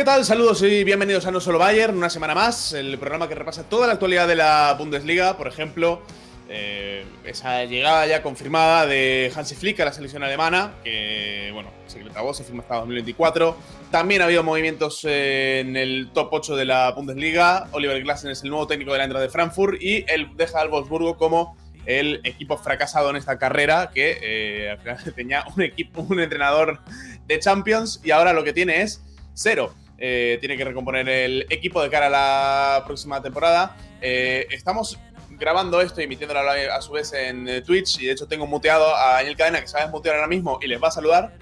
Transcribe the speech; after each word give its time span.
¿Qué 0.00 0.04
tal? 0.04 0.24
Saludos 0.24 0.62
y 0.62 0.82
bienvenidos 0.82 1.26
a 1.26 1.30
No 1.30 1.42
Solo 1.42 1.58
Bayern, 1.58 1.94
una 1.94 2.08
semana 2.08 2.34
más, 2.34 2.72
el 2.72 2.96
programa 2.96 3.28
que 3.28 3.34
repasa 3.34 3.68
toda 3.68 3.86
la 3.86 3.92
actualidad 3.92 4.26
de 4.26 4.34
la 4.34 4.74
Bundesliga, 4.78 5.36
por 5.36 5.46
ejemplo, 5.46 6.00
eh, 6.48 7.04
esa 7.22 7.66
llegada 7.66 8.06
ya 8.06 8.22
confirmada 8.22 8.86
de 8.86 9.30
Hansi 9.36 9.56
Flick 9.56 9.78
a 9.80 9.84
la 9.84 9.92
selección 9.92 10.22
alemana, 10.22 10.72
que, 10.82 11.50
bueno, 11.52 11.70
secretario 11.86 12.32
se 12.32 12.44
firma 12.44 12.62
hasta 12.62 12.76
2024. 12.76 13.54
También 13.90 14.22
ha 14.22 14.24
habido 14.24 14.42
movimientos 14.42 15.04
en 15.04 15.76
el 15.76 16.08
top 16.14 16.28
8 16.32 16.56
de 16.56 16.64
la 16.64 16.92
Bundesliga. 16.92 17.68
Oliver 17.72 18.02
Glasner 18.02 18.32
es 18.32 18.42
el 18.42 18.48
nuevo 18.48 18.66
técnico 18.66 18.92
de 18.92 18.98
la 18.98 19.04
Entrada 19.04 19.26
de 19.26 19.30
Frankfurt 19.30 19.82
y 19.82 20.06
él 20.08 20.30
deja 20.34 20.62
al 20.62 20.70
Wolfsburgo 20.70 21.18
como 21.18 21.58
el 21.84 22.22
equipo 22.24 22.56
fracasado 22.56 23.10
en 23.10 23.16
esta 23.16 23.38
carrera, 23.38 23.90
que 23.92 24.18
eh, 24.22 24.78
tenía 25.14 25.44
un 25.54 25.60
equipo, 25.60 26.00
un 26.08 26.20
entrenador 26.20 26.80
de 27.26 27.38
Champions 27.38 28.00
y 28.02 28.12
ahora 28.12 28.32
lo 28.32 28.42
que 28.42 28.54
tiene 28.54 28.80
es 28.80 29.04
cero. 29.34 29.74
Eh, 30.02 30.38
tiene 30.40 30.56
que 30.56 30.64
recomponer 30.64 31.06
el 31.10 31.46
equipo 31.50 31.82
de 31.82 31.90
cara 31.90 32.06
a 32.06 32.10
la 32.10 32.84
próxima 32.86 33.20
temporada. 33.20 33.76
Eh, 34.00 34.46
estamos 34.50 34.98
grabando 35.32 35.82
esto 35.82 36.00
y 36.00 36.04
emitiéndolo 36.04 36.40
a 36.40 36.80
su 36.80 36.92
vez 36.92 37.12
en 37.12 37.46
eh, 37.46 37.60
Twitch 37.60 38.00
y 38.00 38.06
de 38.06 38.12
hecho 38.12 38.26
tengo 38.26 38.46
muteado 38.46 38.96
a 38.96 39.14
Daniel 39.14 39.36
Cadena 39.36 39.60
que 39.60 39.68
se 39.68 39.74
va 39.74 39.80
a 39.80 39.84
desmutear 39.84 40.14
ahora 40.14 40.26
mismo 40.26 40.58
y 40.62 40.68
les 40.68 40.82
va 40.82 40.88
a 40.88 40.90
saludar. 40.90 41.34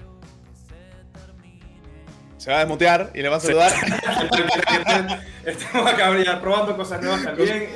Se 2.37 2.51
va 2.51 2.57
a 2.57 2.59
desmutear 2.59 3.11
y 3.13 3.21
les 3.21 3.31
va 3.31 3.37
a 3.37 3.39
saludar. 3.39 3.71
Estamos 5.45 5.93
acá 5.93 6.39
probando 6.41 6.75
cosas 6.75 7.01
nuevas 7.01 7.23
también. 7.23 7.69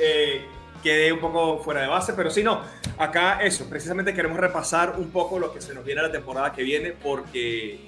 quedé 0.82 1.12
un 1.14 1.20
poco 1.20 1.62
fuera 1.62 1.80
de 1.80 1.86
base, 1.86 2.12
pero 2.12 2.30
sí, 2.30 2.42
no. 2.42 2.60
Acá 2.98 3.40
eso, 3.40 3.68
precisamente 3.70 4.12
queremos 4.12 4.38
repasar 4.38 4.96
un 4.98 5.10
poco 5.10 5.38
lo 5.38 5.52
que 5.52 5.62
se 5.62 5.72
nos 5.72 5.82
viene 5.82 6.02
a 6.02 6.04
la 6.04 6.12
temporada 6.12 6.52
que 6.52 6.62
viene 6.62 6.92
porque 6.92 7.80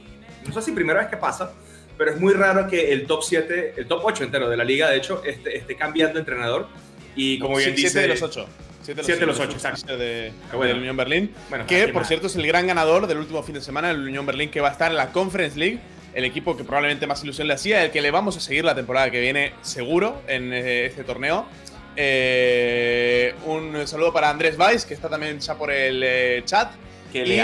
no 0.46 0.52
sé 0.52 0.62
si 0.62 0.72
primera 0.72 1.00
vez 1.00 1.08
que 1.08 1.16
pasa, 1.16 1.52
pero 1.96 2.12
es 2.12 2.20
muy 2.20 2.34
raro 2.34 2.68
que 2.68 2.92
el 2.92 3.06
top 3.06 3.22
7, 3.22 3.74
el 3.76 3.86
top 3.86 4.00
8 4.04 4.24
entero 4.24 4.48
de 4.48 4.56
la 4.56 4.64
liga, 4.64 4.90
de 4.90 4.96
hecho, 4.96 5.22
esté, 5.24 5.56
esté 5.56 5.76
cambiando 5.76 6.14
de 6.14 6.20
entrenador. 6.20 6.68
Y 7.14 7.38
como 7.38 7.56
bien 7.56 7.74
dice. 7.74 7.90
7 7.90 8.00
de 8.00 8.08
los 8.08 8.22
8. 8.22 8.46
7 8.94 9.16
de 9.16 9.26
los 9.26 9.40
8, 9.40 9.52
exacto. 9.52 9.96
De, 9.96 10.32
ah, 10.52 10.64
del 10.64 10.78
Unión 10.78 10.96
Berlín. 10.96 11.34
Bueno, 11.48 11.66
que, 11.66 11.88
por 11.88 12.04
cierto, 12.04 12.28
es 12.28 12.36
el 12.36 12.46
gran 12.46 12.66
ganador 12.66 13.06
del 13.06 13.18
último 13.18 13.42
fin 13.42 13.54
de 13.54 13.60
semana, 13.60 13.90
el 13.90 14.00
Unión 14.00 14.26
Berlín, 14.26 14.50
que 14.50 14.60
va 14.60 14.68
a 14.68 14.72
estar 14.72 14.90
en 14.90 14.96
la 14.96 15.12
Conference 15.12 15.58
League. 15.58 15.80
El 16.14 16.24
equipo 16.24 16.56
que 16.56 16.64
probablemente 16.64 17.06
más 17.06 17.22
ilusión 17.24 17.46
le 17.46 17.54
hacía, 17.54 17.84
el 17.84 17.90
que 17.90 18.00
le 18.00 18.10
vamos 18.10 18.36
a 18.38 18.40
seguir 18.40 18.64
la 18.64 18.74
temporada 18.74 19.10
que 19.10 19.20
viene, 19.20 19.52
seguro, 19.60 20.22
en 20.26 20.52
eh, 20.52 20.86
este 20.86 21.04
torneo. 21.04 21.46
Eh, 21.94 23.34
un 23.44 23.86
saludo 23.86 24.12
para 24.12 24.30
Andrés 24.30 24.58
Weiss, 24.58 24.86
que 24.86 24.94
está 24.94 25.10
también 25.10 25.40
ya 25.40 25.54
por 25.56 25.70
el 25.70 26.02
eh, 26.02 26.42
chat. 26.44 26.70
Qué 27.12 27.26
y, 27.26 27.36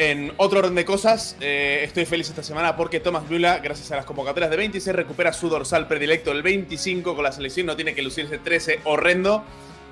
en 0.00 0.32
otro 0.38 0.60
orden 0.60 0.74
de 0.74 0.86
cosas, 0.86 1.36
eh, 1.42 1.82
estoy 1.84 2.06
feliz 2.06 2.30
esta 2.30 2.42
semana 2.42 2.74
porque 2.74 3.00
Thomas 3.00 3.28
Müller, 3.28 3.60
gracias 3.60 3.92
a 3.92 3.96
las 3.96 4.06
convocatorias 4.06 4.50
de 4.50 4.56
26, 4.56 4.96
recupera 4.96 5.30
su 5.34 5.50
dorsal 5.50 5.86
predilecto 5.88 6.32
el 6.32 6.42
25 6.42 7.14
con 7.14 7.22
la 7.22 7.32
selección, 7.32 7.66
no 7.66 7.76
tiene 7.76 7.94
que 7.94 8.00
lucirse 8.00 8.38
13, 8.38 8.80
horrendo. 8.84 9.44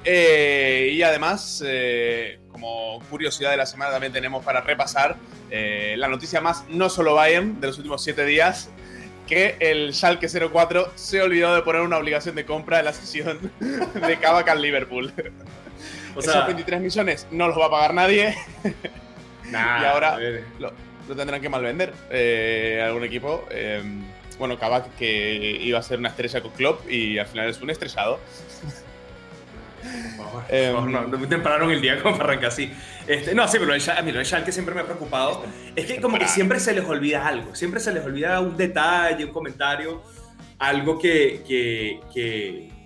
Eh, 0.06 0.92
y 0.94 1.02
además, 1.02 1.62
eh, 1.66 2.38
como 2.50 3.00
curiosidad 3.10 3.50
de 3.50 3.58
la 3.58 3.66
semana, 3.66 3.90
también 3.90 4.14
tenemos 4.14 4.42
para 4.42 4.62
repasar 4.62 5.16
la 5.50 6.08
noticia 6.08 6.40
más 6.40 6.64
no 6.70 6.88
solo 6.88 7.14
Bayern 7.14 7.60
de 7.60 7.66
los 7.66 7.76
últimos 7.76 8.02
7 8.02 8.24
días, 8.24 8.70
que 9.26 9.56
el 9.60 9.92
Schalke 9.92 10.26
04 10.26 10.92
se 10.94 11.20
olvidó 11.20 11.54
de 11.54 11.60
poner 11.60 11.82
una 11.82 11.98
obligación 11.98 12.34
de 12.34 12.46
compra 12.46 12.78
en 12.78 12.86
la 12.86 12.94
sesión 12.94 13.52
de 13.60 14.16
Kavak 14.18 14.48
al 14.48 14.62
Liverpool. 14.62 15.12
O 16.16 16.22
sea, 16.22 16.32
Esos 16.32 16.46
23 16.46 16.80
millones 16.80 17.26
no 17.30 17.48
los 17.48 17.58
va 17.58 17.66
a 17.66 17.70
pagar 17.70 17.94
nadie 17.94 18.34
y 19.50 19.84
ahora 19.84 20.18
lo, 20.58 20.72
tendrán 21.14 21.40
que 21.40 21.48
malvender 21.48 21.92
eh, 22.10 22.82
algún 22.84 23.04
equipo. 23.04 23.46
Eh, 23.50 23.82
bueno, 24.38 24.58
Kabak 24.58 24.94
que 24.96 25.58
iba 25.60 25.78
a 25.78 25.82
ser 25.82 25.98
una 25.98 26.10
estrella 26.10 26.40
con 26.40 26.52
Klopp 26.52 26.88
y 26.88 27.18
al 27.18 27.26
final 27.26 27.48
es 27.48 27.60
un 27.60 27.70
estrellado. 27.70 28.20
eh, 30.48 30.72
no, 30.72 31.06
no, 31.06 31.28
temprano 31.28 31.70
el 31.70 31.80
día 31.80 32.00
como 32.00 32.16
para 32.16 32.30
arrancar 32.30 32.50
así. 32.50 32.72
Este, 33.06 33.34
no, 33.34 33.48
sí, 33.48 33.58
pero 33.58 33.74
el, 33.74 33.90
a 33.90 34.02
mí 34.02 34.12
lo 34.12 34.20
que 34.44 34.52
siempre 34.52 34.74
me 34.74 34.82
ha 34.82 34.84
preocupado 34.84 35.44
es 35.74 35.86
que 35.86 36.00
como 36.00 36.18
que 36.18 36.28
siempre 36.28 36.60
se 36.60 36.72
les 36.72 36.84
olvida 36.84 37.26
algo, 37.26 37.54
siempre 37.54 37.80
se 37.80 37.92
les 37.92 38.04
olvida 38.04 38.40
un 38.40 38.56
detalle, 38.56 39.24
un 39.24 39.32
comentario, 39.32 40.02
algo 40.58 40.98
que, 40.98 41.42
que, 41.46 42.00
que 42.12 42.77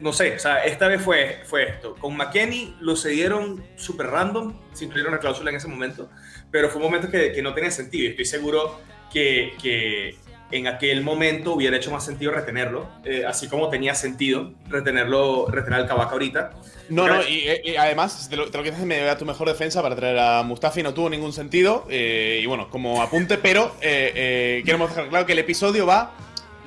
no 0.00 0.12
sé, 0.12 0.36
o 0.36 0.38
sea, 0.38 0.64
esta 0.64 0.88
vez 0.88 1.00
fue, 1.02 1.40
fue 1.44 1.68
esto. 1.68 1.94
Con 1.96 2.16
McKenny 2.16 2.76
lo 2.80 2.96
cedieron 2.96 3.64
súper 3.76 4.08
random, 4.08 4.54
sin 4.72 4.88
incluyeron 4.88 5.14
una 5.14 5.20
cláusula 5.20 5.50
en 5.50 5.56
ese 5.56 5.68
momento, 5.68 6.10
pero 6.50 6.68
fue 6.68 6.76
un 6.76 6.84
momento 6.84 7.10
que, 7.10 7.32
que 7.32 7.42
no 7.42 7.54
tenía 7.54 7.70
sentido. 7.70 8.10
Estoy 8.10 8.24
seguro 8.24 8.80
que, 9.12 9.54
que, 9.62 10.16
en 10.50 10.68
aquel 10.68 11.02
momento 11.02 11.54
hubiera 11.54 11.76
hecho 11.76 11.90
más 11.90 12.04
sentido 12.04 12.30
retenerlo, 12.30 12.88
eh, 13.04 13.24
así 13.26 13.48
como 13.48 13.70
tenía 13.70 13.94
sentido 13.94 14.52
retenerlo, 14.68 15.46
retener 15.48 15.80
al 15.80 15.88
Cabaca 15.88 16.12
ahorita. 16.12 16.52
No, 16.90 17.08
no, 17.08 17.22
y, 17.26 17.74
además, 17.76 18.28
te 18.28 18.36
lo, 18.36 18.50
te 18.50 18.58
lo 18.58 18.62
que 18.62 18.70
haces 18.70 18.84
me 18.84 19.08
a 19.08 19.18
tu 19.18 19.24
mejor 19.24 19.48
defensa 19.48 19.82
para 19.82 19.96
traer 19.96 20.18
a 20.18 20.42
Mustafi 20.42 20.82
no 20.82 20.94
tuvo 20.94 21.10
ningún 21.10 21.32
sentido. 21.32 21.86
Eh, 21.88 22.40
y 22.42 22.46
bueno, 22.46 22.68
como 22.70 23.02
apunte, 23.02 23.38
pero 23.38 23.74
eh, 23.80 24.62
queremos 24.64 24.90
dejar 24.90 25.08
claro 25.08 25.26
que 25.26 25.32
el 25.32 25.38
episodio 25.40 25.86
va 25.86 26.14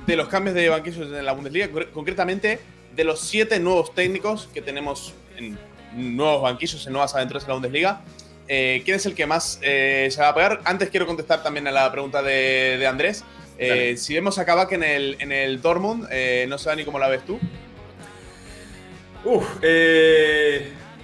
de 0.06 0.16
los 0.16 0.28
cambios 0.28 0.54
de 0.54 0.68
banquillos 0.68 1.06
en 1.06 1.24
la 1.24 1.32
Bundesliga, 1.32 1.68
concretamente 1.92 2.60
de 2.98 3.04
los 3.04 3.20
siete 3.20 3.60
nuevos 3.60 3.94
técnicos 3.94 4.48
que 4.52 4.60
tenemos 4.60 5.14
en 5.36 5.56
nuevos 6.16 6.42
banquillos, 6.42 6.84
en 6.84 6.92
nuevas 6.92 7.14
aventuras 7.14 7.44
en 7.44 7.48
la 7.48 7.54
Bundesliga, 7.54 8.00
eh, 8.48 8.82
¿quién 8.84 8.96
es 8.96 9.06
el 9.06 9.14
que 9.14 9.24
más 9.24 9.60
eh, 9.62 10.08
se 10.10 10.20
va 10.20 10.30
a 10.30 10.34
pegar? 10.34 10.60
Antes 10.64 10.90
quiero 10.90 11.06
contestar 11.06 11.44
también 11.44 11.68
a 11.68 11.70
la 11.70 11.92
pregunta 11.92 12.24
de, 12.24 12.84
Andrés. 12.88 13.22
Eh, 13.56 13.94
si 13.96 14.14
vemos 14.14 14.38
a 14.38 14.44
Kabak 14.44 14.72
en 14.72 14.82
el, 14.82 15.16
en 15.20 15.30
el 15.30 15.62
Dortmund, 15.62 16.08
no 16.48 16.58
sé 16.58 16.74
ni 16.74 16.84
cómo 16.84 16.98
la 16.98 17.06
ves 17.06 17.24
tú. 17.24 17.38
Uf, 19.24 19.46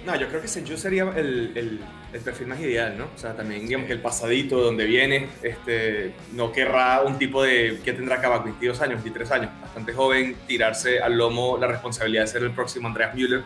no, 0.05 0.15
yo 0.17 0.27
creo 0.27 0.41
que 0.41 0.49
Senju 0.49 0.75
sería 0.75 1.03
el, 1.15 1.53
el 1.55 1.79
perfil 2.21 2.47
más 2.47 2.59
ideal, 2.59 2.97
¿no? 2.97 3.05
O 3.05 3.17
sea, 3.17 3.33
también 3.35 3.61
digamos 3.67 3.87
que 3.87 3.93
el 3.93 3.99
pasadito, 3.99 4.61
donde 4.61 4.85
viene, 4.85 5.27
este, 5.43 6.13
no 6.33 6.51
querrá 6.51 7.01
un 7.01 7.17
tipo 7.17 7.43
de, 7.43 7.79
que 7.83 7.93
tendrá 7.93 8.17
acá 8.17 8.37
22 8.39 8.81
años, 8.81 9.03
23 9.03 9.31
años, 9.31 9.51
bastante 9.61 9.93
joven, 9.93 10.35
tirarse 10.47 10.99
al 10.99 11.17
lomo 11.17 11.57
la 11.57 11.67
responsabilidad 11.67 12.23
de 12.23 12.27
ser 12.27 12.43
el 12.43 12.51
próximo 12.51 12.87
Andreas 12.87 13.13
Müller 13.15 13.43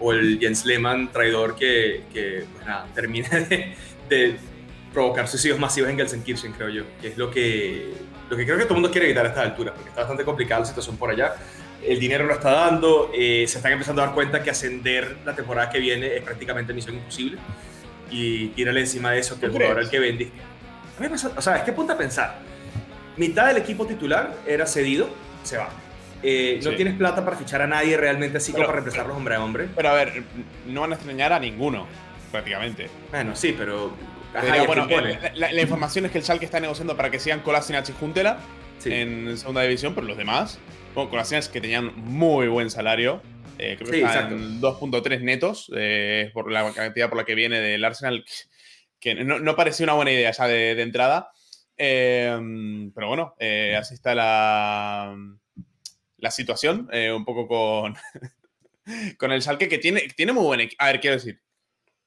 o 0.00 0.12
el 0.12 0.38
Jens 0.38 0.64
Lehmann 0.64 1.12
traidor 1.12 1.56
que, 1.56 2.02
que 2.12 2.44
pues 2.52 2.66
nada, 2.66 2.86
termina 2.94 3.28
de, 4.08 4.36
provocar 4.92 5.28
suicidios 5.28 5.58
masivos 5.58 5.90
en 5.90 5.96
Gelsenkirchen, 5.96 6.52
creo 6.52 6.70
yo, 6.70 6.82
que 7.00 7.08
es 7.08 7.18
lo 7.18 7.30
que, 7.30 7.92
lo 8.30 8.36
que 8.36 8.44
creo 8.44 8.56
que 8.56 8.64
todo 8.64 8.74
el 8.74 8.80
mundo 8.80 8.90
quiere 8.90 9.06
evitar 9.06 9.26
a 9.26 9.28
esta 9.28 9.42
altura, 9.42 9.74
porque 9.74 9.90
está 9.90 10.00
bastante 10.00 10.24
complicada 10.24 10.60
la 10.60 10.66
situación 10.66 10.96
por 10.96 11.10
allá. 11.10 11.34
El 11.86 12.00
dinero 12.00 12.24
lo 12.24 12.34
está 12.34 12.50
dando, 12.50 13.12
eh, 13.14 13.44
se 13.46 13.58
están 13.58 13.72
empezando 13.72 14.02
a 14.02 14.06
dar 14.06 14.14
cuenta 14.14 14.42
que 14.42 14.50
ascender 14.50 15.18
la 15.24 15.36
temporada 15.36 15.70
que 15.70 15.78
viene 15.78 16.16
es 16.16 16.22
prácticamente 16.22 16.72
misión 16.72 16.96
imposible 16.96 17.38
y 18.10 18.48
tírale 18.48 18.80
encima 18.80 19.12
de 19.12 19.20
eso 19.20 19.38
que 19.38 19.46
el 19.46 19.52
jugador 19.52 19.78
al 19.78 19.90
que 19.90 19.98
vendiste. 19.98 20.38
o 21.36 21.42
sea, 21.42 21.56
es 21.56 21.62
que 21.62 21.72
punta 21.72 21.94
a 21.94 21.98
pensar. 21.98 22.38
Mitad 23.16 23.48
del 23.48 23.56
equipo 23.56 23.86
titular 23.86 24.34
era 24.46 24.66
cedido, 24.66 25.10
se 25.42 25.56
va. 25.56 25.68
Eh, 26.22 26.60
no 26.64 26.74
tienes 26.74 26.94
plata 26.94 27.24
para 27.24 27.36
fichar 27.36 27.62
a 27.62 27.66
nadie 27.66 27.96
realmente 27.96 28.38
así 28.38 28.52
como 28.52 28.64
para 28.64 28.76
reemplazarlos 28.76 29.16
hombre 29.16 29.34
a 29.36 29.44
hombre. 29.44 29.68
Pero 29.74 29.88
a 29.88 29.94
ver, 29.94 30.22
no 30.66 30.80
van 30.80 30.92
a 30.92 30.94
extrañar 30.96 31.32
a 31.32 31.38
ninguno, 31.38 31.86
prácticamente. 32.32 32.88
Bueno, 33.10 33.36
sí, 33.36 33.54
pero. 33.56 33.92
bueno, 34.66 34.86
eh, 34.90 35.32
la, 35.34 35.62
información 35.62 36.06
es 36.06 36.12
que 36.12 36.18
el 36.18 36.24
Schalke 36.24 36.44
está 36.44 36.60
negociando 36.60 36.96
para 36.96 37.10
que 37.10 37.18
sigan 37.18 37.40
Kolasinac 37.40 37.88
y 37.88 37.92
Juntela 37.92 38.38
en 38.84 39.36
segunda 39.36 39.62
división, 39.62 39.94
pero 39.94 40.06
los 40.06 40.16
demás, 40.16 40.58
bueno, 40.94 41.10
Kolasinac 41.10 41.50
que 41.50 41.60
tenían 41.60 41.92
muy 41.96 42.48
buen 42.48 42.70
salario, 42.70 43.22
eh, 43.58 43.76
creo 43.78 43.90
que 43.90 44.02
está 44.02 44.28
en 44.28 44.60
2.3 44.60 45.20
netos, 45.20 45.70
eh, 45.76 46.30
por 46.32 46.50
la 46.50 46.72
cantidad 46.72 47.08
por 47.08 47.18
la 47.18 47.24
que 47.24 47.34
viene 47.34 47.60
del 47.60 47.84
Arsenal, 47.84 48.24
que 49.00 49.14
no, 49.14 49.56
parecía 49.56 49.84
una 49.84 49.94
buena 49.94 50.12
idea 50.12 50.30
ya 50.30 50.46
de, 50.46 50.80
entrada. 50.80 51.30
Em, 51.76 52.92
pero 52.92 53.08
bueno, 53.08 53.34
eh, 53.38 53.76
así 53.76 53.94
está 53.94 54.14
la, 54.14 55.16
la 56.16 56.30
situación, 56.30 56.88
un 57.14 57.24
poco 57.24 57.46
con, 57.46 57.96
con 59.18 59.32
el 59.32 59.42
Salque, 59.42 59.68
que 59.68 59.78
tiene, 59.78 60.02
tiene 60.16 60.32
muy 60.32 60.44
buen 60.44 60.68
A 60.78 60.86
ver, 60.86 61.00
quiero 61.00 61.16
decir, 61.16 61.40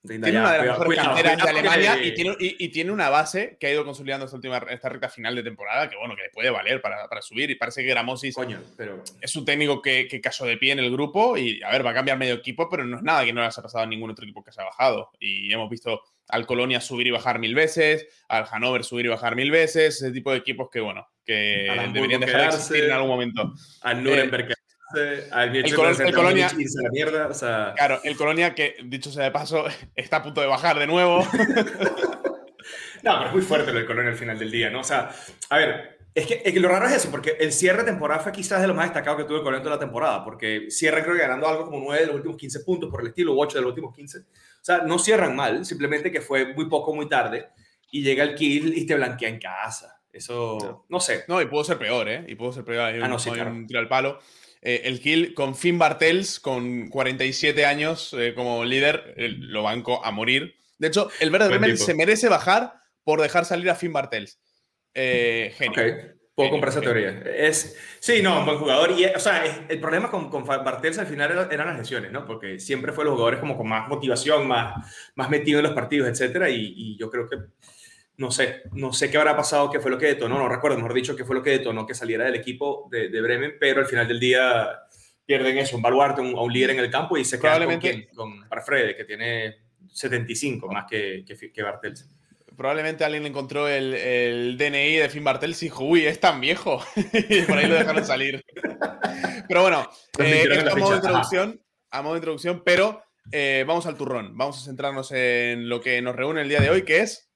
tiene 0.08 0.40
una 0.40 0.54
de 0.54 0.66
las 0.66 0.80
mejores 0.80 1.00
canteras 1.00 1.38
de 1.38 1.50
Alemania 1.50 2.04
y, 2.04 2.14
tiene, 2.14 2.36
y, 2.40 2.70
tiene, 2.70 2.92
una 2.92 3.10
base 3.10 3.58
que 3.60 3.68
ha 3.68 3.72
ido 3.72 3.86
consolidando 3.86 4.26
esta 4.26 4.36
última 4.36 4.58
esta 4.70 4.90
recta 4.90 5.10
final 5.10 5.36
de 5.36 5.44
temporada 5.44 5.90
que 5.90 5.96
bueno 5.96 6.16
que 6.16 6.24
le 6.24 6.30
puede 6.30 6.50
valer 6.50 6.82
para, 6.82 7.08
para 7.08 7.22
subir 7.22 7.52
y 7.52 7.56
parece 7.56 7.84
que 7.84 7.90
Gramosis 7.90 8.36
pero... 8.76 9.04
es 9.22 9.36
un 9.36 9.46
técnico 9.46 9.82
que, 9.82 10.08
que, 10.08 10.20
cayó 10.20 10.46
de 10.46 10.58
pie 10.58 10.72
en 10.72 10.80
el 10.80 10.92
grupo 10.92 11.38
y 11.38 11.62
a 11.62 11.70
ver 11.70 11.86
va 11.86 11.92
a 11.92 11.94
cambiar 11.94 12.18
medio 12.18 12.34
equipo 12.34 12.68
pero 12.68 12.84
no 12.84 12.98
es 12.98 13.04
nada 13.04 13.24
que 13.24 13.32
no 13.32 13.42
le 13.42 13.48
haya 13.48 13.62
pasado 13.62 13.84
a 13.84 13.88
ningún 13.88 14.10
otro 14.10 14.24
equipo 14.26 14.44
que 14.44 14.52
se 14.52 14.62
ha 14.62 14.66
bajado. 14.66 15.12
Y 15.20 15.54
hemos 15.54 15.70
visto 15.70 16.02
al 16.30 16.48
Colonia 16.48 16.82
subir 16.82 17.08
y 17.08 17.12
bajar 17.12 17.38
mil 17.38 17.54
veces 17.54 18.08
al 18.28 18.46
Hannover 18.46 18.84
subir 18.84 19.06
y 19.06 19.10
bajar 19.10 19.36
mil 19.36 19.52
veces 19.52 19.98
ese 19.98 20.12
tipo 20.12 20.32
de 20.32 20.38
equipos 20.38 20.70
que 20.72 20.80
bueno 20.80 21.08
que 21.24 21.90
deberían 21.94 22.22
dejar 22.22 22.42
de 22.42 22.48
existir 22.48 22.86
en 22.86 22.92
algún 22.92 23.10
momento. 23.10 23.54
al 23.82 24.04
Nuremberg 24.04 24.56
el, 24.96 25.76
Colonia. 25.76 26.50
Claro, 27.76 28.00
el 28.04 28.16
Colonia, 28.16 28.56
que 28.56 28.76
dicho 28.86 29.12
sea 29.12 29.26
de 29.26 29.32
paso, 29.32 29.66
está 29.96 30.18
a 30.18 30.24
punto 30.24 30.42
de 30.42 30.48
bajar 30.48 30.80
de 30.80 30.88
nuevo. 30.88 31.26
No, 33.04 33.14
pero 33.18 33.30
es 33.30 33.34
muy 33.34 33.42
fuerte 33.42 33.72
lo 33.72 33.80
del 33.80 33.88
Colonia 33.88 34.12
al 34.12 34.18
final 34.18 34.38
del 34.38 34.52
día, 34.52 34.70
¿no? 34.70 34.82
O 34.82 34.84
sea, 34.84 35.10
a 35.50 35.58
ver, 35.58 35.98
es 36.14 36.28
que, 36.28 36.60
lo 36.60 36.68
raro 36.68 36.86
es 36.88 36.94
eso, 36.94 37.10
porque 37.10 37.38
el 37.40 37.52
cierre 37.52 37.80
de 37.80 37.86
temporada 37.86 38.22
fue 38.22 38.32
quizás 38.32 38.62
de 38.62 38.68
lo 38.68 38.74
más 38.74 38.86
destacado 38.86 39.18
que 39.18 39.24
tuvo 39.24 39.38
el 39.38 39.44
Colonia 39.44 39.64
toda 39.64 39.76
la 39.76 39.80
temporada, 39.80 40.24
porque 40.24 40.70
cierra 40.70 41.02
creo 41.02 41.16
que 41.16 41.22
ganando 41.22 41.48
algo 41.48 41.66
como 41.66 41.80
9 41.80 42.02
de 42.02 42.08
los 42.08 42.16
últimos 42.18 42.38
15 42.38 42.60
puntos 42.60 42.90
por 42.92 43.02
el 43.02 43.08
estilo, 43.08 43.34
o 43.34 43.42
8 43.42 43.58
de 43.58 43.62
los 43.62 43.70
últimos 43.70 43.96
15. 43.96 44.20
O 44.20 44.24
sea, 44.62 44.80
no 44.80 45.00
cierran 45.00 45.36
mal, 45.36 45.66
simplemente 45.66 46.12
que 46.12 46.22
fue 46.22 46.54
muy 46.54 46.70
poco, 46.70 46.94
muy 46.94 47.08
tarde, 47.08 47.50
y 47.92 48.04
llega 48.04 48.24
el 48.24 48.36
kill 48.36 48.78
y 48.78 48.86
te 48.86 48.96
blanquea 48.96 49.30
en 49.30 49.40
casa. 49.40 50.02
Eso, 50.12 50.86
no 50.90 51.00
sé. 51.00 51.24
No, 51.28 51.42
y 51.42 51.46
pudo 51.46 51.64
ser 51.64 51.78
peor, 51.78 52.10
¿eh? 52.10 52.26
Y 52.28 52.36
pudo 52.36 52.52
ser 52.52 52.66
peor. 52.66 53.02
ah, 53.02 53.08
no, 53.08 53.18
sí, 53.18 53.30
un 53.30 53.66
tiro 53.66 53.80
al 53.80 53.88
palo. 53.88 54.20
Eh, 54.62 54.82
el 54.86 55.00
kill 55.00 55.34
con 55.34 55.56
Finn 55.56 55.80
Bartels, 55.80 56.40
con 56.40 56.88
47 56.90 57.66
años 57.66 58.16
eh, 58.18 58.34
como 58.36 58.64
líder, 58.64 59.16
lo 59.18 59.64
banco 59.64 60.06
a 60.06 60.12
morir. 60.12 60.56
De 60.78 60.88
hecho, 60.88 61.10
el 61.20 61.32
Verde 61.32 61.48
Bremen 61.48 61.78
se 61.78 61.94
merece 61.94 62.30
bajar 62.30 62.74
por 63.04 63.22
dejar 63.22 63.46
salir 63.46 63.70
a 63.70 63.76
Finn 63.76 63.94
Bartels. 63.94 64.40
Eh, 64.94 65.54
genio. 65.58 66.20
Puedo 66.34 66.52
comprar 66.52 66.72
esa 66.72 66.82
teoría. 66.82 67.22
Es, 67.26 67.78
sí, 68.00 68.22
no, 68.22 68.40
un 68.40 68.46
buen 68.46 68.58
jugador. 68.58 68.92
Y, 68.98 69.06
o 69.06 69.20
sea, 69.20 69.66
el 69.68 69.80
problema 69.80 70.10
con, 70.10 70.30
con 70.30 70.46
Bartels 70.46 70.98
al 70.98 71.08
final 71.08 71.50
eran, 71.52 71.68
las 71.68 71.78
lesiones, 71.78 72.12
¿no? 72.12 72.26
Porque 72.26 72.60
siempre 72.60 72.94
fue 72.94 73.04
los 73.04 73.14
jugadores 73.14 73.40
como 73.40 73.58
con 73.58 73.68
más 73.68 73.88
motivación, 73.90 74.48
más, 74.48 75.12
más 75.16 75.30
metido 75.30 75.60
en 75.60 75.66
los 75.66 75.74
partidos, 75.74 76.08
etcétera. 76.08 76.50
Y, 76.50 76.74
y 76.76 76.98
yo 76.98 77.10
creo 77.10 77.28
que 77.28 77.38
no 78.22 78.30
sé, 78.30 78.62
no 78.74 78.94
sé 78.94 79.10
qué 79.10 79.18
habrá 79.18 79.36
pasado, 79.36 79.72
qué 79.72 79.80
fue 79.80 79.90
lo 79.90 79.98
que 79.98 80.06
detonó, 80.06 80.38
no 80.38 80.48
recuerdo, 80.48 80.78
mejor 80.78 80.94
dicho, 80.94 81.16
qué 81.16 81.26
fue 81.26 81.36
lo 81.36 81.42
que 81.42 81.50
detonó 81.50 81.88
que 81.88 81.96
saliera 81.96 82.24
del 82.24 82.36
equipo 82.36 82.88
de, 82.92 83.20
Bremen, 83.20 83.56
pero 83.60 83.82
al 83.82 83.88
final 83.88 84.08
del 84.08 84.20
día 84.20 84.80
pierden 85.26 85.58
eso, 85.58 85.76
un 85.76 85.82
baluarte, 85.82 86.22
un, 86.22 86.38
a 86.38 86.42
un 86.42 86.54
líder 86.54 86.70
en 86.70 86.80
el 86.80 86.92
campo 86.92 87.18
y 87.18 87.26
se 87.26 87.40
quedan 87.40 87.66
con, 87.66 87.80
quién? 87.80 88.08
con 88.14 88.48
Parfrede, 88.48 88.96
que 88.96 89.06
tiene 89.06 89.56
75 89.92 90.68
más 90.68 90.86
que, 90.88 91.26
que, 91.26 91.64
Bartels. 91.64 92.08
Probablemente 92.56 93.04
alguien 93.04 93.26
encontró 93.26 93.68
el, 93.68 93.96
el, 93.96 94.56
DNI 94.56 94.98
de 94.98 95.10
Finn 95.10 95.24
Bartels 95.24 95.60
y 95.64 95.66
dijo, 95.66 95.84
uy, 95.84 96.06
es 96.06 96.20
tan 96.20 96.40
viejo. 96.40 96.80
y 96.96 97.42
por 97.42 97.58
ahí 97.58 97.66
lo 97.66 97.74
dejaron 97.74 98.06
salir. 98.06 98.46
pero 99.48 99.64
bueno, 99.64 99.90
eh, 100.20 100.48
a 100.70 100.76
modo 100.76 100.92
de 100.92 100.98
introducción, 100.98 101.60
a 101.90 102.02
modo 102.04 102.14
de 102.14 102.20
introducción, 102.20 102.62
pero 102.64 103.02
eh, 103.32 103.64
vamos 103.66 103.88
al 103.88 103.98
turrón. 103.98 104.38
Vamos 104.38 104.62
a 104.62 104.66
centrarnos 104.66 105.12
en 105.12 105.68
lo 105.68 105.82
que 105.82 106.00
nos 106.04 106.16
reúne 106.16 106.44
el 106.44 106.50
día 106.50 106.60
de 106.60 106.70
hoy, 106.70 106.84
que 106.84 107.00
es 107.00 107.31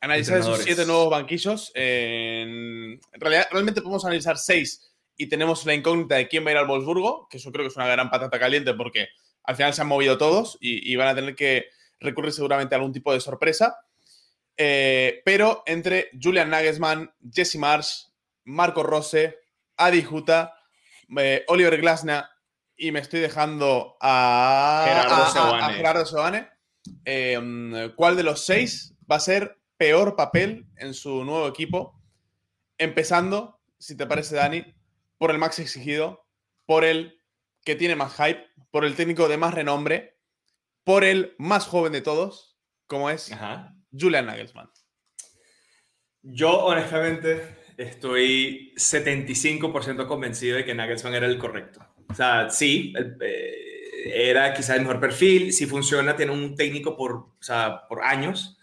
analizar 0.00 0.38
esos 0.38 0.62
siete 0.62 0.86
nuevos 0.86 1.10
banquillos. 1.10 1.70
En, 1.74 3.00
realidad, 3.12 3.48
realmente 3.50 3.82
podemos 3.82 4.04
analizar 4.04 4.38
seis 4.38 4.92
y 5.16 5.28
tenemos 5.28 5.66
la 5.66 5.74
incógnita 5.74 6.16
de 6.16 6.28
quién 6.28 6.44
va 6.44 6.48
a 6.48 6.52
ir 6.52 6.58
al 6.58 6.66
Wolfsburgo, 6.66 7.28
que 7.28 7.36
eso 7.36 7.52
creo 7.52 7.64
que 7.64 7.68
es 7.68 7.76
una 7.76 7.86
gran 7.86 8.10
patata 8.10 8.38
caliente 8.38 8.74
porque 8.74 9.08
al 9.44 9.56
final 9.56 9.74
se 9.74 9.82
han 9.82 9.88
movido 9.88 10.16
todos 10.16 10.56
y, 10.60 10.94
van 10.96 11.08
a 11.08 11.14
tener 11.14 11.34
que 11.34 11.66
recurrir 11.98 12.32
seguramente 12.32 12.74
a 12.74 12.78
algún 12.78 12.92
tipo 12.92 13.12
de 13.12 13.20
sorpresa. 13.20 13.76
Eh, 14.56 15.22
pero 15.24 15.62
entre 15.66 16.10
Julian 16.20 16.50
Nagelsmann, 16.50 17.12
Jesse 17.32 17.56
Marsh, 17.56 18.06
Marco 18.44 18.82
Rose, 18.82 19.38
Adi 19.76 20.06
Huta, 20.10 20.54
eh, 21.16 21.44
Oliver 21.48 21.80
Glasna 21.80 22.30
y 22.76 22.92
me 22.92 23.00
estoy 23.00 23.20
dejando 23.20 23.96
a 24.00 25.72
Gerardo 25.76 26.06
Soane. 26.06 26.48
Eh, 27.04 27.92
¿Cuál 27.96 28.16
de 28.16 28.22
los 28.22 28.44
seis 28.44 28.94
va 29.10 29.16
a 29.16 29.20
ser 29.20 29.59
peor 29.80 30.14
papel 30.14 30.66
en 30.76 30.92
su 30.92 31.24
nuevo 31.24 31.48
equipo, 31.48 31.98
empezando, 32.76 33.62
si 33.78 33.96
te 33.96 34.06
parece, 34.06 34.36
Dani, 34.36 34.62
por 35.16 35.30
el 35.30 35.38
max 35.38 35.58
exigido, 35.58 36.26
por 36.66 36.84
el 36.84 37.18
que 37.64 37.76
tiene 37.76 37.96
más 37.96 38.14
hype, 38.14 38.44
por 38.70 38.84
el 38.84 38.94
técnico 38.94 39.26
de 39.26 39.38
más 39.38 39.54
renombre, 39.54 40.18
por 40.84 41.02
el 41.02 41.34
más 41.38 41.66
joven 41.66 41.92
de 41.92 42.02
todos, 42.02 42.58
como 42.86 43.08
es 43.08 43.30
Julian 43.98 44.26
Nagelsmann. 44.26 44.68
Yo, 46.20 46.58
honestamente, 46.66 47.56
estoy 47.78 48.74
75% 48.76 50.06
convencido 50.06 50.58
de 50.58 50.66
que 50.66 50.74
Nagelsmann 50.74 51.14
era 51.14 51.26
el 51.26 51.38
correcto. 51.38 51.80
O 52.06 52.14
sea, 52.14 52.50
sí, 52.50 52.92
eh, 53.22 54.12
era 54.12 54.52
quizás 54.52 54.76
el 54.76 54.82
mejor 54.82 55.00
perfil. 55.00 55.54
Si 55.54 55.64
funciona, 55.64 56.16
tiene 56.16 56.32
un 56.32 56.54
técnico 56.54 56.98
por, 56.98 57.30
por 57.88 58.02
años 58.02 58.58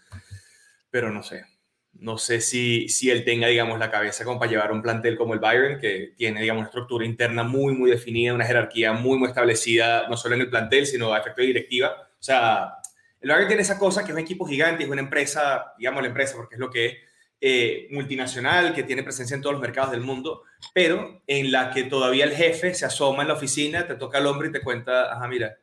pero 0.90 1.10
no 1.10 1.22
sé. 1.22 1.44
No 1.92 2.18
sé 2.18 2.40
si, 2.40 2.88
si 2.88 3.10
él 3.10 3.24
tenga, 3.24 3.48
digamos, 3.48 3.78
la 3.78 3.90
cabeza 3.90 4.24
como 4.24 4.38
para 4.38 4.50
llevar 4.50 4.72
un 4.72 4.82
plantel 4.82 5.16
como 5.16 5.34
el 5.34 5.40
Bayern, 5.40 5.80
que 5.80 6.12
tiene, 6.16 6.40
digamos, 6.42 6.60
una 6.60 6.68
estructura 6.68 7.04
interna 7.04 7.42
muy, 7.42 7.74
muy 7.74 7.90
definida, 7.90 8.34
una 8.34 8.44
jerarquía 8.44 8.92
muy, 8.92 9.18
muy 9.18 9.28
establecida, 9.28 10.06
no 10.08 10.16
solo 10.16 10.36
en 10.36 10.42
el 10.42 10.50
plantel, 10.50 10.86
sino 10.86 11.12
a 11.12 11.18
efecto 11.18 11.40
de 11.40 11.48
directiva. 11.48 12.08
O 12.12 12.22
sea, 12.22 12.74
el 13.20 13.30
Bayern 13.30 13.48
tiene 13.48 13.62
esa 13.62 13.78
cosa 13.78 14.02
que 14.02 14.08
es 14.08 14.14
un 14.14 14.20
equipo 14.20 14.46
gigante, 14.46 14.84
es 14.84 14.90
una 14.90 15.00
empresa, 15.00 15.72
digamos 15.78 16.02
la 16.02 16.08
empresa, 16.08 16.36
porque 16.36 16.54
es 16.54 16.60
lo 16.60 16.70
que 16.70 16.86
es, 16.86 16.96
eh, 17.40 17.88
multinacional, 17.90 18.74
que 18.74 18.82
tiene 18.82 19.04
presencia 19.04 19.34
en 19.34 19.42
todos 19.42 19.54
los 19.54 19.62
mercados 19.62 19.92
del 19.92 20.00
mundo, 20.00 20.42
pero 20.74 21.22
en 21.26 21.52
la 21.52 21.70
que 21.70 21.84
todavía 21.84 22.24
el 22.24 22.32
jefe 22.32 22.74
se 22.74 22.84
asoma 22.84 23.22
en 23.22 23.28
la 23.28 23.34
oficina, 23.34 23.86
te 23.86 23.94
toca 23.94 24.18
el 24.18 24.26
hombro 24.26 24.48
y 24.48 24.52
te 24.52 24.60
cuenta, 24.60 25.12
ajá, 25.12 25.28
mira, 25.28 25.56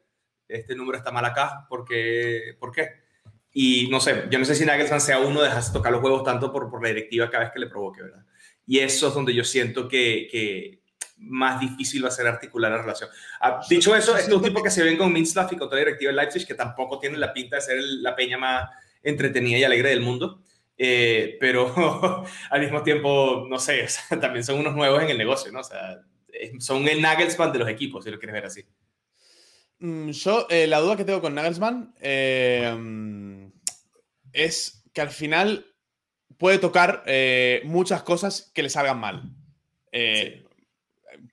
este 0.47 0.75
número 0.75 0.97
está 0.97 1.11
mal 1.11 1.25
acá, 1.25 1.65
porque, 1.69 2.55
¿por 2.59 2.71
qué? 2.71 3.04
Y 3.57 3.87
no 3.87 4.01
sé, 4.01 4.25
yo 4.29 4.37
no 4.37 4.43
sé 4.43 4.53
si 4.53 4.65
Nagelsmann 4.65 4.99
sea 4.99 5.19
uno 5.19 5.39
de 5.39 5.47
dejarse 5.47 5.71
tocar 5.71 5.89
los 5.89 6.03
huevos 6.03 6.25
tanto 6.25 6.51
por, 6.51 6.69
por 6.69 6.83
la 6.83 6.89
directiva 6.89 7.29
cada 7.29 7.45
vez 7.45 7.53
que 7.53 7.59
le 7.61 7.67
provoque, 7.67 8.01
¿verdad? 8.01 8.25
Y 8.67 8.79
eso 8.79 9.07
es 9.07 9.13
donde 9.13 9.33
yo 9.33 9.45
siento 9.45 9.87
que, 9.87 10.27
que 10.29 10.81
más 11.19 11.61
difícil 11.61 12.03
va 12.03 12.09
a 12.09 12.11
ser 12.11 12.27
articular 12.27 12.69
la 12.69 12.81
relación. 12.81 13.09
Ah, 13.39 13.61
dicho 13.69 13.95
eso, 13.95 14.17
estos 14.17 14.41
tipos 14.41 14.61
que 14.61 14.69
se 14.69 14.83
ven 14.83 14.97
con 14.97 15.13
Minslav 15.13 15.47
y 15.53 15.55
con 15.55 15.69
toda 15.69 15.75
la 15.75 15.85
directiva 15.85 16.11
de 16.11 16.17
Leipzig, 16.17 16.45
que 16.45 16.53
tampoco 16.53 16.99
tienen 16.99 17.17
la 17.17 17.31
pinta 17.31 17.55
de 17.55 17.61
ser 17.61 17.77
la 17.79 18.13
peña 18.13 18.37
más 18.37 18.69
entretenida 19.01 19.57
y 19.57 19.63
alegre 19.63 19.87
del 19.87 20.01
mundo, 20.01 20.41
eh, 20.77 21.37
pero 21.39 22.25
al 22.49 22.59
mismo 22.59 22.83
tiempo, 22.83 23.45
no 23.49 23.57
sé, 23.57 23.87
también 24.19 24.43
son 24.43 24.59
unos 24.59 24.75
nuevos 24.75 25.01
en 25.01 25.11
el 25.11 25.17
negocio, 25.17 25.49
¿no? 25.53 25.61
O 25.61 25.63
sea, 25.63 26.01
son 26.59 26.85
el 26.89 27.01
Nagelsmann 27.01 27.53
de 27.53 27.59
los 27.59 27.69
equipos, 27.69 28.03
si 28.03 28.11
lo 28.11 28.19
quieres 28.19 28.33
ver 28.33 28.45
así. 28.47 28.65
Mm, 29.79 30.11
yo, 30.11 30.47
eh, 30.49 30.67
la 30.67 30.79
duda 30.79 30.95
que 30.95 31.05
tengo 31.05 31.21
con 31.21 31.35
Nagelsmann 31.35 31.93
eh, 31.99 33.49
es 34.31 34.83
que 34.93 35.01
al 35.01 35.09
final 35.09 35.65
puede 36.37 36.59
tocar 36.59 37.03
eh, 37.05 37.61
muchas 37.65 38.03
cosas 38.03 38.51
que 38.53 38.63
le 38.63 38.69
salgan 38.69 38.99
mal. 38.99 39.23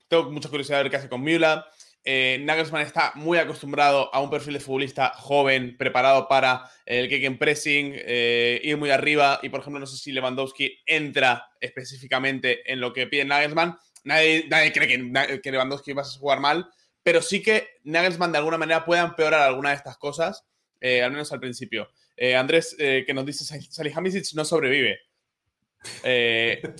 Tengo 0.08 0.30
mucha 0.30 0.48
curiosidad 0.48 0.78
de 0.78 0.82
ver 0.84 0.90
qué 0.90 0.96
hace 0.98 1.08
con 1.08 1.22
Müller. 1.22 1.64
Nagelsmann 2.04 2.82
está 2.82 3.12
muy 3.14 3.38
acostumbrado 3.38 4.12
a 4.14 4.20
un 4.20 4.30
perfil 4.30 4.54
de 4.54 4.60
futbolista 4.60 5.12
joven, 5.14 5.76
preparado 5.76 6.28
para 6.28 6.70
el 6.84 7.08
kick 7.08 7.38
pressing, 7.38 7.94
ir 7.94 8.76
muy 8.76 8.90
arriba. 8.90 9.40
Y 9.42 9.48
por 9.48 9.60
ejemplo, 9.60 9.80
no 9.80 9.86
sé 9.86 9.96
si 9.96 10.12
Lewandowski 10.12 10.78
entra 10.86 11.48
específicamente 11.60 12.70
en 12.70 12.80
lo 12.80 12.92
que 12.92 13.06
pide 13.06 13.24
Nagelsmann. 13.24 13.76
Nadie, 14.04 14.48
cree 14.72 14.88
que, 14.88 15.40
que 15.40 15.52
Lewandowski 15.52 15.92
va 15.92 16.02
a 16.02 16.04
jugar 16.04 16.38
mal 16.38 16.68
pero 17.02 17.22
sí 17.22 17.42
que 17.42 17.68
Nagelsmann 17.84 18.32
de 18.32 18.38
alguna 18.38 18.58
manera 18.58 18.84
puede 18.84 19.02
empeorar 19.02 19.42
alguna 19.42 19.70
de 19.70 19.76
estas 19.76 19.96
cosas, 19.96 20.44
eh, 20.80 21.02
al 21.02 21.10
menos 21.12 21.32
al 21.32 21.40
principio. 21.40 21.90
Eh, 22.16 22.36
Andrés, 22.36 22.76
eh, 22.78 23.04
que 23.06 23.14
nos 23.14 23.26
dice 23.26 23.44
Salihamidzic 23.44 24.34
no 24.34 24.44
sobrevive. 24.44 25.00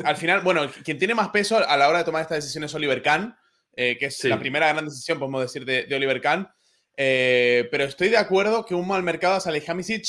al 0.04 0.16
final, 0.16 0.42
bueno, 0.42 0.70
quien 0.84 0.98
tiene 0.98 1.14
más 1.14 1.30
peso 1.30 1.56
a 1.56 1.76
la 1.76 1.88
hora 1.88 1.98
de 1.98 2.04
tomar 2.04 2.22
esta 2.22 2.36
decisión 2.36 2.64
es 2.64 2.74
Oliver 2.74 3.02
Kahn, 3.02 3.36
que 3.74 3.98
es 4.00 4.22
la 4.24 4.38
primera 4.38 4.68
gran 4.68 4.84
decisión, 4.84 5.18
podemos 5.18 5.42
decir, 5.42 5.64
de, 5.64 5.92
Oliver 5.94 6.20
Kahn. 6.20 6.48
pero 6.94 7.84
estoy 7.84 8.10
de 8.10 8.18
acuerdo 8.18 8.64
que 8.64 8.76
un 8.76 8.86
mal 8.86 9.02
mercado 9.02 9.34
a 9.34 9.40
Salihamidzic. 9.40 10.06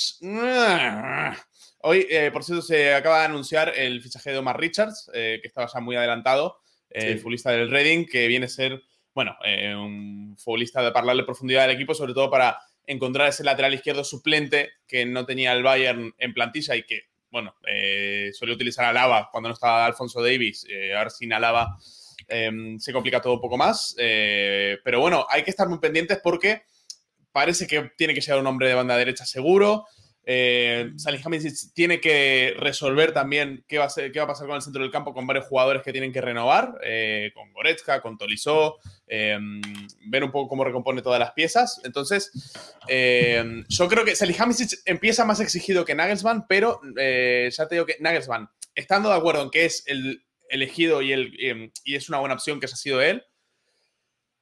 Hoy, 1.86 2.08
por 2.32 2.43
cierto, 2.43 2.62
se 2.62 2.93
acaba 2.93 3.20
de 3.20 3.25
anunciar 3.25 3.74
el 3.75 4.01
fichaje 4.01 4.32
de 4.32 4.38
Omar 4.38 4.60
Richards, 4.60 5.10
que 5.12 5.41
estaba 5.43 5.67
ya 5.74 5.79
muy 5.79 5.96
adelantado, 5.96 6.60
el 6.89 7.17
futbolista 7.17 7.50
del 7.51 7.72
Reading, 7.72 8.05
que 8.05 8.27
viene 8.27 8.46
a 8.46 8.50
ser 8.50 8.79
bueno, 9.13 9.38
eh, 9.46 9.75
un 9.75 10.36
futbolista 10.38 10.82
de 10.82 10.91
parlarle 10.91 11.24
profundidad 11.24 11.65
al 11.65 11.72
equipo, 11.72 11.93
sobre 11.93 12.13
todo 12.13 12.29
para 12.29 12.60
encontrar 12.86 13.29
ese 13.29 13.43
lateral 13.43 13.74
izquierdo 13.74 14.03
suplente 14.03 14.72
que 14.88 15.05
no 15.05 15.25
tenía 15.25 15.53
el 15.53 15.63
Bayern 15.63 16.13
en 16.17 16.34
plantilla 16.34 16.75
y 16.75 16.84
que, 16.84 17.03
bueno, 17.29 17.55
eh, 17.67 18.32
suele 18.34 18.53
utilizar 18.53 18.96
a 18.96 19.29
cuando 19.32 19.50
no 19.50 19.53
estaba 19.53 19.86
Alfonso 19.86 20.22
Davis. 20.22 20.65
Eh, 20.70 20.93
ahora 20.96 21.10
sin 21.10 21.32
Alaba 21.32 21.77
em, 22.27 22.79
se 22.79 22.91
complica 22.91 23.22
todo 23.22 23.34
un 23.34 23.41
poco 23.41 23.58
más. 23.58 23.96
pero 23.98 25.00
bueno, 25.00 25.25
hay 25.29 25.43
que 25.43 25.51
estar 25.51 25.67
muy 25.70 25.79
pendientes 25.79 26.20
porque 26.24 26.63
parece 27.32 27.67
que 27.67 27.91
tiene 27.98 28.13
que 28.13 28.22
ser 28.22 28.38
un 28.38 28.48
hombre 28.48 28.67
de 28.67 28.75
banda 28.75 28.98
derecha 28.98 29.25
seguro. 29.25 29.86
Eh, 30.25 30.92
tiene 31.74 32.00
que 32.00 32.56
resolver 32.58 33.12
también 33.12 33.65
qué 33.68 33.77
va, 33.77 33.86
a 33.86 33.89
qué 33.94 34.20
va 34.20 34.24
a 34.24 34.27
pasar 34.27 34.48
con 34.48 34.56
el 34.56 34.62
centro 34.62 34.82
del 34.82 34.92
campo 34.92 35.13
con 35.13 35.27
varios 35.27 35.46
jugadores 35.48 35.82
que 35.84 35.92
tienen 35.92 36.13
que 36.13 36.22
renovar, 36.22 36.80
eh, 36.84 37.32
con 37.34 37.51
Goretzka, 37.51 38.01
con 38.01 38.18
Tolisso, 38.18 38.77
eh, 39.08 39.38
ver 40.08 40.24
un 40.24 40.32
poco 40.32 40.48
cómo 40.48 40.63
recompone 40.63 41.01
todas 41.01 41.20
las 41.20 41.32
piezas. 41.32 41.82
Entonces, 41.84 42.32
eh, 42.88 43.63
yo 43.68 43.88
creo 43.89 44.06
que 44.06 44.15
Salihamidzic 44.15 44.80
empieza 44.86 45.25
más 45.25 45.39
exigido 45.39 45.84
que 45.84 45.96
Nagelsmann, 45.96 46.46
pero 46.48 46.80
ya 46.84 47.68
te 47.68 47.75
digo 47.75 47.86
que 47.86 47.98
Nagelsmann, 48.00 48.50
estando 48.75 49.10
de 49.10 49.15
acuerdo 49.15 49.44
en 49.44 49.50
que 49.50 49.65
es 49.65 49.84
el 49.88 50.24
elegido 50.50 51.01
y, 51.01 51.12
el, 51.12 51.72
y 51.84 51.96
es 51.96 52.10
una 52.10 52.20
buena 52.20 52.36
opción 52.36 52.60
que 52.60 52.68
se 52.68 52.75
ha 52.75 52.77
sido 52.77 53.01
él, 53.01 53.24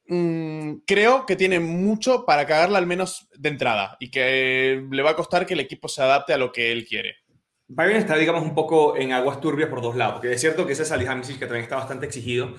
Mm, 0.07 0.79
creo 0.85 1.25
que 1.25 1.35
tiene 1.35 1.59
mucho 1.59 2.25
para 2.25 2.45
cagarla 2.45 2.77
al 2.77 2.87
menos 2.87 3.29
de 3.37 3.49
entrada 3.49 3.97
y 3.99 4.11
que 4.11 4.85
le 4.91 5.03
va 5.03 5.11
a 5.11 5.15
costar 5.15 5.45
que 5.45 5.53
el 5.53 5.59
equipo 5.59 5.87
se 5.87 6.01
adapte 6.01 6.33
a 6.33 6.37
lo 6.37 6.51
que 6.51 6.71
él 6.71 6.85
quiere. 6.85 7.15
Bayern 7.67 7.99
está, 7.99 8.17
digamos, 8.17 8.43
un 8.43 8.53
poco 8.53 8.97
en 8.97 9.13
aguas 9.13 9.39
turbias 9.39 9.69
por 9.69 9.81
dos 9.81 9.95
lados, 9.95 10.15
porque 10.15 10.33
es 10.33 10.41
cierto 10.41 10.65
que 10.65 10.73
ese 10.73 10.83
Salihamidzic 10.83 11.39
que 11.39 11.45
también 11.45 11.63
está 11.63 11.77
bastante 11.77 12.05
exigido. 12.05 12.55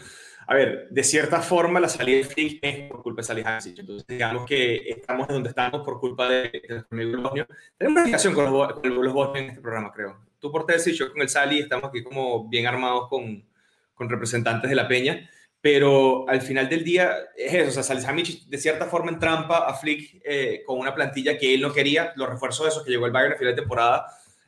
A 0.47 0.55
ver, 0.55 0.89
de 0.91 1.05
cierta 1.05 1.41
forma 1.41 1.79
la 1.79 1.89
salida 1.89 2.19
de 2.19 2.25
Flick 2.25 2.59
es 2.63 2.91
por 2.91 3.03
culpa 3.03 3.21
de 3.21 3.27
Salihamidzic. 3.27 3.79
Entonces, 3.81 4.07
digamos 4.07 4.47
que 4.47 4.77
estamos 4.89 5.29
donde 5.29 5.51
estamos 5.51 5.83
por 5.83 6.01
culpa 6.01 6.29
de, 6.29 6.51
de 6.51 6.67
nuestro 6.69 6.97
amigo 6.97 7.47
Tenemos 7.77 7.97
una 7.97 8.05
relación 8.05 8.33
con 8.33 8.45
los, 8.47 8.73
con 8.73 9.05
los 9.05 9.13
bosnios 9.13 9.45
en 9.45 9.51
este 9.51 9.61
programa, 9.61 9.93
creo. 9.93 10.17
Tú 10.39 10.51
por 10.51 10.65
Tessy, 10.65 10.93
yo 10.93 11.13
con 11.13 11.21
el 11.21 11.29
Sali, 11.29 11.61
estamos 11.61 11.91
aquí 11.91 12.03
como 12.03 12.49
bien 12.49 12.67
armados 12.67 13.09
con, 13.11 13.45
con 13.93 14.09
representantes 14.09 14.71
de 14.71 14.77
la 14.77 14.89
Peña 14.89 15.29
pero 15.63 16.29
al 16.29 16.43
final 16.43 16.69
del 16.69 16.83
día 16.83 17.17
es 17.37 17.55
eso, 17.55 17.69
o 17.69 17.73
sea, 17.73 17.85
Salihamidzic 17.85 18.47
de 18.49 18.59
cierta 18.59 18.87
forma 18.87 19.13
en 19.13 19.21
trampa 19.21 19.59
a 19.59 19.75
Flick 19.75 20.21
eh, 20.25 20.65
con 20.67 20.81
una 20.81 20.93
plantilla 20.93 21.39
que 21.39 21.55
él 21.55 21.61
no 21.61 21.73
quería, 21.73 22.13
los 22.17 22.29
refuerzos 22.29 22.65
de 22.67 22.71
esos 22.71 22.85
que 22.85 22.91
llegó 22.91 23.07
el 23.07 23.13
Bayern 23.13 23.35
a 23.35 23.39
final 23.39 23.55
de 23.55 23.63
temporada, 23.63 24.07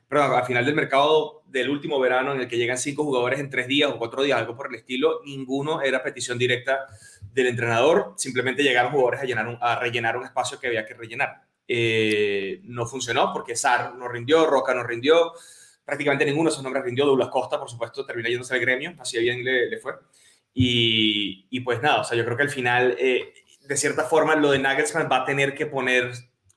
perdón, 0.09 0.33
al 0.33 0.45
final 0.45 0.67
del 0.67 0.75
mercado 0.75 1.45
del 1.47 1.71
último 1.71 2.01
verano 2.01 2.33
en 2.33 2.41
el 2.41 2.49
que 2.49 2.59
llegan 2.59 2.79
cinco 2.79 3.05
jugadores 3.05 3.39
en 3.39 3.49
tres 3.49 3.69
días 3.69 3.93
o 3.93 3.97
cuatro 3.97 4.25
días, 4.25 4.41
algo 4.41 4.57
por 4.57 4.67
el 4.67 4.75
estilo, 4.75 5.21
ninguno 5.25 5.83
era 5.83 6.03
petición 6.03 6.37
directa 6.37 6.87
del 7.33 7.47
entrenador, 7.47 8.15
simplemente 8.17 8.65
llegaron 8.65 8.91
jugadores 8.91 9.21
a, 9.21 9.25
llenar 9.25 9.57
a 9.61 9.79
rellenar 9.79 10.17
un 10.17 10.25
espacio 10.25 10.59
que 10.59 10.67
había 10.67 10.85
que 10.85 10.95
rellenar. 10.95 11.43
Eh, 11.69 12.61
no 12.65 12.87
funcionó 12.87 13.33
porque 13.33 13.55
Sar 13.55 13.95
no 13.95 14.09
rindió, 14.09 14.47
Roca 14.47 14.75
no 14.75 14.83
rindió, 14.83 15.33
prácticamente 15.85 16.25
ninguno 16.25 16.51
de 16.51 16.55
esos 16.55 16.65
nombres 16.65 16.85
rindió, 16.85 17.07
Douglas 17.07 17.29
Costa, 17.29 17.57
por 17.57 17.71
supuesto, 17.71 18.05
terminó 18.05 18.29
yéndose 18.29 18.53
al 18.53 18.61
gremio, 18.61 18.95
así 18.99 19.21
bien 19.21 19.45
le, 19.45 19.71
le 19.71 19.79
fue. 19.79 19.93
Y, 20.55 21.49
y, 21.51 21.61
pues 21.61 21.83
nada, 21.83 22.01
o 22.01 22.05
sea, 22.05 22.17
yo 22.17 22.25
creo 22.25 22.37
que 22.37 22.45
al 22.45 22.51
final, 22.51 22.97
eh, 22.99 23.35
de 23.67 23.77
cierta 23.77 24.05
forma, 24.05 24.37
lo 24.37 24.53
de 24.53 24.61
Nagelsmann 24.61 25.09
va 25.11 25.19
a 25.19 25.25
tener 25.25 25.55
que 25.55 25.67
poner, 25.67 26.13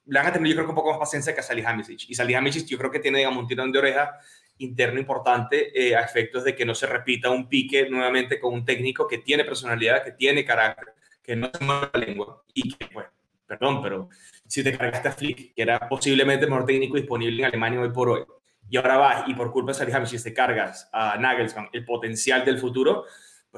le 0.05 0.19
van 0.19 0.27
a 0.27 0.33
tener 0.33 0.47
yo 0.47 0.55
creo 0.55 0.65
que 0.65 0.71
un 0.71 0.75
poco 0.75 0.91
más 0.91 0.99
paciencia 0.99 1.33
que 1.33 1.39
a 1.39 1.43
Salihamidzic. 1.43 2.09
Y 2.09 2.15
Salihamidzic 2.15 2.67
yo 2.67 2.77
creo 2.77 2.91
que 2.91 2.99
tiene, 2.99 3.17
digamos, 3.17 3.39
un 3.39 3.47
tirón 3.47 3.71
de 3.71 3.79
oreja 3.79 4.19
interno 4.59 4.99
importante 4.99 5.71
eh, 5.73 5.95
a 5.95 6.01
efectos 6.01 6.43
de 6.43 6.55
que 6.55 6.65
no 6.65 6.75
se 6.75 6.85
repita 6.85 7.29
un 7.29 7.47
pique 7.49 7.89
nuevamente 7.89 8.39
con 8.39 8.53
un 8.53 8.65
técnico 8.65 9.07
que 9.07 9.19
tiene 9.19 9.43
personalidad, 9.43 10.03
que 10.03 10.11
tiene 10.11 10.45
carácter, 10.45 10.93
que 11.21 11.35
no 11.35 11.49
se 11.53 11.63
mueve 11.63 11.89
la 11.93 11.99
lengua 11.99 12.43
y 12.53 12.73
que, 12.73 12.87
pues, 12.87 13.07
perdón, 13.45 13.81
pero 13.81 14.09
si 14.47 14.63
te 14.63 14.77
cargaste 14.77 15.07
a 15.07 15.11
Flick, 15.11 15.53
que 15.53 15.61
era 15.61 15.87
posiblemente 15.87 16.45
el 16.45 16.51
mejor 16.51 16.65
técnico 16.65 16.95
disponible 16.97 17.39
en 17.39 17.45
Alemania 17.45 17.81
hoy 17.81 17.89
por 17.89 18.09
hoy, 18.09 18.23
y 18.69 18.77
ahora 18.77 18.97
vas 18.97 19.29
y 19.29 19.33
por 19.33 19.51
culpa 19.51 19.71
de 19.71 19.77
Salihamidzic 19.77 20.23
te 20.23 20.33
cargas 20.33 20.89
a 20.91 21.17
Nagelsmann, 21.17 21.69
el 21.71 21.85
potencial 21.85 22.43
del 22.43 22.57
futuro, 22.57 23.05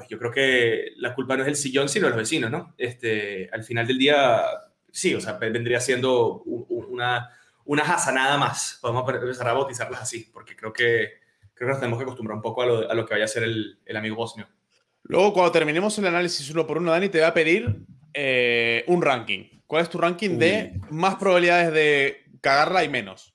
pues 0.00 0.08
yo 0.08 0.18
creo 0.18 0.30
que 0.30 0.92
la 0.96 1.14
culpa 1.14 1.36
no 1.36 1.42
es 1.42 1.48
el 1.50 1.56
sillón, 1.56 1.86
sino 1.90 2.08
los 2.08 2.16
vecinos, 2.16 2.50
¿no? 2.50 2.74
Este, 2.78 3.50
al 3.52 3.62
final 3.62 3.86
del 3.86 3.98
día, 3.98 4.46
sí, 4.90 5.14
o 5.14 5.20
sea, 5.20 5.34
vendría 5.34 5.78
siendo 5.78 6.42
una, 6.42 7.28
una 7.66 7.84
nada 7.84 8.38
más. 8.38 8.78
Podemos 8.80 9.06
empezar 9.06 9.48
a 9.48 9.52
bautizarlas 9.52 10.00
así, 10.00 10.30
porque 10.32 10.56
creo 10.56 10.72
que, 10.72 11.10
creo 11.52 11.66
que 11.68 11.72
nos 11.72 11.80
tenemos 11.80 11.98
que 11.98 12.04
acostumbrar 12.04 12.36
un 12.36 12.40
poco 12.40 12.62
a 12.62 12.66
lo, 12.66 12.90
a 12.90 12.94
lo 12.94 13.04
que 13.04 13.12
vaya 13.12 13.26
a 13.26 13.28
ser 13.28 13.42
el, 13.42 13.78
el, 13.84 13.96
amigo 13.98 14.16
bosnio. 14.16 14.48
Luego, 15.02 15.34
cuando 15.34 15.52
terminemos 15.52 15.98
el 15.98 16.06
análisis 16.06 16.48
uno 16.48 16.66
por 16.66 16.78
uno, 16.78 16.92
Dani, 16.92 17.10
te 17.10 17.18
voy 17.18 17.26
a 17.26 17.34
pedir 17.34 17.84
eh, 18.14 18.84
un 18.86 19.02
ranking. 19.02 19.50
¿Cuál 19.66 19.82
es 19.82 19.90
tu 19.90 19.98
ranking 19.98 20.38
de 20.38 20.80
más 20.88 21.16
probabilidades 21.16 21.74
de 21.74 22.24
cagarla 22.40 22.84
y 22.84 22.88
menos? 22.88 23.34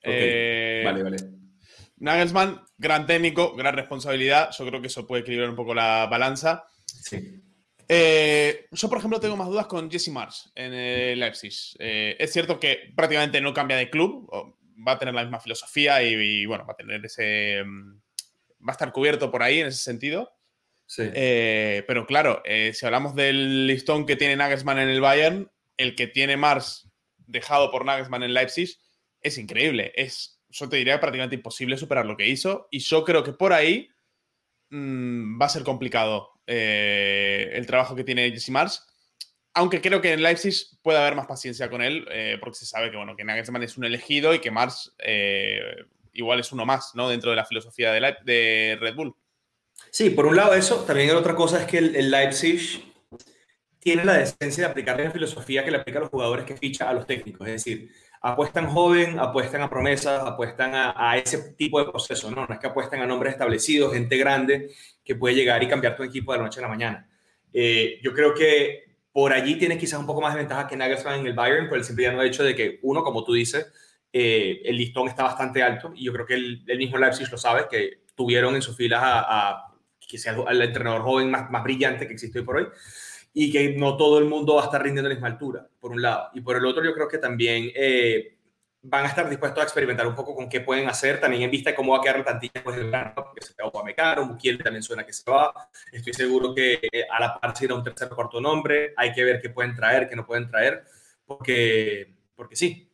Okay. 0.00 0.14
Eh, 0.14 0.82
vale, 0.84 1.02
vale. 1.04 1.35
Nagelsmann, 1.98 2.62
gran 2.78 3.06
técnico, 3.06 3.54
gran 3.54 3.74
responsabilidad. 3.74 4.50
Yo 4.56 4.66
creo 4.66 4.80
que 4.80 4.88
eso 4.88 5.06
puede 5.06 5.22
equilibrar 5.22 5.50
un 5.50 5.56
poco 5.56 5.74
la 5.74 6.06
balanza. 6.06 6.64
Sí. 6.84 7.42
Eh, 7.88 8.66
yo, 8.72 8.88
por 8.88 8.98
ejemplo, 8.98 9.20
tengo 9.20 9.36
más 9.36 9.48
dudas 9.48 9.66
con 9.66 9.90
Jesse 9.90 10.08
Mars 10.08 10.50
en 10.54 10.74
el 10.74 11.20
Leipzig. 11.20 11.54
Eh, 11.78 12.16
es 12.18 12.32
cierto 12.32 12.58
que 12.58 12.92
prácticamente 12.94 13.40
no 13.40 13.54
cambia 13.54 13.76
de 13.76 13.90
club, 13.90 14.28
va 14.86 14.92
a 14.92 14.98
tener 14.98 15.14
la 15.14 15.22
misma 15.22 15.40
filosofía 15.40 16.02
y, 16.02 16.14
y 16.14 16.46
bueno, 16.46 16.66
va 16.66 16.72
a 16.72 16.76
tener 16.76 17.04
ese. 17.04 17.62
Va 17.64 18.72
a 18.72 18.72
estar 18.72 18.92
cubierto 18.92 19.30
por 19.30 19.42
ahí 19.42 19.60
en 19.60 19.68
ese 19.68 19.82
sentido. 19.82 20.32
Sí. 20.86 21.02
Eh, 21.14 21.84
pero 21.86 22.06
claro, 22.06 22.42
eh, 22.44 22.72
si 22.74 22.86
hablamos 22.86 23.14
del 23.14 23.66
listón 23.66 24.06
que 24.06 24.16
tiene 24.16 24.36
Nagelsmann 24.36 24.78
en 24.78 24.88
el 24.88 25.00
Bayern, 25.00 25.50
el 25.76 25.94
que 25.94 26.06
tiene 26.06 26.36
Mars 26.36 26.88
dejado 27.26 27.70
por 27.70 27.84
Nagelsmann 27.84 28.22
en 28.22 28.34
Leipzig 28.34 28.76
es 29.20 29.38
increíble. 29.38 29.92
Es 29.96 30.35
yo 30.58 30.68
te 30.68 30.76
diría 30.76 31.00
prácticamente 31.00 31.36
imposible 31.36 31.76
superar 31.76 32.06
lo 32.06 32.16
que 32.16 32.28
hizo. 32.28 32.68
Y 32.70 32.78
yo 32.78 33.04
creo 33.04 33.22
que 33.22 33.32
por 33.32 33.52
ahí 33.52 33.88
mmm, 34.70 35.40
va 35.40 35.46
a 35.46 35.50
ser 35.50 35.62
complicado 35.62 36.30
eh, 36.46 37.50
el 37.52 37.66
trabajo 37.66 37.94
que 37.94 38.04
tiene 38.04 38.30
Jesse 38.30 38.50
Mars. 38.50 38.86
Aunque 39.54 39.80
creo 39.80 40.00
que 40.00 40.12
en 40.12 40.22
Leipzig 40.22 40.54
puede 40.82 40.98
haber 40.98 41.14
más 41.14 41.26
paciencia 41.26 41.70
con 41.70 41.82
él, 41.82 42.06
eh, 42.10 42.36
porque 42.40 42.58
se 42.58 42.66
sabe 42.66 42.90
que, 42.90 42.96
bueno, 42.96 43.16
que 43.16 43.24
Nagelsmann 43.24 43.62
es 43.62 43.78
un 43.78 43.84
elegido 43.84 44.34
y 44.34 44.38
que 44.38 44.50
Mars 44.50 44.94
eh, 44.98 45.60
igual 46.12 46.40
es 46.40 46.52
uno 46.52 46.66
más, 46.66 46.92
¿no? 46.94 47.08
Dentro 47.08 47.30
de 47.30 47.36
la 47.36 47.44
filosofía 47.44 47.92
de, 47.92 48.78
Red 48.80 48.94
Bull. 48.94 49.14
Sí, 49.90 50.10
por 50.10 50.26
un 50.26 50.36
lado 50.36 50.54
eso. 50.54 50.84
También 50.84 51.16
otra 51.16 51.34
cosa 51.34 51.60
es 51.60 51.66
que 51.66 51.78
el, 51.78 51.96
el 51.96 52.10
Leipzig 52.10 52.82
tiene 53.78 54.04
la 54.04 54.14
decencia 54.14 54.64
de 54.64 54.70
aplicar 54.70 54.98
la 54.98 55.10
filosofía 55.10 55.64
que 55.64 55.70
le 55.70 55.76
aplica 55.78 56.00
a 56.00 56.02
los 56.02 56.10
jugadores 56.10 56.44
que 56.44 56.56
ficha 56.56 56.90
a 56.90 56.92
los 56.92 57.06
técnicos. 57.06 57.46
Es 57.46 57.64
decir, 57.64 57.90
apuestan 58.26 58.66
joven, 58.66 59.20
apuestan 59.20 59.62
a 59.62 59.70
promesas, 59.70 60.20
apuestan 60.20 60.72
a, 60.74 61.16
ese 61.16 61.52
tipo 61.52 61.78
de 61.78 61.88
proceso, 61.88 62.28
¿no? 62.28 62.44
No 62.44 62.54
es 62.54 62.58
que 62.58 62.66
apuestan 62.66 63.00
a 63.00 63.06
nombres 63.06 63.34
establecidos, 63.34 63.92
gente 63.92 64.16
grande 64.16 64.72
que 65.04 65.14
puede 65.14 65.36
llegar 65.36 65.62
y 65.62 65.68
cambiar 65.68 65.96
tu 65.96 66.02
equipo 66.02 66.32
de 66.32 66.38
la 66.38 66.44
noche 66.44 66.58
a 66.58 66.62
la 66.62 66.68
mañana. 66.68 67.08
Eh, 67.52 68.00
yo 68.02 68.12
creo 68.12 68.34
que 68.34 68.96
por 69.12 69.32
allí 69.32 69.54
tienes 69.54 69.78
quizás 69.78 70.00
un 70.00 70.06
poco 70.06 70.20
más 70.20 70.34
de 70.34 70.40
ventaja 70.40 70.66
que 70.66 70.76
Nagelsmann 70.76 71.20
en 71.20 71.26
el 71.28 71.34
Bayern, 71.34 71.68
por 71.68 71.78
el 71.78 71.84
simple 71.84 72.26
hecho 72.26 72.42
de 72.42 72.56
que, 72.56 72.80
uno, 72.82 73.04
como 73.04 73.22
tú 73.22 73.32
dices, 73.32 73.72
eh, 74.12 74.60
el 74.64 74.76
listón 74.76 75.06
está 75.06 75.22
bastante 75.22 75.62
alto 75.62 75.92
y 75.94 76.04
yo 76.04 76.12
creo 76.12 76.26
que 76.26 76.34
el, 76.34 76.64
el, 76.66 76.78
mismo 76.78 76.98
Leipzig 76.98 77.30
lo 77.30 77.38
sabe, 77.38 77.66
que 77.70 78.02
tuvieron 78.16 78.56
en 78.56 78.62
sus 78.62 78.76
filas 78.76 79.02
a, 79.04 79.50
a 79.50 79.74
quizás 80.00 80.36
al 80.44 80.62
entrenador 80.62 81.02
joven 81.02 81.30
más, 81.30 81.48
más 81.48 81.62
brillante 81.62 82.08
que 82.08 82.14
existe 82.14 82.40
hoy 82.40 82.44
por 82.44 82.56
hoy 82.56 82.66
y 83.38 83.52
que 83.52 83.74
no 83.76 83.98
todo 83.98 84.18
el 84.18 84.24
mundo 84.24 84.54
va 84.54 84.62
a 84.62 84.64
estar 84.64 84.82
rindiendo 84.82 85.10
la 85.10 85.14
misma 85.14 85.28
altura, 85.28 85.68
por 85.78 85.90
un 85.90 86.00
lado. 86.00 86.30
Y 86.32 86.40
por 86.40 86.56
el 86.56 86.64
otro, 86.64 86.82
yo 86.82 86.94
creo 86.94 87.06
que 87.06 87.18
también 87.18 87.70
eh, 87.74 88.38
van 88.80 89.04
a 89.04 89.08
estar 89.08 89.28
dispuestos 89.28 89.60
a 89.60 89.64
experimentar 89.64 90.06
un 90.06 90.14
poco 90.14 90.34
con 90.34 90.48
qué 90.48 90.62
pueden 90.62 90.88
hacer, 90.88 91.20
también 91.20 91.42
en 91.42 91.50
vista 91.50 91.68
de 91.68 91.76
cómo 91.76 91.92
va 91.92 91.98
a 91.98 92.00
quedar 92.00 92.16
la 92.16 92.24
plantilla 92.24 92.52
después 92.54 92.76
del 92.76 92.86
verano, 92.86 93.12
porque 93.14 93.44
se 93.44 93.52
va 93.62 93.70
a 93.78 93.84
Mecano, 93.84 94.24
Mukiel 94.24 94.56
también 94.56 94.82
suena 94.82 95.04
que 95.04 95.12
se 95.12 95.30
va. 95.30 95.52
Estoy 95.92 96.14
seguro 96.14 96.54
que 96.54 96.80
eh, 96.90 97.04
a 97.10 97.20
la 97.20 97.38
par 97.38 97.54
se 97.54 97.66
irá 97.66 97.74
un 97.74 97.84
tercer 97.84 98.08
cuarto 98.08 98.40
nombre. 98.40 98.94
Hay 98.96 99.12
que 99.12 99.22
ver 99.22 99.38
qué 99.42 99.50
pueden 99.50 99.74
traer, 99.74 100.08
qué 100.08 100.16
no 100.16 100.24
pueden 100.24 100.48
traer, 100.48 100.84
porque, 101.26 102.14
porque 102.34 102.56
sí. 102.56 102.90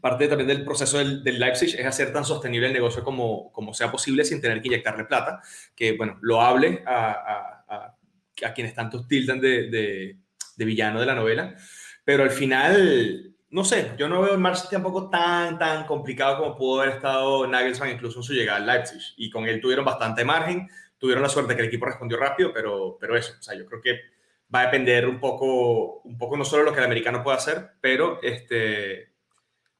Parte 0.00 0.26
también 0.26 0.48
del 0.48 0.64
proceso 0.64 0.98
del, 0.98 1.22
del, 1.22 1.38
Leipzig 1.38 1.78
es 1.78 1.86
hacer 1.86 2.12
tan 2.12 2.24
sostenible 2.24 2.66
el 2.66 2.72
negocio 2.72 3.04
como, 3.04 3.52
como 3.52 3.72
sea 3.72 3.90
posible 3.90 4.24
sin 4.24 4.40
tener 4.40 4.60
que 4.60 4.66
inyectarle 4.66 5.04
plata, 5.04 5.40
que, 5.76 5.96
bueno, 5.96 6.18
lo 6.22 6.42
hable 6.42 6.82
a, 6.84 7.10
a, 7.12 7.55
a 8.44 8.52
quienes 8.52 8.74
tantos 8.74 9.06
tildan 9.08 9.40
de, 9.40 9.68
de, 9.70 10.18
de, 10.56 10.64
villano 10.64 11.00
de 11.00 11.06
la 11.06 11.14
novela. 11.14 11.54
Pero 12.04 12.22
al 12.22 12.30
final, 12.30 13.34
no 13.50 13.64
sé, 13.64 13.92
yo 13.96 14.08
no 14.08 14.22
veo 14.22 14.34
el 14.34 14.40
March 14.40 14.68
tampoco 14.70 15.08
tan, 15.08 15.58
tan 15.58 15.86
complicado 15.86 16.38
como 16.38 16.56
pudo 16.56 16.80
haber 16.80 16.96
estado 16.96 17.46
Nagelsmann 17.46 17.90
incluso 17.90 18.18
en 18.18 18.22
su 18.22 18.34
llegada 18.34 18.58
al 18.58 18.66
Leipzig. 18.66 19.00
Y 19.16 19.30
con 19.30 19.46
él 19.46 19.60
tuvieron 19.60 19.84
bastante 19.84 20.24
margen, 20.24 20.68
tuvieron 20.98 21.22
la 21.22 21.28
suerte 21.28 21.54
que 21.54 21.62
el 21.62 21.68
equipo 21.68 21.86
respondió 21.86 22.18
rápido, 22.18 22.52
pero, 22.52 22.96
pero 23.00 23.16
eso, 23.16 23.34
o 23.38 23.42
sea, 23.42 23.56
yo 23.56 23.66
creo 23.66 23.80
que 23.80 24.00
va 24.54 24.60
a 24.60 24.64
depender 24.66 25.06
un 25.06 25.18
poco, 25.20 26.00
un 26.02 26.16
poco 26.18 26.36
no 26.36 26.44
solo 26.44 26.64
lo 26.64 26.72
que 26.72 26.78
el 26.78 26.84
americano 26.84 27.22
puede 27.22 27.36
hacer, 27.36 27.72
pero 27.80 28.20
este, 28.22 29.12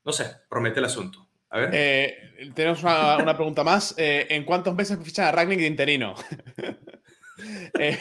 no 0.05 0.13
sé, 0.13 0.27
promete 0.49 0.79
el 0.81 0.87
asunto. 0.87 1.29
A 1.51 1.59
ver. 1.61 1.71
Eh, 1.73 2.53
tenemos 2.55 2.83
una, 2.83 3.19
una, 3.19 3.35
pregunta 3.35 3.63
más. 3.63 3.95
Eh, 3.97 4.27
¿En 4.31 4.45
cuántos 4.45 4.75
meses 4.75 4.99
fichan 5.03 5.27
a 5.27 5.33
Ragnick 5.33 5.61
de 5.61 5.67
interino? 5.67 6.15
eh, 7.79 7.99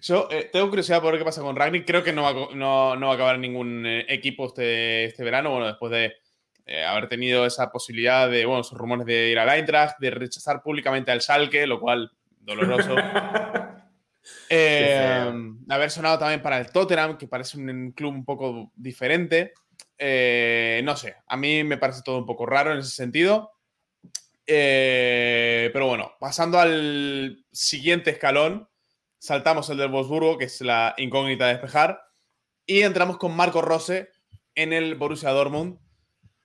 yo 0.00 0.28
eh, 0.30 0.48
tengo 0.52 0.68
curiosidad 0.68 1.00
por 1.00 1.12
ver 1.12 1.20
qué 1.20 1.24
pasa 1.24 1.42
con 1.42 1.56
Ragnick. 1.56 1.86
Creo 1.86 2.02
que 2.02 2.12
no 2.12 2.22
va, 2.22 2.32
no, 2.54 2.96
no 2.96 3.06
va 3.06 3.12
a 3.12 3.14
acabar 3.14 3.38
ningún 3.38 3.84
eh, 3.86 4.04
equipo 4.08 4.46
este, 4.46 5.06
este, 5.06 5.24
verano. 5.24 5.50
Bueno, 5.50 5.66
después 5.66 5.90
de 5.92 6.14
eh, 6.66 6.84
haber 6.84 7.08
tenido 7.08 7.46
esa 7.46 7.70
posibilidad 7.70 8.30
de, 8.30 8.46
bueno, 8.46 8.60
esos 8.60 8.78
rumores 8.78 9.06
de 9.06 9.30
ir 9.30 9.38
al 9.38 9.48
Eintracht, 9.48 9.98
de 9.98 10.10
rechazar 10.10 10.62
públicamente 10.62 11.10
al 11.10 11.20
Schalke, 11.20 11.66
lo 11.66 11.80
cual, 11.80 12.10
doloroso. 12.40 12.94
Eh, 14.48 15.32
haber 15.68 15.88
sonado 15.88 16.18
también 16.18 16.42
para 16.42 16.58
el 16.58 16.72
Tottenham, 16.72 17.16
que 17.16 17.28
parece 17.28 17.58
un 17.58 17.92
club 17.92 18.12
un 18.12 18.24
poco 18.24 18.72
diferente. 18.74 19.52
No 20.00 20.96
sé, 20.96 21.14
a 21.28 21.36
mí 21.36 21.62
me 21.62 21.78
parece 21.78 22.02
todo 22.04 22.18
un 22.18 22.26
poco 22.26 22.44
raro 22.44 22.72
en 22.72 22.78
ese 22.78 22.90
sentido. 22.90 23.52
Pero 24.44 25.86
bueno, 25.86 26.12
pasando 26.18 26.58
al 26.58 27.44
siguiente 27.52 28.10
escalón, 28.10 28.68
saltamos 29.26 29.68
el 29.70 29.76
del 29.76 29.90
Wolfsburgo, 29.90 30.38
que 30.38 30.44
es 30.44 30.60
la 30.60 30.94
incógnita 30.98 31.46
de 31.46 31.54
despejar, 31.54 32.00
y 32.64 32.82
entramos 32.82 33.18
con 33.18 33.34
Marco 33.34 33.60
Rose 33.60 34.10
en 34.54 34.72
el 34.72 34.94
Borussia 34.94 35.30
Dortmund. 35.30 35.78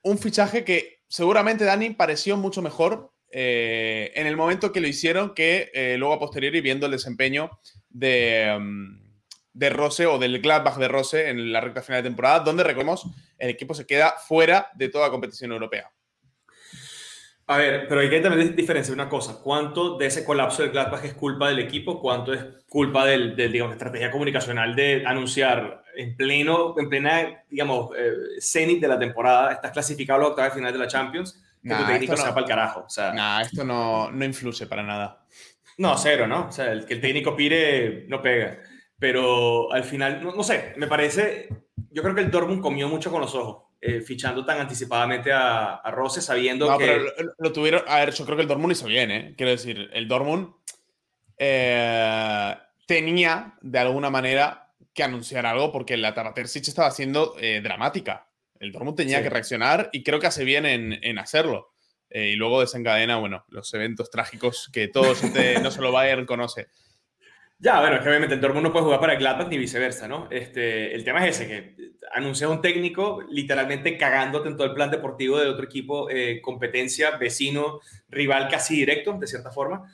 Un 0.01 0.17
fichaje 0.17 0.63
que 0.63 1.03
seguramente 1.07 1.63
Dani 1.63 1.91
pareció 1.91 2.37
mucho 2.37 2.63
mejor 2.63 3.13
eh, 3.29 4.11
en 4.15 4.25
el 4.25 4.35
momento 4.35 4.71
que 4.71 4.81
lo 4.81 4.87
hicieron 4.87 5.35
que 5.35 5.69
eh, 5.73 5.95
luego 5.97 6.15
a 6.15 6.19
posteriori 6.19 6.59
viendo 6.59 6.87
el 6.87 6.91
desempeño 6.93 7.51
de, 7.87 8.51
um, 8.57 8.99
de 9.53 9.69
Rose 9.69 10.07
o 10.07 10.17
del 10.17 10.41
Gladbach 10.41 10.77
de 10.77 10.87
Rose 10.87 11.29
en 11.29 11.53
la 11.53 11.61
recta 11.61 11.83
final 11.83 12.01
de 12.01 12.09
temporada, 12.09 12.39
donde 12.39 12.63
recordemos 12.63 13.05
el 13.37 13.51
equipo 13.51 13.75
se 13.75 13.85
queda 13.85 14.15
fuera 14.27 14.69
de 14.73 14.89
toda 14.89 15.11
competición 15.11 15.51
europea. 15.51 15.91
A 17.51 17.57
ver, 17.57 17.85
pero 17.89 17.99
hay 17.99 18.09
que 18.09 18.21
también 18.21 18.55
diferenciar 18.55 18.93
una 18.93 19.09
cosa. 19.09 19.41
¿Cuánto 19.43 19.97
de 19.97 20.05
ese 20.05 20.23
colapso 20.23 20.61
del 20.61 20.71
Gladbach 20.71 21.03
es 21.03 21.13
culpa 21.15 21.49
del 21.49 21.59
equipo? 21.59 21.99
¿Cuánto 21.99 22.33
es 22.33 22.45
culpa 22.69 23.05
del, 23.05 23.35
digamos, 23.35 23.73
estrategia 23.73 24.09
comunicacional 24.09 24.73
de 24.73 25.03
anunciar 25.05 25.83
en 25.97 26.15
pleno, 26.15 26.75
en 26.77 26.87
plena, 26.87 27.43
digamos, 27.49 27.89
eh, 27.97 28.13
cenit 28.39 28.79
de 28.79 28.87
la 28.87 28.97
temporada, 28.97 29.51
estás 29.51 29.71
clasificado 29.71 30.19
a 30.19 30.21
la 30.21 30.29
octava 30.29 30.51
final 30.51 30.71
de 30.71 30.79
la 30.79 30.87
Champions, 30.87 31.43
que 31.61 31.75
tu 31.75 31.85
técnico 31.85 32.15
no, 32.15 32.39
el 32.39 32.45
carajo? 32.45 32.85
O 32.85 32.89
sea, 32.89 33.11
nah, 33.11 33.41
esto 33.41 33.65
no, 33.65 34.09
no 34.09 34.23
influye 34.23 34.65
para 34.65 34.83
nada. 34.83 35.25
No, 35.77 35.97
cero, 35.97 36.27
¿no? 36.27 36.47
O 36.47 36.51
sea, 36.53 36.71
el 36.71 36.85
que 36.85 36.93
el 36.93 37.01
técnico 37.01 37.35
pire 37.35 38.05
no 38.07 38.21
pega. 38.21 38.59
Pero 38.97 39.73
al 39.73 39.83
final, 39.83 40.23
no, 40.23 40.33
no 40.33 40.43
sé, 40.43 40.73
me 40.77 40.87
parece, 40.87 41.49
yo 41.89 42.01
creo 42.01 42.15
que 42.15 42.21
el 42.21 42.31
Dortmund 42.31 42.61
comió 42.61 42.87
mucho 42.87 43.11
con 43.11 43.19
los 43.19 43.35
ojos 43.35 43.70
eh, 43.83 44.01
fichando 44.01 44.45
tan 44.45 44.59
anticipadamente 44.59 45.31
a, 45.31 45.77
a 45.77 45.89
Rose 45.89 46.21
sabiendo 46.21 46.69
no, 46.69 46.77
que... 46.77 46.85
Pero 46.85 47.33
lo, 47.39 47.51
tuvieron... 47.51 47.83
A 47.87 47.97
ver, 47.97 48.13
yo 48.13 48.25
creo 48.25 48.37
que 48.37 48.43
el 48.43 48.47
Dortmund 48.47 48.73
hizo 48.73 48.85
bien, 48.85 49.09
¿eh? 49.09 49.33
Quiero 49.35 49.51
decir, 49.51 49.89
el 49.91 50.07
Dortmund 50.07 50.53
eh, 51.35 52.55
tenía, 52.85 53.55
de 53.59 53.79
alguna 53.79 54.11
manera, 54.11 54.71
que 54.93 55.01
anunciar 55.01 55.47
algo 55.47 55.71
porque 55.71 55.97
la 55.97 56.13
Taratersic 56.13 56.67
estaba 56.67 56.91
siendo 56.91 57.35
eh, 57.39 57.59
dramática. 57.63 58.27
El 58.59 58.71
Dortmund 58.71 58.97
tenía 58.97 59.23
que 59.23 59.31
reaccionar 59.31 59.89
y 59.91 60.03
creo 60.03 60.19
que 60.19 60.27
hace 60.27 60.43
bien 60.43 60.67
en, 60.67 61.03
en 61.03 61.17
hacerlo. 61.17 61.73
y 62.11 62.35
luego 62.35 62.61
desencadena, 62.61 63.17
bueno, 63.17 63.45
los 63.47 63.73
eventos 63.73 64.11
trágicos 64.11 64.69
que 64.71 64.89
todos, 64.89 65.23
este, 65.23 65.59
no 65.59 65.71
solo 65.71 65.91
Bayern 65.91 66.27
conoce. 66.27 66.67
Ya, 67.63 67.79
bueno, 67.79 67.97
es 67.97 68.01
que 68.01 68.09
obviamente 68.09 68.33
el 68.33 68.41
Dortmund 68.41 68.65
no 68.65 68.71
puede 68.73 68.85
jugar 68.85 68.99
para 68.99 69.13
el 69.13 69.19
Gladbach 69.19 69.47
ni 69.47 69.59
viceversa, 69.59 70.07
¿no? 70.07 70.27
Este, 70.31 70.95
el 70.95 71.03
tema 71.03 71.27
es 71.27 71.39
ese, 71.39 71.47
que 71.47 71.91
anuncia 72.11 72.49
un 72.49 72.59
técnico 72.59 73.21
literalmente 73.29 73.99
cagándote 73.99 74.49
en 74.49 74.57
todo 74.57 74.65
el 74.65 74.73
plan 74.73 74.89
deportivo 74.89 75.37
de 75.37 75.47
otro 75.47 75.65
equipo, 75.65 76.09
eh, 76.09 76.41
competencia, 76.41 77.17
vecino, 77.17 77.79
rival 78.09 78.47
casi 78.49 78.77
directo, 78.77 79.13
de 79.13 79.27
cierta 79.27 79.51
forma. 79.51 79.87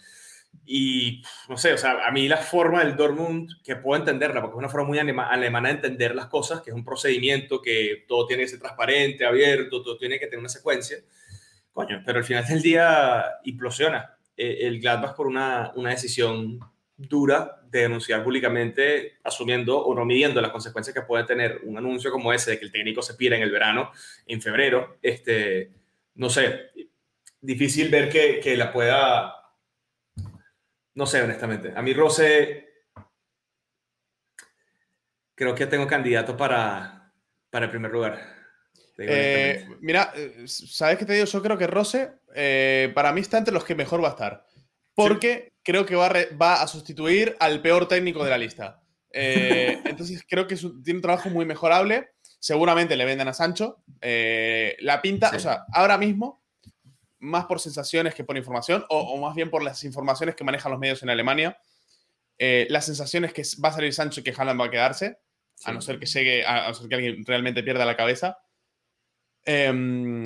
Y 0.66 1.22
no 1.50 1.58
sé, 1.58 1.74
o 1.74 1.78
sea, 1.78 2.08
a 2.08 2.12
mí 2.12 2.30
la 2.30 2.38
forma 2.38 2.86
del 2.86 2.96
Dortmund, 2.96 3.50
que 3.62 3.76
puedo 3.76 4.00
entenderla, 4.00 4.40
porque 4.40 4.56
es 4.56 4.60
una 4.60 4.70
forma 4.70 4.88
muy 4.88 5.00
alemana 5.00 5.68
de 5.68 5.76
entender 5.76 6.16
las 6.16 6.28
cosas, 6.28 6.62
que 6.62 6.70
es 6.70 6.76
un 6.76 6.86
procedimiento, 6.86 7.62
que 7.62 8.06
todo 8.08 8.28
tiene 8.28 8.44
que 8.44 8.50
ser 8.50 8.60
transparente, 8.60 9.26
abierto, 9.26 9.84
todo 9.84 9.98
tiene 9.98 10.18
que 10.20 10.28
tener 10.28 10.40
una 10.40 10.48
secuencia. 10.48 11.00
Coño, 11.74 12.02
pero 12.06 12.20
al 12.20 12.24
final 12.24 12.48
del 12.48 12.62
día 12.62 13.26
implosiona 13.44 14.16
eh, 14.38 14.60
el 14.62 14.80
Gladbach 14.80 15.18
por 15.18 15.28
una, 15.28 15.74
una 15.76 15.90
decisión 15.90 16.60
dura 16.98 17.62
de 17.70 17.82
denunciar 17.82 18.24
públicamente, 18.24 19.20
asumiendo 19.24 19.80
o 19.80 19.94
no 19.94 20.04
midiendo 20.04 20.42
las 20.42 20.52
consecuencias 20.52 20.94
que 20.94 21.04
puede 21.04 21.24
tener 21.26 21.62
un 21.64 21.78
anuncio 21.78 22.12
como 22.12 22.34
ese 22.34 22.52
de 22.52 22.60
que 22.60 22.66
el 22.66 22.72
técnico 22.72 23.02
se 23.02 23.14
pira 23.14 23.38
en 23.38 23.44
el 23.44 23.52
verano, 23.52 23.92
en 24.26 24.42
febrero. 24.42 24.98
Este, 25.02 25.72
no 26.16 26.30
sé, 26.30 26.72
difícil 27.40 27.90
ver 27.90 28.10
que, 28.10 28.40
que 28.40 28.58
la 28.58 28.74
pueda. 28.74 29.36
No 30.96 31.06
sé, 31.06 31.22
honestamente. 31.22 31.72
A 31.76 31.82
mí, 31.84 31.94
Rose, 31.94 32.68
creo 35.36 35.54
que 35.54 35.68
tengo 35.68 35.86
candidato 35.86 36.36
para, 36.36 37.14
para 37.52 37.66
el 37.66 37.72
primer 37.72 37.92
lugar. 37.92 38.20
Eh, 38.98 39.68
mira, 39.82 40.12
eh, 40.16 40.46
¿sabes 40.48 40.98
qué 40.98 41.06
te 41.06 41.14
digo? 41.14 41.26
Yo 41.26 41.44
creo 41.44 41.58
que 41.58 41.68
Rose, 41.68 42.14
eh, 42.34 42.92
para 42.96 43.14
mí, 43.14 43.22
está 43.22 43.38
entre 43.38 43.54
los 43.54 43.64
que 43.64 43.76
mejor 43.76 44.04
va 44.04 44.08
a 44.08 44.12
estar. 44.12 44.48
Porque 44.96 45.54
creo 45.68 45.86
que 45.86 45.98
va 45.98 46.08
a, 46.08 46.14
va 46.42 46.62
a, 46.62 46.68
sustituir 46.68 47.36
al 47.42 47.62
peor 47.62 47.90
técnico 47.90 48.24
de 48.24 48.30
la 48.30 48.38
lista. 48.38 48.82
Eh, 49.12 49.82
entonces 49.86 50.24
creo 50.26 50.48
que 50.48 50.56
tiene 50.56 51.00
un 51.00 51.02
trabajo 51.02 51.30
muy 51.30 51.46
mejorable. 51.46 52.12
Seguramente 52.40 52.96
le 52.96 53.04
venden 53.04 53.28
a 53.28 53.34
Sancho. 53.34 53.84
Eh, 54.00 54.78
la 54.80 55.02
pinta, 55.02 55.30
o 55.36 55.40
sea, 55.40 55.66
ahora 55.74 55.98
mismo, 55.98 56.42
más 57.20 57.48
por 57.48 57.60
sensaciones 57.60 58.16
que 58.16 58.24
por 58.24 58.38
información, 58.38 58.86
o, 58.88 59.18
más 59.18 59.36
bien 59.36 59.50
por 59.50 59.62
las 59.62 59.84
informaciones 59.84 60.36
que 60.36 60.46
manejan 60.46 60.72
los 60.72 60.80
medios 60.80 61.04
en 61.04 61.10
Alemania, 61.10 61.58
eh, 62.38 62.68
la 62.70 62.80
sensación 62.80 63.26
es 63.26 63.34
que 63.34 63.44
va 63.62 63.68
a 63.68 63.74
salir 63.74 63.94
Sancho 63.94 64.22
y 64.22 64.24
que 64.24 64.34
Haaland 64.38 64.62
va 64.62 64.66
a 64.68 64.72
quedarse, 64.72 65.20
a 65.66 65.74
no 65.74 65.82
ser 65.82 66.00
que 66.00 66.06
llegue, 66.06 66.46
a, 66.46 66.70
no 66.70 66.74
ser 66.76 66.88
que 66.88 66.96
alguien 66.96 67.26
realmente 67.26 67.62
pierda 67.62 67.84
la 67.84 67.98
cabeza. 67.98 68.38
Em, 69.44 70.24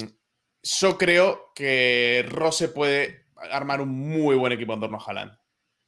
yo 0.62 0.98
creo 1.00 1.52
que 1.56 2.28
Rose 2.30 2.68
puede 2.68 3.21
armar 3.52 3.82
un 3.82 3.90
muy 3.90 4.36
buen 4.36 4.52
equipo 4.54 4.74
en 4.74 4.80
torno 4.80 4.98
a 4.98 5.04
Haaland. 5.04 5.32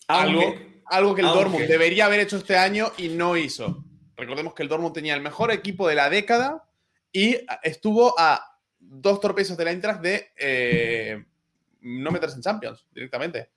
Algo, 0.08 0.56
algo 0.86 1.16
que 1.16 1.22
el 1.22 1.28
Dortmund 1.28 1.66
debería 1.66 2.06
haber 2.06 2.22
hecho 2.22 2.38
este 2.38 2.58
año 2.58 2.92
y 2.98 3.10
no 3.10 3.38
hizo. 3.38 3.84
Recordemos 4.16 4.54
que 4.54 4.64
el 4.64 4.70
Dortmund 4.70 4.94
tenía 4.94 5.16
el 5.16 5.22
mejor 5.22 5.52
equipo 5.52 5.88
de 5.88 5.96
la 5.96 6.10
década 6.10 6.70
y 7.12 7.38
estuvo 7.62 8.14
a 8.18 8.60
dos 8.80 9.20
torpezos 9.20 9.58
de 9.58 9.66
la 9.66 9.72
Eintracht 9.72 10.02
de 10.02 10.32
eh, 10.38 11.24
no 11.82 12.12
meterse 12.12 12.36
en 12.36 12.42
Champions 12.42 12.86
directamente. 12.92 13.50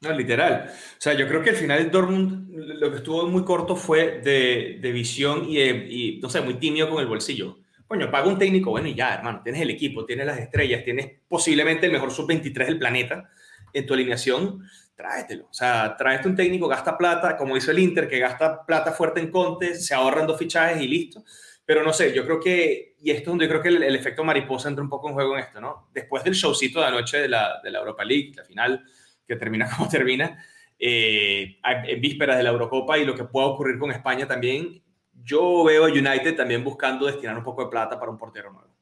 No, 0.00 0.12
literal. 0.12 0.70
O 0.72 1.00
sea, 1.00 1.12
yo 1.12 1.28
creo 1.28 1.42
que 1.42 1.50
al 1.50 1.56
final 1.56 1.78
el 1.78 1.90
Dortmund 1.90 2.48
lo 2.50 2.90
que 2.90 2.98
estuvo 2.98 3.26
muy 3.26 3.44
corto 3.44 3.76
fue 3.76 4.20
de, 4.20 4.78
de 4.80 4.92
visión 4.92 5.44
y, 5.46 5.60
y, 5.60 6.20
no 6.20 6.30
sé, 6.30 6.40
muy 6.40 6.54
tímido 6.54 6.88
con 6.88 7.00
el 7.00 7.06
bolsillo. 7.06 7.58
Coño, 7.86 8.10
paga 8.10 8.28
un 8.28 8.38
técnico, 8.38 8.70
bueno, 8.70 8.88
y 8.88 8.94
ya, 8.94 9.14
hermano, 9.14 9.42
tienes 9.42 9.60
el 9.60 9.70
equipo, 9.70 10.06
tienes 10.06 10.24
las 10.24 10.38
estrellas, 10.38 10.84
tienes 10.84 11.10
posiblemente 11.28 11.86
el 11.86 11.92
mejor 11.92 12.10
sub-23 12.12 12.66
del 12.66 12.78
planeta 12.78 13.30
en 13.72 13.86
tu 13.86 13.94
alineación, 13.94 14.62
tráetelo. 14.94 15.46
O 15.50 15.54
sea, 15.54 15.96
tráete 15.96 16.28
un 16.28 16.36
técnico, 16.36 16.68
gasta 16.68 16.96
plata, 16.96 17.36
como 17.36 17.56
hizo 17.56 17.70
el 17.70 17.78
Inter, 17.78 18.08
que 18.08 18.18
gasta 18.18 18.64
plata 18.64 18.92
fuerte 18.92 19.20
en 19.20 19.30
Conte, 19.30 19.74
se 19.74 19.94
ahorran 19.94 20.26
dos 20.26 20.38
fichajes 20.38 20.80
y 20.80 20.88
listo. 20.88 21.24
Pero 21.64 21.82
no 21.82 21.92
sé, 21.92 22.12
yo 22.12 22.24
creo 22.24 22.40
que, 22.40 22.96
y 23.00 23.10
esto 23.10 23.22
es 23.22 23.26
donde 23.26 23.44
yo 23.46 23.50
creo 23.50 23.62
que 23.62 23.68
el, 23.68 23.94
efecto 23.94 24.24
mariposa 24.24 24.68
entra 24.68 24.82
un 24.82 24.90
poco 24.90 25.08
en 25.08 25.14
juego 25.14 25.34
en 25.34 25.44
esto, 25.44 25.60
¿no? 25.60 25.88
Después 25.94 26.24
del 26.24 26.34
showcito 26.34 26.80
de 26.80 26.86
anoche 26.86 27.18
de 27.18 27.28
la, 27.28 27.60
de 27.62 27.70
la 27.70 27.78
Europa 27.78 28.04
League, 28.04 28.32
la 28.36 28.44
final, 28.44 28.84
que 29.26 29.36
termina 29.36 29.70
como 29.76 29.88
termina, 29.88 30.44
eh, 30.78 31.58
en 31.62 32.00
vísperas 32.00 32.36
de 32.36 32.42
la 32.42 32.50
Eurocopa 32.50 32.98
y 32.98 33.04
lo 33.04 33.14
que 33.14 33.24
pueda 33.24 33.46
ocurrir 33.46 33.78
con 33.78 33.90
España 33.90 34.26
también, 34.26 34.82
yo 35.22 35.62
veo 35.64 35.84
a 35.84 35.88
United 35.88 36.34
también 36.34 36.64
buscando 36.64 37.06
destinar 37.06 37.36
un 37.36 37.44
poco 37.44 37.64
de 37.64 37.70
plata 37.70 37.98
para 37.98 38.10
un 38.10 38.18
portero 38.18 38.50
nuevo. 38.50 38.74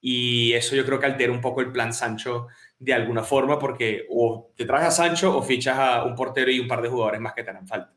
Y 0.00 0.52
eso 0.54 0.74
yo 0.74 0.84
creo 0.84 0.98
que 0.98 1.06
altera 1.06 1.32
un 1.32 1.40
poco 1.40 1.60
el 1.60 1.70
plan 1.70 1.92
Sancho 1.92 2.48
de 2.82 2.94
alguna 2.94 3.22
forma, 3.22 3.60
porque 3.60 4.06
o 4.10 4.50
te 4.56 4.64
traes 4.64 4.86
a 4.86 4.90
Sancho 4.90 5.36
o 5.36 5.40
fichas 5.40 5.78
a 5.78 6.02
un 6.02 6.16
portero 6.16 6.50
y 6.50 6.58
un 6.58 6.66
par 6.66 6.82
de 6.82 6.88
jugadores 6.88 7.20
más 7.20 7.32
que 7.32 7.44
te 7.44 7.50
harán 7.50 7.68
falta. 7.68 7.94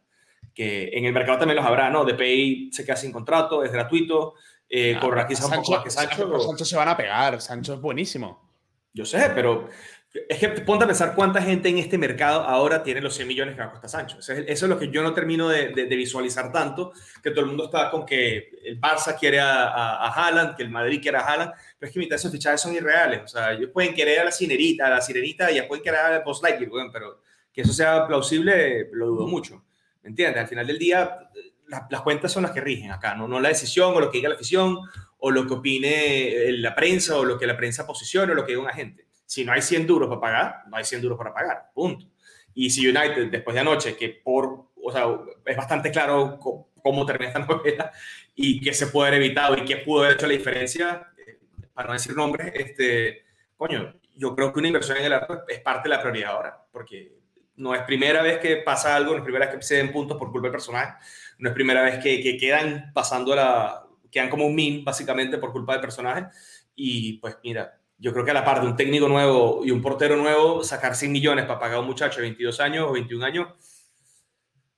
Que 0.54 0.90
en 0.94 1.06
el 1.06 1.12
mercado 1.12 1.40
también 1.40 1.56
los 1.56 1.66
habrá, 1.66 1.90
¿no? 1.90 2.06
DPI 2.06 2.70
se 2.72 2.86
queda 2.86 2.96
sin 2.96 3.12
contrato, 3.12 3.64
es 3.64 3.72
gratuito, 3.72 4.36
eh, 4.70 4.96
correrá 5.02 5.26
quizás 5.26 5.46
un 5.46 5.56
poco 5.56 5.72
más 5.72 5.84
que 5.84 5.90
Sancho. 5.90 6.40
Sancho 6.40 6.66
se 6.66 6.78
van 6.78 6.90
a 6.90 6.96
pegar, 6.96 7.42
Sancho 7.42 7.74
es 7.74 7.82
buenísimo. 7.82 8.46
Yo 8.94 9.06
sé, 9.06 9.32
pero 9.34 9.70
es 10.30 10.40
que 10.40 10.48
ponte 10.50 10.86
a 10.86 10.88
pensar 10.88 11.14
cuánta 11.14 11.42
gente 11.42 11.68
en 11.68 11.78
este 11.78 11.98
mercado 11.98 12.42
ahora 12.42 12.82
tiene 12.84 13.02
los 13.02 13.16
100 13.16 13.28
millones 13.28 13.56
que 13.56 13.62
va 13.62 13.68
a 13.68 13.72
costar 13.72 13.90
Sancho. 13.90 14.20
Eso 14.20 14.34
es, 14.34 14.62
lo 14.64 14.80
que 14.80 14.90
yo 14.90 15.04
no 15.04 15.14
termino 15.14 15.50
de, 15.50 15.86
visualizar 15.96 16.52
tanto, 16.52 16.94
que 17.22 17.32
todo 17.32 17.42
el 17.42 17.48
mundo 17.48 17.66
está 17.66 17.92
con 17.92 18.06
que 18.06 18.50
el 18.64 18.80
Barça 18.80 19.18
quiere 19.20 19.40
a, 19.40 19.66
a, 19.66 20.08
Haaland, 20.10 20.56
que 20.56 20.64
el 20.64 20.70
Madrid 20.70 21.02
quiere 21.02 21.18
a 21.18 21.22
Haaland, 21.22 21.52
pero 21.78 21.88
es 21.90 21.94
que 21.94 22.00
mitad 22.00 22.12
de 22.12 22.16
esos 22.18 22.32
fichajes 22.32 22.62
son 22.62 22.74
irreales. 22.74 23.22
O 23.24 23.28
sea, 23.28 23.52
ellos 23.52 23.70
pueden 23.74 23.94
querer 23.94 24.20
a 24.20 24.26
la 24.26 24.32
Cinerita, 24.32 24.88
a 24.88 24.90
la 24.90 25.02
Sirenita, 25.02 25.52
y 25.52 25.56
ya 25.56 25.68
pueden 25.68 25.84
querer 25.84 26.00
a 26.00 26.24
Post 26.24 26.44
Lightyear, 26.44 26.70
pero 26.94 27.22
que 27.52 27.62
eso 27.62 27.74
sea 27.74 28.08
plausible, 28.08 28.90
lo 28.94 29.08
dudo 29.08 29.28
mucho. 29.28 29.66
¿Me 30.02 30.10
entiendes? 30.10 30.42
Al 30.42 30.48
final 30.48 30.68
del 30.68 30.78
día, 30.78 31.30
las 31.90 32.02
cuentas 32.02 32.32
son 32.32 32.44
las 32.44 32.52
que 32.52 32.62
rigen 32.62 32.92
acá, 32.92 33.16
¿no? 33.16 33.28
no 33.28 33.40
la 33.40 33.50
decisión 33.50 33.94
o 33.94 34.00
lo 34.00 34.12
que 34.12 34.20
diga 34.20 34.30
la 34.30 34.36
afición 34.36 34.78
o 35.18 35.32
lo 35.32 35.48
que 35.48 35.54
opine 35.56 36.52
la 36.52 36.76
prensa 36.76 37.18
o 37.18 37.26
lo 37.26 37.40
que 37.40 37.48
la 37.48 37.58
prensa 37.58 37.88
posicione 37.88 38.32
o 38.32 38.36
lo 38.36 38.46
que 38.46 38.52
diga 38.52 38.62
un 38.62 38.70
agente. 38.70 39.05
Si 39.36 39.44
no 39.44 39.52
hay 39.52 39.62
100 39.62 39.86
duros 39.86 40.08
para 40.08 40.22
pagar, 40.22 40.64
no 40.70 40.78
hay 40.78 40.86
100 40.86 41.02
duros 41.02 41.18
para 41.18 41.34
pagar, 41.34 41.70
punto. 41.74 42.06
Y 42.54 42.70
si 42.70 42.88
United, 42.88 43.30
después 43.30 43.54
de 43.54 43.60
anoche, 43.60 43.98
que 43.98 44.08
por, 44.08 44.68
o 44.82 44.90
sea, 44.94 45.08
es 45.46 45.58
bastante 45.58 45.92
claro 45.92 46.40
cómo, 46.82 47.06
termina 47.06 47.34
esta 47.34 47.40
novela 47.46 47.92
y 48.34 48.62
qué 48.62 48.74
se 48.74 48.88
puede 48.88 49.10
haber 49.10 49.22
evitado 49.22 49.58
y 49.58 49.66
qué 49.66 49.76
pudo 49.76 50.04
haber 50.04 50.14
hecho 50.14 50.26
la 50.26 50.32
diferencia, 50.32 51.08
eh, 51.18 51.38
para 51.74 51.88
no 51.88 51.94
decir 51.96 52.16
nombres, 52.16 52.50
este, 52.56 53.26
coño, 53.58 53.96
yo 54.16 54.34
creo 54.34 54.54
que 54.54 54.60
una 54.60 54.70
inversión 54.70 55.00
en 55.00 55.04
el 55.04 55.12
arco 55.12 55.42
es 55.50 55.60
parte 55.60 55.90
de 55.90 55.96
la 55.96 56.02
prioridad 56.02 56.32
ahora, 56.32 56.66
porque 56.72 57.18
no 57.58 57.76
es 57.76 57.82
primera 57.82 58.22
vez 58.22 58.40
que 58.40 58.56
pasa 58.56 58.96
algo, 58.96 59.12
no 59.12 59.18
es 59.18 59.24
primera 59.24 59.48
vez 59.48 59.56
que 59.58 59.62
se 59.64 59.76
den 59.76 59.92
puntos 59.92 60.18
por 60.18 60.32
culpa 60.32 60.46
del 60.46 60.54
personaje, 60.54 60.94
no 61.40 61.50
es 61.50 61.54
primera 61.54 61.82
vez 61.82 62.02
que, 62.02 62.24
que 62.24 62.38
quedan 62.38 62.94
pasando 62.94 63.36
la, 63.36 63.86
quedan 64.10 64.30
como 64.30 64.46
un 64.46 64.56
min 64.56 64.86
básicamente 64.86 65.38
por 65.38 65.52
culpa 65.52 65.74
del 65.74 65.82
personaje, 65.82 66.28
y 66.74 67.18
pues 67.18 67.38
mira, 67.44 67.78
yo 67.98 68.12
creo 68.12 68.26
que 68.26 68.32
a 68.32 68.36
la 68.36 68.46
par 68.46 68.62
de 68.62 68.68
un 68.68 68.76
técnico 68.76 69.08
nuevo 69.08 69.62
y 69.64 69.72
un 69.72 69.82
portero 69.82 70.16
nuevo, 70.18 70.64
sacar 70.64 70.96
100 70.96 71.12
millones 71.12 71.46
para 71.46 71.60
pagar 71.60 71.78
a 71.78 71.80
un 71.82 71.88
muchacho 71.88 72.18
de 72.18 72.24
22 72.24 72.60
años 72.60 72.88
o 72.90 72.94
21 72.94 73.26
años, 73.26 73.48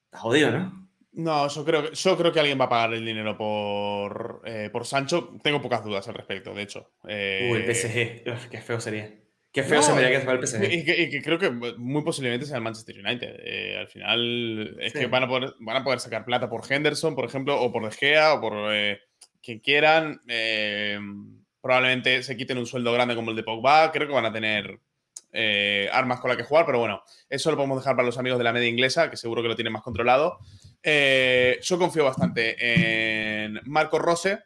está 0.06 0.20
jodido, 0.20 0.52
¿no? 0.52 0.88
No, 1.14 1.48
yo 1.48 1.66
creo, 1.66 1.90
que, 1.90 1.96
yo 1.96 2.16
creo 2.16 2.32
que 2.32 2.40
alguien 2.40 2.60
va 2.60 2.66
a 2.66 2.70
pagar 2.70 2.94
el 2.94 3.04
dinero 3.04 3.36
por, 3.36 4.44
eh, 4.46 4.70
por 4.72 4.86
Sancho. 4.86 5.34
Tengo 5.42 5.60
pocas 5.60 5.84
dudas 5.84 6.08
al 6.08 6.14
respecto, 6.14 6.54
de 6.54 6.62
hecho. 6.62 6.92
Eh, 7.08 7.50
Uy, 7.52 7.64
el 7.64 7.76
PSG. 7.76 8.50
qué 8.52 8.62
feo 8.62 8.80
sería. 8.80 9.16
Qué 9.52 9.64
feo 9.64 9.82
sería 9.82 10.12
que 10.12 10.20
fuera 10.20 10.40
el 10.40 10.46
PSG. 10.46 10.72
Y 10.72 11.10
que, 11.10 11.22
creo 11.24 11.40
que 11.40 11.50
muy 11.50 12.04
posiblemente 12.04 12.46
sea 12.46 12.58
el 12.58 12.64
Manchester 12.64 13.00
United. 13.04 13.36
Eh, 13.40 13.78
al 13.80 13.88
final 13.88 14.78
es 14.80 14.94
que 14.94 15.08
van 15.08 15.24
a, 15.24 15.28
poder, 15.28 15.56
van 15.60 15.78
a 15.78 15.84
poder 15.84 16.00
sacar 16.00 16.24
plata 16.24 16.48
por 16.52 16.62
Henderson, 16.72 17.16
por 17.16 17.26
ejemplo, 17.26 17.60
o 17.60 17.72
por 17.72 17.84
De 17.84 17.92
Gea, 17.92 18.36
o 18.36 18.42
por 18.42 18.72
quien 19.42 19.58
quieran 19.58 20.22
probablemente 21.68 22.24
se 22.24 22.38
quiten 22.38 22.58
un 22.58 22.66
sueldo 22.66 22.94
grande 22.94 23.14
como 23.14 23.32
el 23.32 23.36
de 23.36 23.44
Pogba. 23.44 23.92
Creo 23.92 24.08
que 24.08 24.14
van 24.14 24.26
a 24.26 24.32
tener 24.32 24.80
eh, 25.34 25.90
armas 25.92 26.22
con 26.22 26.30
las 26.30 26.38
que 26.38 26.46
jugar, 26.46 26.66
pero 26.66 26.80
bueno, 26.80 27.04
eso 27.30 27.52
lo 27.52 27.58
podemos 27.58 27.78
dejar 27.80 27.98
para 27.98 28.06
los 28.06 28.18
amigos 28.18 28.38
de 28.38 28.46
la 28.46 28.54
media 28.54 28.70
inglesa, 28.70 29.10
que 29.10 29.18
seguro 29.18 29.42
que 29.42 29.50
lo 29.50 29.56
tienen 29.58 29.74
más 29.74 29.82
controlado. 29.82 30.40
Eh, 30.82 31.60
yo 31.62 31.78
confío 31.78 32.06
bastante 32.06 32.56
en 33.44 33.60
Marco 33.66 34.00
Rose 34.00 34.40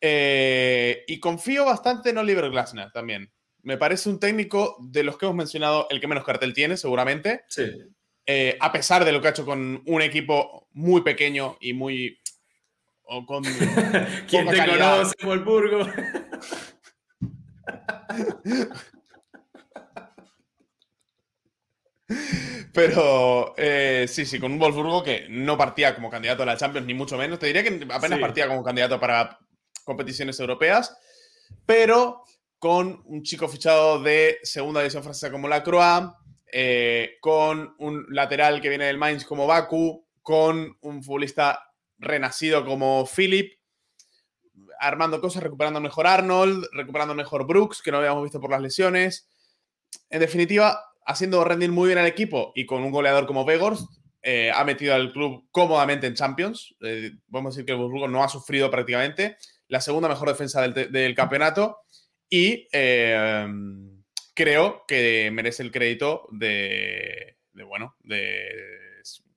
y 0.00 1.20
confío 1.20 1.66
bastante 1.66 2.08
en 2.08 2.16
Oliver 2.16 2.48
Glasner 2.48 2.90
también. 2.90 3.30
Me 3.62 3.76
parece 3.76 4.08
un 4.08 4.18
técnico 4.18 4.78
de 4.80 5.02
los 5.02 5.18
que 5.18 5.26
hemos 5.26 5.36
mencionado 5.36 5.88
el 5.90 6.00
que 6.00 6.08
menos 6.08 6.24
cartel 6.24 6.54
tiene, 6.54 6.78
seguramente. 6.78 7.42
Sí. 7.48 7.70
a 8.58 8.72
pesar 8.72 9.04
de 9.04 9.12
lo 9.12 9.20
que 9.20 9.28
ha 9.28 9.32
hecho 9.32 9.44
con 9.44 9.82
un 9.84 10.00
equipo 10.00 10.68
muy 10.72 11.02
pequeño 11.02 11.58
y 11.60 11.74
muy 11.74 12.18
o 13.06 13.26
con. 13.26 13.42
¿Quién 14.28 14.48
te 14.48 14.66
conoce, 14.66 15.14
Wolfsburgo? 15.24 15.86
Pero 22.72 23.54
eh, 23.56 24.06
sí, 24.08 24.26
sí, 24.26 24.40
con 24.40 24.52
un 24.52 24.58
Wolfsburgo 24.58 25.02
que 25.02 25.26
no 25.30 25.56
partía 25.56 25.94
como 25.94 26.10
candidato 26.10 26.42
a 26.42 26.46
la 26.46 26.56
Champions, 26.56 26.86
ni 26.86 26.94
mucho 26.94 27.16
menos. 27.16 27.38
Te 27.38 27.46
diría 27.46 27.62
que 27.62 27.86
apenas 27.90 28.18
partía 28.18 28.48
como 28.48 28.64
candidato 28.64 28.98
para 28.98 29.38
competiciones 29.84 30.38
europeas, 30.40 30.96
pero 31.64 32.24
con 32.58 33.02
un 33.06 33.22
chico 33.22 33.48
fichado 33.48 34.02
de 34.02 34.38
segunda 34.42 34.80
división 34.80 35.02
francesa 35.02 35.30
como 35.30 35.48
la 35.48 35.62
Croix, 35.62 36.10
eh, 36.52 37.16
con 37.20 37.74
un 37.78 38.06
lateral 38.08 38.60
que 38.60 38.68
viene 38.68 38.86
del 38.86 38.98
Mainz 38.98 39.24
como 39.24 39.46
Baku, 39.46 40.06
con 40.22 40.76
un 40.80 41.02
futbolista 41.02 41.73
renacido 41.98 42.64
como 42.64 43.06
Philip, 43.06 43.58
armando 44.78 45.20
cosas, 45.20 45.42
recuperando 45.42 45.80
mejor 45.80 46.06
Arnold, 46.06 46.66
recuperando 46.72 47.14
mejor 47.14 47.46
Brooks, 47.46 47.82
que 47.82 47.90
no 47.90 47.98
habíamos 47.98 48.22
visto 48.22 48.40
por 48.40 48.50
las 48.50 48.60
lesiones. 48.60 49.28
En 50.10 50.20
definitiva, 50.20 50.80
haciendo 51.06 51.44
rendir 51.44 51.70
muy 51.70 51.88
bien 51.88 51.98
al 51.98 52.06
equipo 52.06 52.52
y 52.54 52.66
con 52.66 52.82
un 52.82 52.90
goleador 52.90 53.26
como 53.26 53.44
Vegors, 53.44 53.86
eh, 54.22 54.50
ha 54.54 54.64
metido 54.64 54.94
al 54.94 55.12
club 55.12 55.46
cómodamente 55.50 56.06
en 56.06 56.14
Champions. 56.14 56.74
Eh, 56.80 57.12
podemos 57.30 57.54
decir 57.54 57.66
que 57.66 57.72
el 57.72 57.78
Burgos 57.78 58.10
no 58.10 58.24
ha 58.24 58.28
sufrido 58.28 58.70
prácticamente. 58.70 59.36
La 59.68 59.82
segunda 59.82 60.08
mejor 60.08 60.28
defensa 60.28 60.66
del, 60.66 61.14
campeonato. 61.14 61.78
Y 62.30 62.66
eh, 62.72 63.46
creo 64.34 64.84
que 64.88 65.30
merece 65.30 65.62
el 65.62 65.70
crédito 65.70 66.26
de, 66.30 67.36
bueno, 67.66 67.96
de 68.00 68.48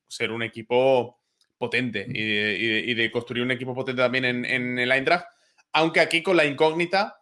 ser 0.07 0.31
un 0.31 0.41
equipo 0.41 1.19
potente 1.57 2.05
y 2.07 2.93
de, 2.93 3.11
construir 3.11 3.43
un 3.43 3.51
equipo 3.51 3.73
potente 3.73 4.01
también 4.01 4.25
en, 4.25 4.79
el 4.79 4.91
Eintracht, 4.91 5.25
aunque 5.73 5.99
aquí 5.99 6.21
con 6.21 6.37
la 6.37 6.45
incógnita 6.45 7.19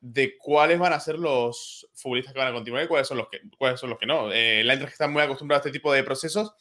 de 0.00 0.36
cuáles 0.36 0.78
van 0.78 0.92
a 0.92 1.00
ser 1.00 1.18
los 1.18 1.88
futbolistas 1.94 2.32
que 2.32 2.40
van 2.40 2.48
a 2.48 2.52
continuar 2.52 2.84
y 2.84 2.88
cuáles 2.88 3.06
son 3.06 3.18
los 3.18 3.28
que, 3.28 3.40
cuáles 3.56 3.78
son 3.78 3.90
los 3.90 3.98
que 3.98 4.06
no. 4.06 4.32
Eh, 4.32 4.60
el 4.60 4.70
Eintracht 4.70 4.92
está 4.92 5.08
muy 5.08 5.22
acostumbrado 5.22 5.58
a 5.58 5.60
este 5.60 5.70
tipo 5.70 5.92
de 5.92 6.02
procesos 6.02 6.52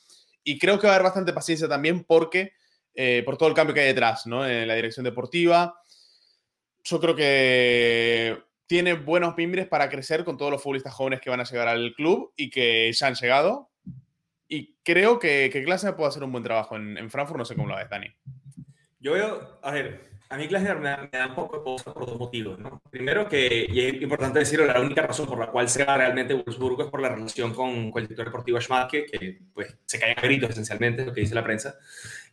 y 0.44 0.60
creo 0.60 0.80
que 0.80 0.88
va 0.88 0.94
a 0.94 0.96
haber 0.98 1.06
bastante 1.06 1.34
paciencia 1.34 1.68
también 1.68 2.04
porque 2.04 2.54
eh, 2.94 3.24
por 3.26 3.38
todo 3.38 3.50
el 3.50 3.56
cambio 3.56 3.74
que 3.74 3.82
hay 3.82 3.88
detrás, 3.88 4.28
¿no? 4.28 4.48
En 4.48 4.68
la 4.68 4.76
dirección 4.76 5.04
deportiva. 5.04 5.76
Yo 6.84 7.00
creo 7.00 7.16
que 7.16 8.38
tiene 8.68 8.94
buenos 8.94 9.36
mimbres 9.38 9.68
para 9.68 9.90
crecer 9.90 10.24
con 10.24 10.38
todos 10.38 10.52
los 10.52 10.62
futbolistas 10.62 10.94
jóvenes 10.94 11.22
que 11.22 11.30
van 11.30 11.40
a 11.40 11.46
llegar 11.46 11.68
al 11.68 11.94
club 11.94 12.34
y 12.36 12.50
que 12.50 12.92
ya 12.94 13.08
han 13.08 13.16
llegado. 13.16 13.71
Y 14.54 14.76
creo 14.84 15.18
que, 15.18 15.50
que 15.50 15.62
Glasner 15.62 15.96
puede 15.96 16.10
hacer 16.10 16.26
un 16.26 16.32
buen 16.34 16.44
trabajo 16.44 16.76
en, 16.76 17.10
Frankfurt, 17.10 17.38
no 17.38 17.46
sé 17.46 17.56
cómo 17.56 17.70
lo 17.70 17.78
ves, 17.78 17.90
Dani. 17.90 18.08
Yo 19.00 19.14
veo, 19.14 19.60
a 19.62 19.72
ver, 19.72 20.10
a 20.28 20.36
mí 20.36 20.46
Glasner 20.48 20.78
me 20.78 20.90
da, 20.90 21.28
un 21.28 21.36
poco 21.36 21.58
de 21.58 21.64
cosa 21.64 21.94
por 21.94 22.06
dos 22.06 22.20
motivos, 22.20 22.60
¿no? 22.60 22.82
Primero 22.92 23.30
que, 23.30 23.66
y 23.70 23.80
es 23.80 24.02
importante 24.02 24.40
decirlo, 24.40 24.66
la 24.66 24.82
única 24.82 25.04
razón 25.04 25.26
por 25.26 25.40
la 25.40 25.48
cual 25.48 25.70
se 25.70 25.86
va 25.86 25.96
realmente 25.96 26.34
Wolfsburgo 26.34 26.84
es 26.84 26.90
por 26.90 27.02
la 27.02 27.08
relación 27.08 27.54
con, 27.54 27.92
con 27.92 28.02
el 28.02 28.10
director 28.10 28.26
deportivo 28.26 28.60
Schmatke, 28.60 29.06
que 29.06 29.40
pues 29.54 29.74
se 29.86 29.98
caen 29.98 30.20
a 30.20 30.22
gritos 30.22 30.50
esencialmente, 30.50 31.04
es 31.04 31.08
lo 31.08 31.14
que 31.14 31.22
dice 31.22 31.34
la 31.34 31.46
prensa. 31.46 31.80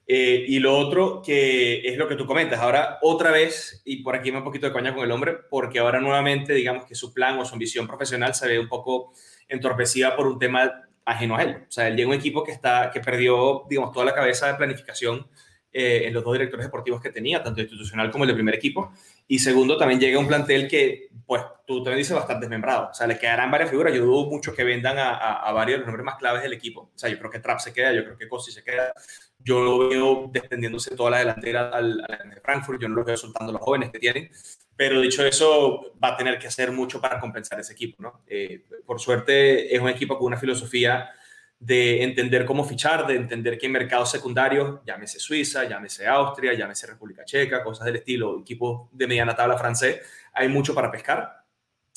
Eh, 0.04 0.44
y 0.48 0.58
lo 0.58 0.76
otro 0.76 1.22
que 1.24 1.86
es 1.86 1.96
lo 1.98 2.08
que 2.08 2.16
tú 2.16 2.26
comentas, 2.26 2.58
ahora 2.58 2.98
otra 3.00 3.30
vez, 3.30 3.80
y 3.84 4.02
por 4.02 4.16
aquí 4.16 4.32
me 4.32 4.38
un 4.38 4.44
poquito 4.44 4.66
de 4.66 4.72
coña 4.72 4.92
con 4.92 5.04
el 5.04 5.12
hombre, 5.12 5.36
porque 5.48 5.78
ahora 5.78 6.00
nuevamente 6.00 6.52
digamos 6.52 6.84
que 6.84 6.96
su 6.96 7.14
plan 7.14 7.38
o 7.38 7.44
su 7.44 7.52
ambición 7.52 7.86
profesional 7.86 8.34
se 8.34 8.48
ve 8.48 8.58
un 8.58 8.68
poco 8.68 9.12
entorpecida 9.46 10.16
por 10.16 10.26
un 10.26 10.38
tema 10.40 10.87
ajeno 11.08 11.36
a 11.36 11.42
él. 11.42 11.64
O 11.66 11.70
sea, 11.70 11.88
él 11.88 11.96
llega 11.96 12.08
un 12.08 12.14
equipo 12.14 12.44
que, 12.44 12.52
está, 12.52 12.90
que 12.92 13.00
perdió, 13.00 13.64
digamos, 13.68 13.92
toda 13.92 14.04
la 14.04 14.14
cabeza 14.14 14.46
de 14.46 14.54
planificación 14.54 15.26
eh, 15.72 16.02
en 16.06 16.14
los 16.14 16.22
dos 16.22 16.34
directores 16.34 16.66
deportivos 16.66 17.00
que 17.00 17.10
tenía, 17.10 17.42
tanto 17.42 17.60
institucional 17.60 18.10
como 18.10 18.24
el 18.24 18.28
de 18.28 18.34
primer 18.34 18.54
equipo. 18.54 18.92
Y 19.26 19.38
segundo, 19.38 19.78
también 19.78 20.00
llega 20.00 20.18
un 20.18 20.28
plantel 20.28 20.68
que, 20.68 21.08
pues, 21.26 21.42
tú 21.66 21.78
también 21.78 21.98
dices 21.98 22.14
bastante 22.14 22.42
desmembrado. 22.42 22.90
O 22.90 22.94
sea, 22.94 23.06
le 23.06 23.18
quedarán 23.18 23.50
varias 23.50 23.70
figuras. 23.70 23.94
Yo 23.94 24.04
dudo 24.04 24.26
mucho 24.26 24.54
que 24.54 24.64
vendan 24.64 24.98
a, 24.98 25.14
a, 25.14 25.52
varios 25.52 25.76
de 25.76 25.78
los 25.80 25.86
nombres 25.86 26.04
más 26.04 26.16
claves 26.16 26.42
del 26.42 26.52
equipo. 26.52 26.90
O 26.94 26.98
sea, 26.98 27.08
yo 27.08 27.18
creo 27.18 27.30
que 27.30 27.40
Trapp 27.40 27.60
se 27.60 27.72
queda, 27.72 27.92
yo 27.92 28.04
creo 28.04 28.18
que 28.18 28.28
Cosi 28.28 28.52
se 28.52 28.62
queda. 28.62 28.92
Yo 29.38 29.60
lo 29.60 29.88
veo 29.88 30.30
descendiéndose 30.30 30.94
toda 30.94 31.10
la 31.10 31.18
delantera 31.18 31.70
al, 31.70 32.04
al 32.06 32.30
de 32.30 32.40
Frankfurt. 32.40 32.80
Yo 32.80 32.88
no 32.88 32.96
lo 32.96 33.04
veo 33.04 33.16
soltando 33.16 33.50
a 33.50 33.54
los 33.54 33.62
jóvenes 33.62 33.90
que 33.90 33.98
tienen. 33.98 34.30
Pero 34.78 35.00
dicho 35.00 35.26
eso, 35.26 35.92
va 36.02 36.10
a 36.10 36.16
tener 36.16 36.38
que 36.38 36.46
hacer 36.46 36.70
mucho 36.70 37.00
para 37.00 37.18
compensar 37.18 37.58
ese 37.58 37.72
equipo, 37.72 38.00
¿no? 38.00 38.22
Eh, 38.28 38.62
por 38.86 39.00
suerte, 39.00 39.74
es 39.74 39.82
un 39.82 39.88
equipo 39.88 40.16
con 40.16 40.28
una 40.28 40.36
filosofía 40.36 41.10
de 41.58 42.04
entender 42.04 42.44
cómo 42.44 42.64
fichar, 42.64 43.04
de 43.04 43.16
entender 43.16 43.58
en 43.60 43.72
mercados 43.72 44.12
secundarios, 44.12 44.78
llámese 44.86 45.18
Suiza, 45.18 45.64
llámese 45.64 46.06
Austria, 46.06 46.54
llámese 46.54 46.86
República 46.86 47.24
Checa, 47.24 47.64
cosas 47.64 47.86
del 47.86 47.96
estilo, 47.96 48.38
equipos 48.38 48.88
de 48.92 49.08
mediana 49.08 49.34
tabla 49.34 49.58
francés, 49.58 49.98
hay 50.32 50.48
mucho 50.48 50.72
para 50.76 50.92
pescar. 50.92 51.42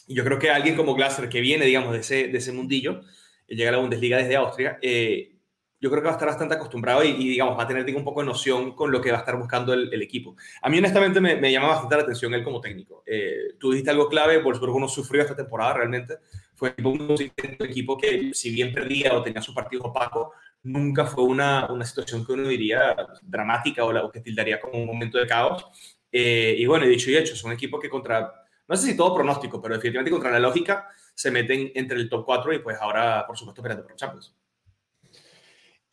Y 0.08 0.16
yo 0.16 0.24
creo 0.24 0.40
que 0.40 0.50
alguien 0.50 0.76
como 0.76 0.96
Glasser, 0.96 1.30
que 1.30 1.40
viene, 1.40 1.66
digamos, 1.66 1.94
de 1.94 2.00
ese, 2.00 2.30
de 2.30 2.38
ese 2.40 2.52
mundillo, 2.52 3.02
llega 3.46 3.70
a 3.70 3.74
la 3.74 3.78
Bundesliga 3.78 4.18
desde 4.18 4.38
Austria, 4.38 4.80
eh, 4.82 5.36
yo 5.82 5.90
creo 5.90 6.04
que 6.04 6.06
va 6.06 6.12
a 6.12 6.16
estar 6.16 6.28
bastante 6.28 6.54
acostumbrado 6.54 7.04
y, 7.04 7.14
digamos, 7.14 7.58
va 7.58 7.64
a 7.64 7.68
tener 7.68 7.84
un 7.96 8.04
poco 8.04 8.22
de 8.22 8.28
noción 8.28 8.76
con 8.76 8.92
lo 8.92 9.02
que 9.02 9.10
va 9.10 9.18
a 9.18 9.22
estar 9.22 9.36
buscando 9.36 9.74
el, 9.74 10.02
equipo. 10.02 10.36
A 10.62 10.70
mí, 10.70 10.78
honestamente, 10.78 11.20
me, 11.20 11.36
me, 11.38 11.52
llama 11.52 11.70
bastante 11.70 11.96
la 11.96 12.04
atención 12.04 12.34
él 12.36 12.44
como 12.44 12.62
técnico. 12.62 13.04
Eh, 13.04 13.56
tú 13.60 13.72
dijiste 13.72 13.90
algo 13.90 14.08
clave, 14.08 14.38
Wolfsburgo 14.44 14.80
no 14.80 14.88
sufrió 14.88 15.24
esta 15.24 15.36
temporada 15.36 15.74
realmente. 15.74 16.20
Fue 16.54 16.76
un 16.84 17.16
equipo 17.60 17.98
que, 17.98 18.32
si 18.34 18.52
bien 18.52 18.72
perdía 18.72 19.16
o 19.16 19.24
tenía 19.24 19.42
sus 19.42 19.56
partidos 19.56 19.88
opacos, 19.88 20.28
nunca 20.62 21.08
fue 21.08 21.24
una, 21.24 21.72
una 21.72 21.84
situación 21.84 22.24
que 22.24 22.34
uno 22.34 22.48
diría 22.48 22.96
dramática 23.24 23.84
o, 23.84 23.92
la, 23.92 24.04
o 24.04 24.12
que 24.12 24.22
tildaría 24.22 24.60
como 24.60 24.78
un 24.78 24.86
momento 24.86 25.18
de 25.18 25.26
caos. 25.26 25.66
Eh, 26.12 26.56
y 26.60 26.66
bueno, 26.68 26.86
dicho 26.86 27.10
y 27.10 27.18
hecho, 27.18 27.34
es 27.34 27.44
un 27.44 27.54
equipo 27.54 27.80
que 27.80 27.90
contra, 27.90 28.46
no 28.68 28.76
sé 28.76 28.86
si 28.86 28.96
todo 28.96 29.16
pronóstico, 29.16 29.60
pero 29.60 29.74
definitivamente 29.74 30.12
contra 30.12 30.30
la 30.30 30.40
lógica, 30.40 30.88
se 31.16 31.32
meten 31.32 31.72
entre 31.74 31.98
el 31.98 32.08
top 32.08 32.24
4 32.24 32.54
y 32.54 32.60
pues 32.60 32.78
ahora, 32.80 33.26
por 33.26 33.36
supuesto, 33.36 33.62
esperando 33.62 33.84
por 33.84 33.96
Champions. 33.96 34.36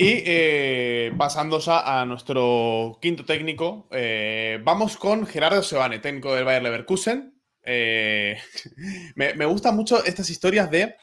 Y 0.00 0.22
eh, 0.24 1.12
pasando 1.18 1.58
a 1.66 2.04
nuestro 2.06 3.00
quinto 3.02 3.24
técnico, 3.24 3.88
eh, 3.90 4.60
vamos 4.62 4.96
con 4.96 5.26
Gerardo 5.26 5.60
Sebane, 5.60 5.98
técnico 5.98 6.32
del 6.32 6.44
Bayer 6.44 6.62
Leverkusen. 6.62 7.34
Eh, 7.64 8.38
me, 9.16 9.34
me, 9.34 9.44
gustan 9.44 9.74
mucho 9.74 10.04
estas 10.04 10.30
historias 10.30 10.70
de... 10.70 10.94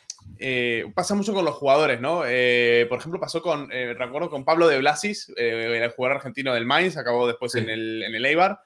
pasa 0.95 1.13
mucho 1.13 1.33
con 1.33 1.43
los 1.43 1.55
jugadores, 1.55 1.99
¿no? 1.99 2.19
por 2.19 2.99
ejemplo, 2.99 3.19
pasó 3.19 3.41
con, 3.41 3.69
recuerdo, 3.69 4.29
con 4.29 4.45
Pablo 4.45 4.69
de 4.69 4.79
Blasis, 4.79 5.29
el 5.35 5.89
jugador 5.89 6.15
argentino 6.15 6.53
del 6.53 6.65
Mainz, 6.65 6.95
acabó 6.95 7.27
después 7.27 7.53
en, 7.55 7.69
el, 7.69 8.01
en 8.01 8.15
el 8.15 8.25
Eibar. 8.25 8.61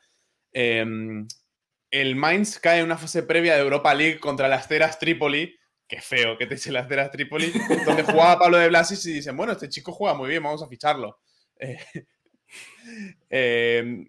El 0.53 2.15
Mainz 2.15 2.59
cae 2.59 2.79
en 2.79 2.85
una 2.85 2.99
fase 2.99 3.23
previa 3.23 3.55
de 3.55 3.61
Europa 3.61 3.95
League 3.95 4.19
contra 4.19 4.47
las 4.47 4.67
Teras 4.67 4.99
Trípoli 4.99 5.58
qué 5.89 5.99
feo 5.99 6.37
que 6.37 6.45
te 6.45 6.53
eche 6.53 6.71
las 6.71 6.87
de 6.87 7.09
Tripoli, 7.09 7.51
donde 7.85 8.03
jugaba 8.03 8.39
Pablo 8.39 8.57
de 8.57 8.69
Blasis 8.69 9.05
y 9.07 9.13
dicen, 9.13 9.35
bueno, 9.35 9.51
este 9.53 9.67
chico 9.67 9.91
juega 9.91 10.15
muy 10.15 10.29
bien, 10.29 10.43
vamos 10.43 10.61
a 10.61 10.67
ficharlo. 10.67 11.19
Eh, 11.57 11.79
eh, 13.29 14.07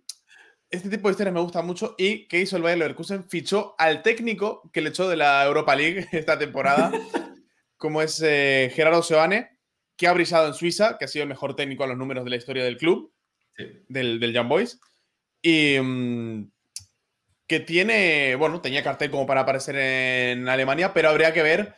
este 0.69 0.91
tipo 0.91 1.09
de 1.09 1.13
historias 1.13 1.35
me 1.35 1.41
gusta 1.41 1.63
mucho. 1.63 1.95
¿Y 1.99 2.29
qué 2.29 2.39
hizo 2.39 2.57
el 2.57 2.63
Bayern 2.63 2.81
Leverkusen? 2.81 3.25
Fichó 3.25 3.75
al 3.79 4.03
técnico 4.03 4.71
que 4.73 4.83
le 4.83 4.91
echó 4.91 5.09
de 5.09 5.17
la 5.17 5.43
Europa 5.45 5.75
League 5.75 6.07
esta 6.13 6.39
temporada, 6.39 6.93
como 7.79 8.03
es 8.03 8.23
eh, 8.23 8.71
Gerardo 8.75 9.03
Sebane, 9.03 9.59
que 9.97 10.07
ha 10.07 10.13
brillado 10.13 10.49
en 10.49 10.55
Suiza, 10.55 10.99
que 10.99 11.07
ha 11.07 11.09
sido 11.09 11.23
el 11.23 11.31
mejor 11.31 11.57
técnico 11.57 11.83
a 11.83 11.87
los 11.87 11.97
números 11.97 12.25
de 12.25 12.31
la 12.31 12.37
historia 12.37 12.63
del 12.63 12.77
club, 12.77 13.13
del, 13.89 14.21
del 14.21 14.33
Young 14.33 14.49
Boys. 14.49 14.79
Y... 15.41 15.79
Mm, 15.81 16.51
que 17.51 17.59
tiene, 17.59 18.37
bueno, 18.37 18.61
tenía 18.61 18.85
cartel 18.85 19.11
como 19.11 19.27
para 19.27 19.41
aparecer 19.41 19.75
en 19.75 20.49
Alemania, 20.49 20.95
pero 20.95 21.09
habría 21.09 21.33
que 21.33 21.43
ver 21.43 21.75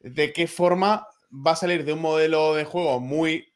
de 0.00 0.32
qué 0.32 0.48
forma 0.48 1.06
va 1.30 1.52
a 1.52 1.56
salir 1.56 1.84
de 1.84 1.92
un 1.92 2.00
modelo 2.00 2.56
de 2.56 2.64
juego 2.64 2.98
muy 2.98 3.54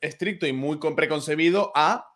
estricto 0.00 0.46
y 0.46 0.54
muy 0.54 0.78
preconcebido 0.96 1.70
a 1.74 2.08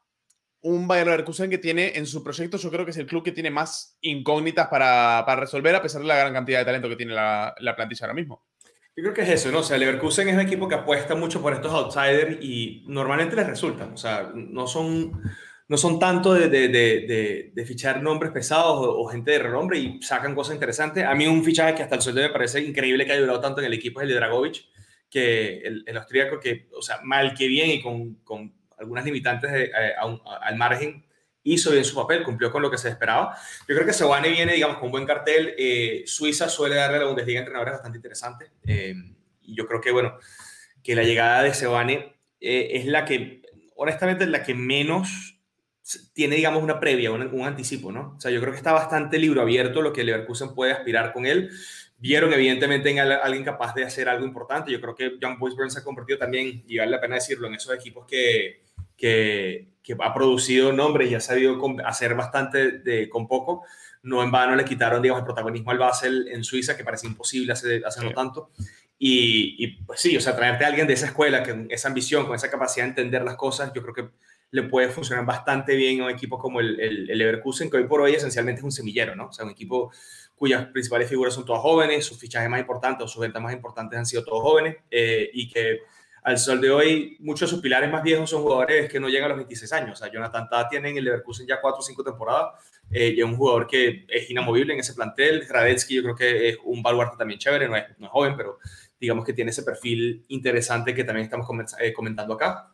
un 0.62 0.88
Bayern 0.88 1.10
Leverkusen 1.10 1.50
que 1.50 1.58
tiene 1.58 1.92
en 1.96 2.06
su 2.06 2.24
proyecto, 2.24 2.56
yo 2.56 2.70
creo 2.70 2.86
que 2.86 2.92
es 2.92 2.96
el 2.96 3.04
club 3.04 3.22
que 3.22 3.32
tiene 3.32 3.50
más 3.50 3.98
incógnitas 4.00 4.68
para, 4.68 5.36
resolver, 5.36 5.74
a 5.74 5.82
pesar 5.82 6.00
de 6.00 6.08
la 6.08 6.16
gran 6.16 6.32
cantidad 6.32 6.60
de 6.60 6.64
talento 6.64 6.88
que 6.88 6.96
tiene 6.96 7.12
la, 7.12 7.54
la, 7.58 7.76
plantilla 7.76 8.06
ahora 8.06 8.14
mismo. 8.14 8.46
Yo 8.96 9.02
creo 9.02 9.12
que 9.12 9.22
es 9.24 9.28
eso, 9.28 9.52
¿no? 9.52 9.58
O 9.58 9.62
sea, 9.62 9.76
Leverkusen 9.76 10.26
es 10.26 10.34
un 10.34 10.40
equipo 10.40 10.66
que 10.68 10.76
apuesta 10.76 11.14
mucho 11.14 11.42
por 11.42 11.52
estos 11.52 11.70
outsiders 11.70 12.42
y 12.42 12.86
normalmente 12.88 13.36
les 13.36 13.46
resultan. 13.46 13.92
O 13.92 13.98
sea, 13.98 14.32
no 14.34 14.66
son 14.66 15.20
no 15.68 15.76
son 15.76 15.98
tanto 15.98 16.32
de, 16.32 16.48
de, 16.48 16.68
de, 16.68 17.52
de 17.54 17.66
fichar 17.66 18.02
nombres 18.02 18.32
pesados 18.32 18.78
o, 18.80 19.04
gente 19.06 19.32
de 19.32 19.38
renombre 19.38 19.78
y 19.78 20.02
sacan 20.02 20.34
cosas 20.34 20.54
interesantes. 20.54 21.04
A 21.04 21.14
mí 21.14 21.26
un 21.26 21.44
fichaje 21.44 21.74
que 21.74 21.82
hasta 21.82 21.96
el 21.96 22.00
sueldo 22.00 22.22
me 22.22 22.30
parece 22.30 22.60
increíble 22.60 23.04
que 23.04 23.12
haya 23.12 23.20
durado 23.20 23.40
tanto 23.40 23.60
en 23.60 23.66
el 23.66 23.74
equipo 23.74 24.00
es 24.00 24.04
el 24.04 24.08
de 24.08 24.14
Dragovic, 24.14 24.64
que 25.10 25.58
el, 25.58 25.84
el 25.86 25.96
austríaco 25.98 26.40
que, 26.40 26.68
o 26.74 26.80
sea, 26.80 27.00
mal 27.02 27.34
que 27.34 27.46
bien 27.48 27.70
y 27.70 27.82
con, 27.82 28.14
con 28.24 28.54
algunas 28.78 29.04
limitantes 29.04 29.50
eh, 29.52 29.70
al 30.40 30.56
margen, 30.56 31.04
hizo 31.42 31.70
bien 31.70 31.84
su 31.84 31.94
papel, 31.94 32.22
cumplió 32.22 32.50
con 32.50 32.62
lo 32.62 32.70
que 32.70 32.78
se 32.78 32.88
esperaba. 32.88 33.36
Yo 33.68 33.74
creo 33.74 33.86
que 33.86 33.92
Sebane 33.92 34.30
viene, 34.30 34.54
digamos, 34.54 34.78
con 34.78 34.90
buen 34.90 35.04
cartel. 35.04 35.54
Eh, 35.58 36.02
Suiza 36.06 36.48
suele 36.48 36.76
darle 36.76 36.96
a 36.96 37.00
la 37.00 37.06
Bundesliga 37.06 37.40
entrenadores 37.40 37.74
bastante 37.74 37.98
interesantes. 37.98 38.50
Eh, 38.66 38.94
y 39.42 39.54
yo 39.54 39.66
creo 39.66 39.80
que, 39.80 39.90
bueno, 39.90 40.18
que 40.82 40.94
la 40.94 41.02
llegada 41.02 41.42
de 41.42 41.52
Sebane 41.54 42.16
es 42.40 42.86
la 42.86 43.04
que, 43.04 43.42
honestamente, 43.76 44.24
es 44.24 44.30
la 44.30 44.44
que 44.44 44.54
menos 44.54 45.37
tiene, 46.12 46.36
digamos, 46.36 46.62
una 46.62 46.80
previa, 46.80 47.10
un, 47.10 47.42
anticipo, 47.42 47.90
¿no? 47.92 48.14
O 48.16 48.20
sea, 48.20 48.30
yo 48.30 48.40
creo 48.40 48.52
que 48.52 48.58
está 48.58 48.72
bastante 48.72 49.18
libro 49.18 49.40
abierto 49.40 49.80
lo 49.80 49.92
que 49.92 50.04
Leverkusen 50.04 50.54
puede 50.54 50.72
aspirar 50.72 51.12
con 51.12 51.26
él. 51.26 51.50
Vieron, 51.98 52.32
evidentemente, 52.32 52.90
en 52.90 52.98
alguien 52.98 53.44
capaz 53.44 53.74
de 53.74 53.84
hacer 53.84 54.08
algo 54.08 54.24
importante. 54.26 54.70
Yo 54.70 54.80
creo 54.80 54.94
que 54.94 55.14
John 55.20 55.38
Boyce 55.38 55.70
se 55.70 55.80
ha 55.80 55.84
convertido 55.84 56.18
también, 56.18 56.62
y 56.66 56.78
vale 56.78 56.90
la 56.90 57.00
pena 57.00 57.14
decirlo, 57.16 57.48
en 57.48 57.54
esos 57.54 57.74
equipos 57.74 58.06
que, 58.06 58.62
que, 58.96 59.68
que 59.82 59.96
ha 59.98 60.14
producido 60.14 60.72
nombres 60.72 61.10
y 61.10 61.14
ha 61.14 61.20
sabido 61.20 61.58
hacer 61.84 62.14
bastante 62.14 62.72
de, 62.78 63.08
con 63.08 63.26
poco. 63.26 63.64
No 64.02 64.22
en 64.22 64.30
vano 64.30 64.54
le 64.54 64.64
quitaron, 64.64 65.02
digamos, 65.02 65.22
el 65.22 65.26
protagonismo 65.26 65.70
al 65.70 65.78
Basel 65.78 66.28
en 66.28 66.44
Suiza, 66.44 66.76
que 66.76 66.84
parece 66.84 67.06
imposible 67.06 67.52
hacer, 67.52 67.84
hacerlo 67.84 68.12
tanto. 68.12 68.50
Y, 68.98 69.56
y, 69.58 69.82
pues 69.84 70.00
sí, 70.00 70.16
o 70.16 70.20
sea, 70.20 70.36
traerte 70.36 70.64
a 70.64 70.68
alguien 70.68 70.86
de 70.86 70.92
esa 70.92 71.06
escuela, 71.06 71.42
con 71.42 71.66
esa 71.70 71.88
ambición, 71.88 72.26
con 72.26 72.34
esa 72.34 72.50
capacidad 72.50 72.84
de 72.84 72.90
entender 72.90 73.22
las 73.22 73.36
cosas, 73.36 73.72
yo 73.74 73.82
creo 73.82 73.94
que 73.94 74.08
le 74.50 74.62
puede 74.64 74.88
funcionar 74.88 75.26
bastante 75.26 75.74
bien 75.74 76.00
a 76.00 76.04
un 76.04 76.10
equipo 76.10 76.38
como 76.38 76.60
el, 76.60 76.80
el, 76.80 77.18
Leverkusen, 77.18 77.70
que 77.70 77.76
hoy 77.76 77.84
por 77.84 78.00
hoy 78.00 78.14
esencialmente 78.14 78.60
es 78.60 78.64
un 78.64 78.72
semillero, 78.72 79.14
¿no? 79.14 79.26
O 79.26 79.32
sea, 79.32 79.44
un 79.44 79.50
equipo 79.50 79.90
cuyas 80.34 80.66
principales 80.66 81.08
figuras 81.08 81.34
son 81.34 81.44
todas 81.44 81.60
jóvenes, 81.60 82.04
sus 82.04 82.18
fichajes 82.18 82.48
más 82.48 82.60
importantes 82.60 83.04
o 83.04 83.08
sus 83.08 83.20
ventas 83.20 83.42
más 83.42 83.52
importantes 83.52 83.98
han 83.98 84.06
sido 84.06 84.24
todos 84.24 84.42
jóvenes 84.42 84.76
eh, 84.90 85.28
y 85.32 85.48
que 85.48 85.80
al 86.22 86.38
sol 86.38 86.60
de 86.60 86.70
hoy 86.70 87.16
muchos 87.20 87.48
de 87.48 87.54
sus 87.54 87.62
pilares 87.62 87.90
más 87.90 88.02
viejos 88.02 88.30
son 88.30 88.42
jugadores 88.42 88.88
que 88.90 89.00
no 89.00 89.08
llegan 89.08 89.26
a 89.26 89.28
los 89.28 89.38
26 89.38 89.72
años. 89.72 89.92
O 89.92 89.96
sea, 89.96 90.12
Jonathan 90.12 90.48
Tah 90.48 90.68
tiene 90.68 90.90
en 90.90 90.98
el 90.98 91.04
Leverkusen 91.04 91.46
ya 91.46 91.60
4 91.60 91.78
o 91.78 91.82
5 91.82 92.04
temporadas 92.04 92.52
eh, 92.90 93.14
y 93.16 93.20
es 93.20 93.24
un 93.24 93.36
jugador 93.36 93.66
que 93.66 94.06
es 94.08 94.30
inamovible 94.30 94.74
en 94.74 94.80
ese 94.80 94.94
plantel. 94.94 95.46
Radetzky 95.48 95.96
yo 95.96 96.02
creo 96.02 96.14
que 96.14 96.48
es 96.50 96.58
un 96.64 96.82
baluarte 96.82 97.16
también 97.16 97.40
chévere, 97.40 97.68
no 97.68 97.76
es, 97.76 97.84
no 97.98 98.06
es 98.06 98.12
joven, 98.12 98.36
pero 98.36 98.58
digamos 99.00 99.24
que 99.24 99.32
tiene 99.32 99.50
ese 99.50 99.62
perfil 99.62 100.24
interesante 100.28 100.94
que 100.94 101.04
también 101.04 101.24
estamos 101.24 101.48
eh, 101.80 101.92
comentando 101.92 102.34
acá. 102.34 102.72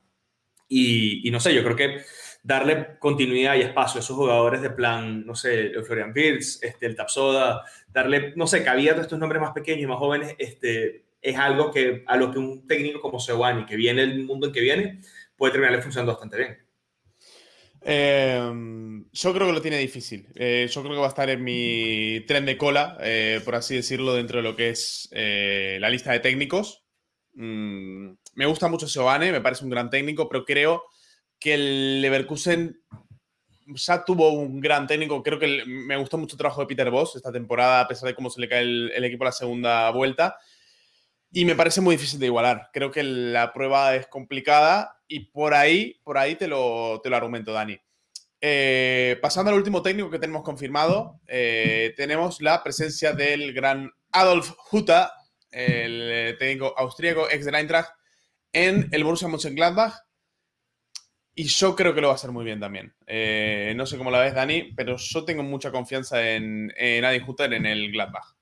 Y, 0.68 1.30
no 1.30 1.40
sé, 1.40 1.54
yo 1.54 1.62
creo 1.62 1.76
que 1.76 2.00
darle 2.42 2.98
continuidad 2.98 3.56
y 3.56 3.62
espacio 3.62 3.98
a 3.98 4.02
esos 4.02 4.16
jugadores 4.16 4.60
de 4.62 4.70
plan, 4.70 5.24
no 5.24 5.34
sé, 5.34 5.60
el 5.60 5.84
Florian 5.84 6.12
Wirtz, 6.14 6.62
este, 6.62 6.86
el 6.86 6.96
Tapsoda, 6.96 7.62
darle, 7.88 8.32
no 8.36 8.46
sé, 8.46 8.62
cabida 8.62 8.92
a 8.92 9.00
estos 9.00 9.18
nombres 9.18 9.40
más 9.40 9.52
pequeños 9.52 9.82
y 9.82 9.86
más 9.86 9.98
jóvenes, 9.98 10.34
este, 10.38 11.04
es 11.22 11.36
algo 11.36 11.70
que 11.70 12.04
a 12.06 12.16
lo 12.16 12.30
que 12.30 12.38
un 12.38 12.66
técnico 12.66 13.00
como 13.00 13.18
Sewani, 13.18 13.64
que 13.64 13.76
viene 13.76 14.02
el 14.02 14.24
mundo 14.24 14.48
en 14.48 14.52
que 14.52 14.60
viene, 14.60 15.00
puede 15.36 15.52
terminarle 15.52 15.82
funcionando 15.82 16.12
bastante 16.12 16.36
bien. 16.36 16.58
Em, 17.86 19.04
yo 19.12 19.34
creo 19.34 19.46
que 19.46 19.52
lo 19.52 19.60
tiene 19.60 19.78
difícil. 19.78 20.26
Eh, 20.34 20.68
yo 20.70 20.82
creo 20.82 20.94
que 20.94 21.00
va 21.00 21.06
a 21.06 21.10
estar 21.10 21.28
en 21.28 21.44
mi 21.44 22.24
tren 22.26 22.46
de 22.46 22.56
cola, 22.56 22.96
eh, 23.00 23.40
por 23.44 23.54
así 23.54 23.76
decirlo, 23.76 24.14
dentro 24.14 24.38
de 24.38 24.42
lo 24.42 24.56
que 24.56 24.70
es 24.70 25.08
eh, 25.12 25.76
la 25.80 25.90
lista 25.90 26.12
de 26.12 26.20
técnicos. 26.20 26.84
Mm, 27.34 28.12
me 28.34 28.46
gusta 28.46 28.68
mucho 28.68 28.86
Giovanni, 28.86 29.30
me 29.30 29.40
parece 29.40 29.64
un 29.64 29.70
gran 29.70 29.90
técnico, 29.90 30.28
pero 30.28 30.44
creo 30.44 30.84
que 31.38 31.54
el 31.54 32.00
Leverkusen 32.00 32.80
ya 33.66 34.04
tuvo 34.04 34.32
un 34.32 34.60
gran 34.60 34.86
técnico. 34.86 35.22
Creo 35.22 35.38
que 35.38 35.64
me 35.66 35.96
gustó 35.96 36.18
mucho 36.18 36.34
el 36.34 36.38
trabajo 36.38 36.60
de 36.60 36.66
Peter 36.66 36.90
Boss 36.90 37.16
esta 37.16 37.32
temporada, 37.32 37.80
a 37.80 37.88
pesar 37.88 38.08
de 38.08 38.14
cómo 38.14 38.30
se 38.30 38.40
le 38.40 38.48
cae 38.48 38.62
el, 38.62 39.04
equipo 39.04 39.24
a 39.24 39.26
la 39.26 39.32
segunda 39.32 39.90
vuelta. 39.90 40.36
Y 41.30 41.44
me 41.44 41.56
parece 41.56 41.80
muy 41.80 41.96
difícil 41.96 42.20
de 42.20 42.26
igualar. 42.26 42.70
Creo 42.72 42.90
que 42.90 43.02
la 43.02 43.52
prueba 43.52 43.96
es 43.96 44.06
complicada 44.06 44.96
y 45.08 45.30
por 45.30 45.54
ahí, 45.54 46.00
por 46.04 46.18
ahí 46.18 46.36
te 46.36 46.46
lo, 46.46 47.00
te 47.02 47.10
lo 47.10 47.16
argumento, 47.16 47.52
Dani. 47.52 47.78
Eh, 48.40 49.18
pasando 49.22 49.50
al 49.50 49.56
último 49.56 49.82
técnico 49.82 50.10
que 50.10 50.18
tenemos 50.18 50.42
confirmado, 50.42 51.20
eh, 51.26 51.94
tenemos 51.96 52.40
la 52.40 52.62
presencia 52.62 53.12
del 53.12 53.52
gran 53.54 53.90
Adolf 54.12 54.52
Hutter, 54.70 55.06
el 55.50 56.10
eh, 56.12 56.36
técnico 56.38 56.74
austríaco, 56.76 57.28
ex 57.30 57.46
de 57.46 57.58
Eintracht, 57.58 57.90
en 58.54 58.88
el 58.92 59.04
Borussia 59.04 59.28
Mönchengladbach. 59.28 59.94
Y 61.36 61.44
yo 61.44 61.74
creo 61.74 61.94
que 61.94 62.00
lo 62.00 62.06
va 62.06 62.12
a 62.12 62.16
hacer 62.16 62.30
muy 62.30 62.44
bien 62.44 62.60
también. 62.60 62.94
Eh, 63.06 63.74
no 63.76 63.86
sé 63.86 63.98
cómo 63.98 64.10
la 64.10 64.20
ves, 64.20 64.34
Dani, 64.34 64.72
pero 64.76 64.96
yo 64.96 65.24
tengo 65.24 65.42
mucha 65.42 65.72
confianza 65.72 66.30
en, 66.30 66.72
en 66.76 67.04
Adi 67.04 67.20
Hutter 67.26 67.52
en 67.52 67.66
el 67.66 67.90
Gladbach. 67.90 68.36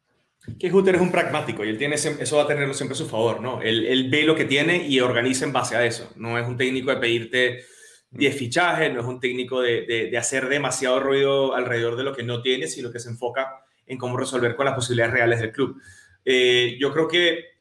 Que 0.58 0.70
Hutter 0.70 0.96
es 0.96 1.00
un 1.00 1.10
pragmático 1.10 1.64
y 1.64 1.68
él 1.68 1.78
tiene, 1.78 1.94
eso 1.94 2.36
va 2.36 2.42
a 2.42 2.46
tenerlo 2.46 2.74
siempre 2.74 2.94
a 2.94 2.98
su 2.98 3.08
favor, 3.08 3.40
¿no? 3.40 3.62
Él, 3.62 4.08
ve 4.10 4.24
lo 4.24 4.34
que 4.34 4.44
tiene 4.44 4.86
y 4.86 5.00
organiza 5.00 5.46
en 5.46 5.52
base 5.52 5.76
a 5.76 5.86
eso. 5.86 6.12
No 6.16 6.38
es 6.38 6.46
un 6.46 6.56
técnico 6.56 6.90
de 6.90 6.96
pedirte 6.96 7.64
10 8.10 8.36
fichajes, 8.36 8.92
no 8.92 9.00
es 9.00 9.06
un 9.06 9.20
técnico 9.20 9.62
de, 9.62 10.08
de, 10.10 10.18
hacer 10.18 10.48
demasiado 10.48 11.00
ruido 11.00 11.54
alrededor 11.54 11.96
de 11.96 12.02
lo 12.02 12.14
que 12.14 12.24
no 12.24 12.42
tiene, 12.42 12.66
sino 12.66 12.90
que 12.90 12.98
se 12.98 13.08
enfoca 13.08 13.64
en 13.86 13.96
cómo 13.96 14.16
resolver 14.16 14.56
con 14.56 14.66
las 14.66 14.74
posibilidades 14.74 15.14
reales 15.14 15.40
del 15.40 15.52
club. 15.52 15.80
Eh, 16.24 16.76
yo 16.78 16.92
creo 16.92 17.08
que 17.08 17.51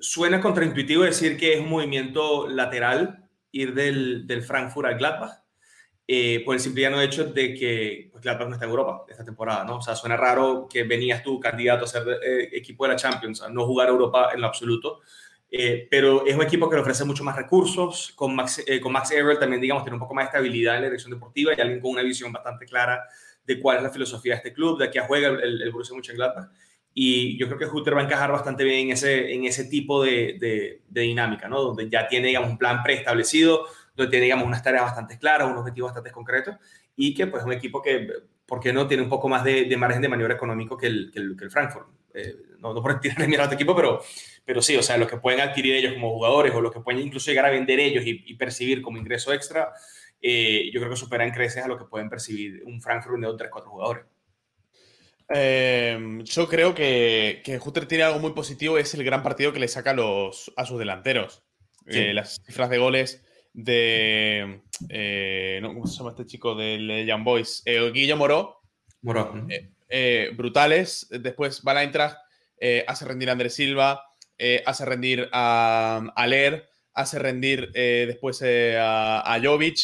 suena 0.00 0.40
contraintuitivo 0.40 1.04
decir 1.04 1.36
que 1.36 1.54
es 1.54 1.60
un 1.60 1.68
movimiento 1.68 2.48
lateral 2.48 3.28
ir 3.52 3.74
del, 3.74 4.26
del 4.26 4.42
Frankfurt 4.42 4.88
al 4.88 4.98
Gladbach, 4.98 5.42
eh, 6.06 6.42
por 6.44 6.54
el 6.54 6.60
simple 6.60 7.04
hecho 7.04 7.24
de 7.24 7.54
que 7.54 8.08
pues, 8.10 8.22
Gladbach 8.22 8.48
no 8.48 8.54
está 8.54 8.64
en 8.64 8.70
Europa 8.70 9.04
esta 9.08 9.24
temporada, 9.24 9.64
¿no? 9.64 9.76
O 9.76 9.82
sea, 9.82 9.94
suena 9.94 10.16
raro 10.16 10.66
que 10.68 10.82
venías 10.84 11.22
tú 11.22 11.38
candidato 11.38 11.84
a 11.84 11.88
ser 11.88 12.02
eh, 12.24 12.48
equipo 12.52 12.84
de 12.84 12.90
la 12.90 12.96
Champions, 12.96 13.42
a 13.42 13.48
no 13.48 13.64
jugar 13.66 13.88
Europa 13.88 14.30
en 14.34 14.40
lo 14.40 14.46
absoluto, 14.46 15.00
pero 15.90 16.24
es 16.26 16.36
un 16.36 16.42
equipo 16.42 16.70
que 16.70 16.76
le 16.76 16.82
ofrece 16.82 17.04
mucho 17.04 17.24
más 17.24 17.34
recursos, 17.34 18.12
con 18.14 18.36
Max, 18.36 18.64
con 18.80 18.92
Max 18.92 19.12
también, 19.40 19.60
digamos, 19.60 19.82
tiene 19.82 19.96
un 19.96 20.00
poco 20.00 20.14
más 20.14 20.26
de 20.26 20.28
estabilidad 20.28 20.76
en 20.76 20.82
la 20.82 20.86
dirección 20.88 21.12
deportiva 21.12 21.52
y 21.56 21.60
alguien 21.60 21.80
con 21.80 21.90
una 21.90 22.02
visión 22.02 22.32
bastante 22.32 22.66
clara 22.66 23.04
de 23.44 23.60
cuál 23.60 23.78
es 23.78 23.82
la 23.82 23.90
filosofía 23.90 24.34
de 24.34 24.36
este 24.36 24.52
club, 24.52 24.78
de 24.78 24.90
qué 24.90 25.00
juega 25.00 25.28
el, 25.28 25.60
el 25.60 25.72
Borussia 25.72 25.92
Mönchengladbach 25.94 26.50
y 26.92 27.38
yo 27.38 27.46
creo 27.46 27.58
que 27.58 27.66
Hutter 27.66 27.96
va 27.96 28.00
a 28.00 28.04
encajar 28.04 28.32
bastante 28.32 28.64
bien 28.64 28.88
en 28.88 28.92
ese, 28.92 29.32
en 29.32 29.44
ese 29.44 29.64
tipo 29.64 30.02
de, 30.02 30.36
de, 30.88 31.00
dinámica, 31.00 31.48
¿no? 31.48 31.62
Donde 31.62 31.88
ya 31.88 32.08
tiene, 32.08 32.28
digamos, 32.28 32.50
un 32.50 32.58
plan 32.58 32.82
preestablecido, 32.82 33.66
donde 33.94 34.10
tiene, 34.10 34.24
digamos, 34.24 34.46
unas 34.46 34.62
tareas 34.62 34.84
bastante 34.84 35.18
claras, 35.18 35.46
unos 35.46 35.60
objetivos 35.60 35.90
bastante 35.90 36.10
concretos, 36.10 36.56
y 36.96 37.14
que, 37.14 37.28
pues, 37.28 37.44
un 37.44 37.52
equipo 37.52 37.80
que, 37.80 38.08
¿por 38.44 38.58
qué 38.58 38.72
no? 38.72 38.88
Tiene 38.88 39.04
un 39.04 39.08
poco 39.08 39.28
más 39.28 39.44
de, 39.44 39.74
margen 39.76 40.02
de 40.02 40.08
maniobra 40.08 40.34
económico 40.34 40.76
que 40.76 40.88
el, 40.88 41.10
que 41.12 41.44
el, 41.44 41.50
Frankfurt. 41.50 41.86
Eh, 42.12 42.34
no, 42.58 42.74
no, 42.74 42.82
por 42.82 42.98
tirarle 43.00 43.28
mierda 43.28 43.44
a 43.44 43.46
este 43.46 43.54
equipo, 43.54 43.76
pero, 43.76 44.02
pero 44.44 44.60
sí, 44.60 44.76
o 44.76 44.82
sea, 44.82 44.96
lo 44.96 45.06
que 45.06 45.16
pueden 45.16 45.40
adquirir 45.40 45.76
ellos 45.76 45.92
como 45.92 46.10
jugadores 46.10 46.52
o 46.52 46.60
lo 46.60 46.72
que 46.72 46.80
pueden 46.80 47.00
incluso 47.00 47.30
llegar 47.30 47.46
a 47.46 47.50
vender 47.50 47.78
ellos 47.78 48.02
y, 48.04 48.34
percibir 48.34 48.82
como 48.82 48.98
ingreso 48.98 49.32
extra, 49.32 49.72
eh, 50.20 50.68
yo 50.72 50.80
creo 50.80 50.90
que 50.90 50.96
superan 50.96 51.30
creces 51.30 51.64
a 51.64 51.68
lo 51.68 51.78
que 51.78 51.84
pueden 51.84 52.10
percibir 52.10 52.64
un 52.66 52.82
Frankfurt 52.82 53.20
de 53.20 53.28
3-4 53.28 53.64
jugadores. 53.64 54.04
Em, 55.32 56.24
yo 56.24 56.48
creo 56.48 56.74
que, 56.74 57.40
que 57.44 57.60
tiene 57.86 58.02
algo 58.02 58.18
muy 58.18 58.32
positivo, 58.32 58.78
es 58.78 58.94
el 58.94 59.04
gran 59.04 59.22
partido 59.22 59.52
que 59.52 59.60
le 59.60 59.68
saca 59.68 59.94
los, 59.94 60.52
a 60.56 60.66
sus 60.66 60.78
delanteros. 60.78 61.44
Eh, 61.86 62.12
las 62.12 62.40
cifras 62.44 62.68
de 62.68 62.78
goles 62.78 63.24
de. 63.52 64.62
Eh, 64.88 65.60
¿Cómo 65.62 65.86
se 65.86 65.98
llama 65.98 66.10
este 66.10 66.26
chico 66.26 66.54
del 66.54 67.06
Young 67.06 67.24
Boys? 67.24 67.62
Eh, 67.64 67.90
Guillermo 67.92 68.24
Moró. 68.24 68.60
Moró. 69.02 69.32
brutales. 70.34 71.06
Después 71.10 71.62
va 71.66 71.72
hace 72.86 73.04
rendir 73.04 73.28
a 73.28 73.32
Andrés 73.32 73.54
Silva, 73.54 74.04
hace 74.66 74.84
rendir 74.84 75.28
a, 75.32 76.12
a 76.14 76.26
Ler, 76.26 76.68
hace 76.92 77.18
rendir 77.18 77.70
después 77.72 78.42
a, 78.42 79.32
a 79.32 79.40
Jovic. 79.40 79.78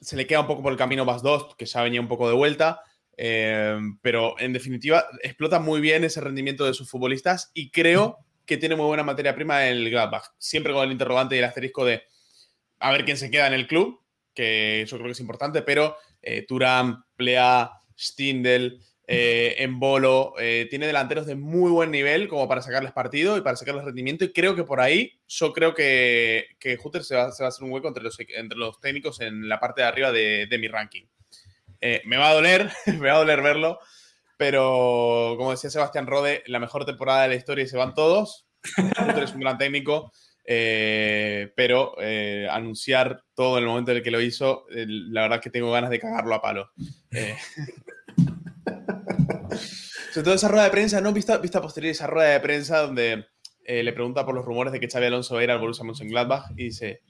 Se 0.00 0.16
le 0.16 0.26
queda 0.26 0.40
un 0.40 0.46
poco 0.46 0.62
por 0.62 0.72
el 0.72 0.78
camino 0.78 1.04
más 1.04 1.22
dos, 1.22 1.54
que 1.56 1.66
ya 1.66 1.82
venía 1.82 2.00
un 2.00 2.08
poco 2.08 2.28
de 2.28 2.34
vuelta. 2.34 2.80
Em, 3.16 3.98
pero 4.02 4.38
en 4.38 4.52
definitiva, 4.52 5.06
explota 5.22 5.58
muy 5.58 5.80
bien 5.80 6.04
ese 6.04 6.20
rendimiento 6.20 6.66
de 6.66 6.74
sus 6.74 6.90
futbolistas 6.90 7.50
y 7.54 7.70
creo 7.70 8.18
que 8.44 8.58
tiene 8.58 8.76
muy 8.76 8.86
buena 8.86 9.02
materia 9.02 9.34
prima 9.34 9.66
el 9.66 9.90
Gladbach. 9.90 10.32
Siempre 10.38 10.72
con 10.72 10.84
el 10.84 10.92
interrogante 10.92 11.34
y 11.34 11.38
el 11.38 11.44
asterisco 11.44 11.84
de 11.84 12.02
a 12.78 12.92
ver 12.92 13.04
quién 13.04 13.16
se 13.16 13.30
queda 13.30 13.46
en 13.46 13.54
el 13.54 13.66
club, 13.66 14.00
que 14.34 14.84
yo 14.86 14.96
creo 14.96 15.06
que 15.06 15.12
es 15.12 15.20
importante, 15.20 15.62
pero 15.62 15.96
eh, 16.22 16.44
Turam, 16.46 17.04
Plea, 17.16 17.70
Stindel, 17.98 18.80
eh, 19.06 19.54
Embolo, 19.58 20.34
eh, 20.38 20.66
tiene 20.68 20.86
delanteros 20.86 21.26
de 21.26 21.36
muy 21.36 21.70
buen 21.70 21.90
nivel 21.90 22.28
como 22.28 22.46
para 22.46 22.60
sacarles 22.60 22.92
partido 22.92 23.38
y 23.38 23.40
para 23.40 23.56
sacarles 23.56 23.84
rendimiento. 23.84 24.24
Y 24.24 24.32
creo 24.32 24.54
que 24.54 24.64
por 24.64 24.80
ahí, 24.80 25.18
yo 25.26 25.52
creo 25.54 25.74
que, 25.74 26.48
que 26.60 26.78
se 27.02 27.16
va, 27.16 27.24
a 27.24 27.28
hacer 27.28 27.64
un 27.64 27.72
hueco 27.72 27.88
entre 27.88 28.04
los, 28.04 28.18
entre 28.20 28.58
los 28.58 28.78
técnicos 28.80 29.20
en 29.20 29.48
la 29.48 29.58
parte 29.58 29.80
de 29.80 29.86
arriba 29.86 30.12
de 30.12 30.58
mi 30.60 30.68
ranking. 30.68 31.06
Eh, 31.80 32.02
me 32.06 32.16
va 32.16 32.30
a 32.30 32.34
doler, 32.34 32.70
me 32.86 33.08
va 33.08 33.14
a 33.14 33.18
doler 33.18 33.42
verlo, 33.42 33.78
pero 34.36 35.34
como 35.36 35.50
decía 35.50 35.70
Sebastián 35.70 36.06
Rode, 36.06 36.42
la 36.46 36.58
mejor 36.58 36.84
temporada 36.84 37.22
de 37.22 37.28
la 37.28 37.34
historia 37.34 37.64
y 37.64 37.68
se 37.68 37.76
van 37.76 37.94
todos. 37.94 38.46
es 39.22 39.32
un 39.32 39.40
gran 39.40 39.58
técnico. 39.58 40.12
Eh, 40.48 41.52
pero 41.56 41.96
eh, 42.00 42.46
anunciar 42.48 43.24
todo 43.34 43.58
en 43.58 43.64
el 43.64 43.68
momento 43.68 43.90
en 43.90 43.96
el 43.96 44.02
que 44.04 44.12
lo 44.12 44.20
hizo, 44.20 44.64
la 44.70 45.22
verdad 45.22 45.38
es 45.38 45.42
que 45.42 45.50
tengo 45.50 45.72
ganas 45.72 45.90
de 45.90 45.98
cagarlo 45.98 46.36
a 46.36 46.40
palo. 46.40 46.70
Sobre 50.12 50.24
todo 50.24 50.34
esa 50.34 50.46
rueda 50.46 50.64
de 50.64 50.70
prensa, 50.70 51.00
¿no? 51.00 51.12
Vista, 51.12 51.38
vista 51.38 51.60
posterior 51.60 51.90
esa 51.90 52.06
rueda 52.06 52.30
de 52.30 52.38
prensa 52.38 52.78
donde 52.78 53.26
le 53.66 53.92
pregunta 53.92 54.24
por 54.24 54.36
los 54.36 54.44
rumores 54.44 54.72
de 54.72 54.78
que 54.78 54.88
Xavi 54.88 55.06
Alonso 55.06 55.34
va 55.34 55.40
a 55.40 55.44
ir 55.44 55.50
al 55.50 55.58
Borussia 55.58 55.84
Mönchengladbach 55.84 56.52
y 56.52 56.66
dice, 56.66 57.00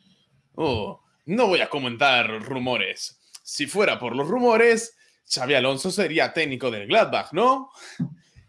oh, 0.55 1.03
no 1.27 1.49
voy 1.49 1.61
a 1.61 1.69
comentar 1.69 2.41
rumores. 2.43 3.21
Si 3.49 3.69
fuera 3.69 3.97
por 3.97 4.17
los 4.17 4.27
rumores, 4.27 4.97
Xavi 5.33 5.55
Alonso 5.55 5.93
sería 5.93 6.33
técnico 6.33 6.69
del 6.69 6.89
Gladbach, 6.89 7.33
¿no? 7.33 7.71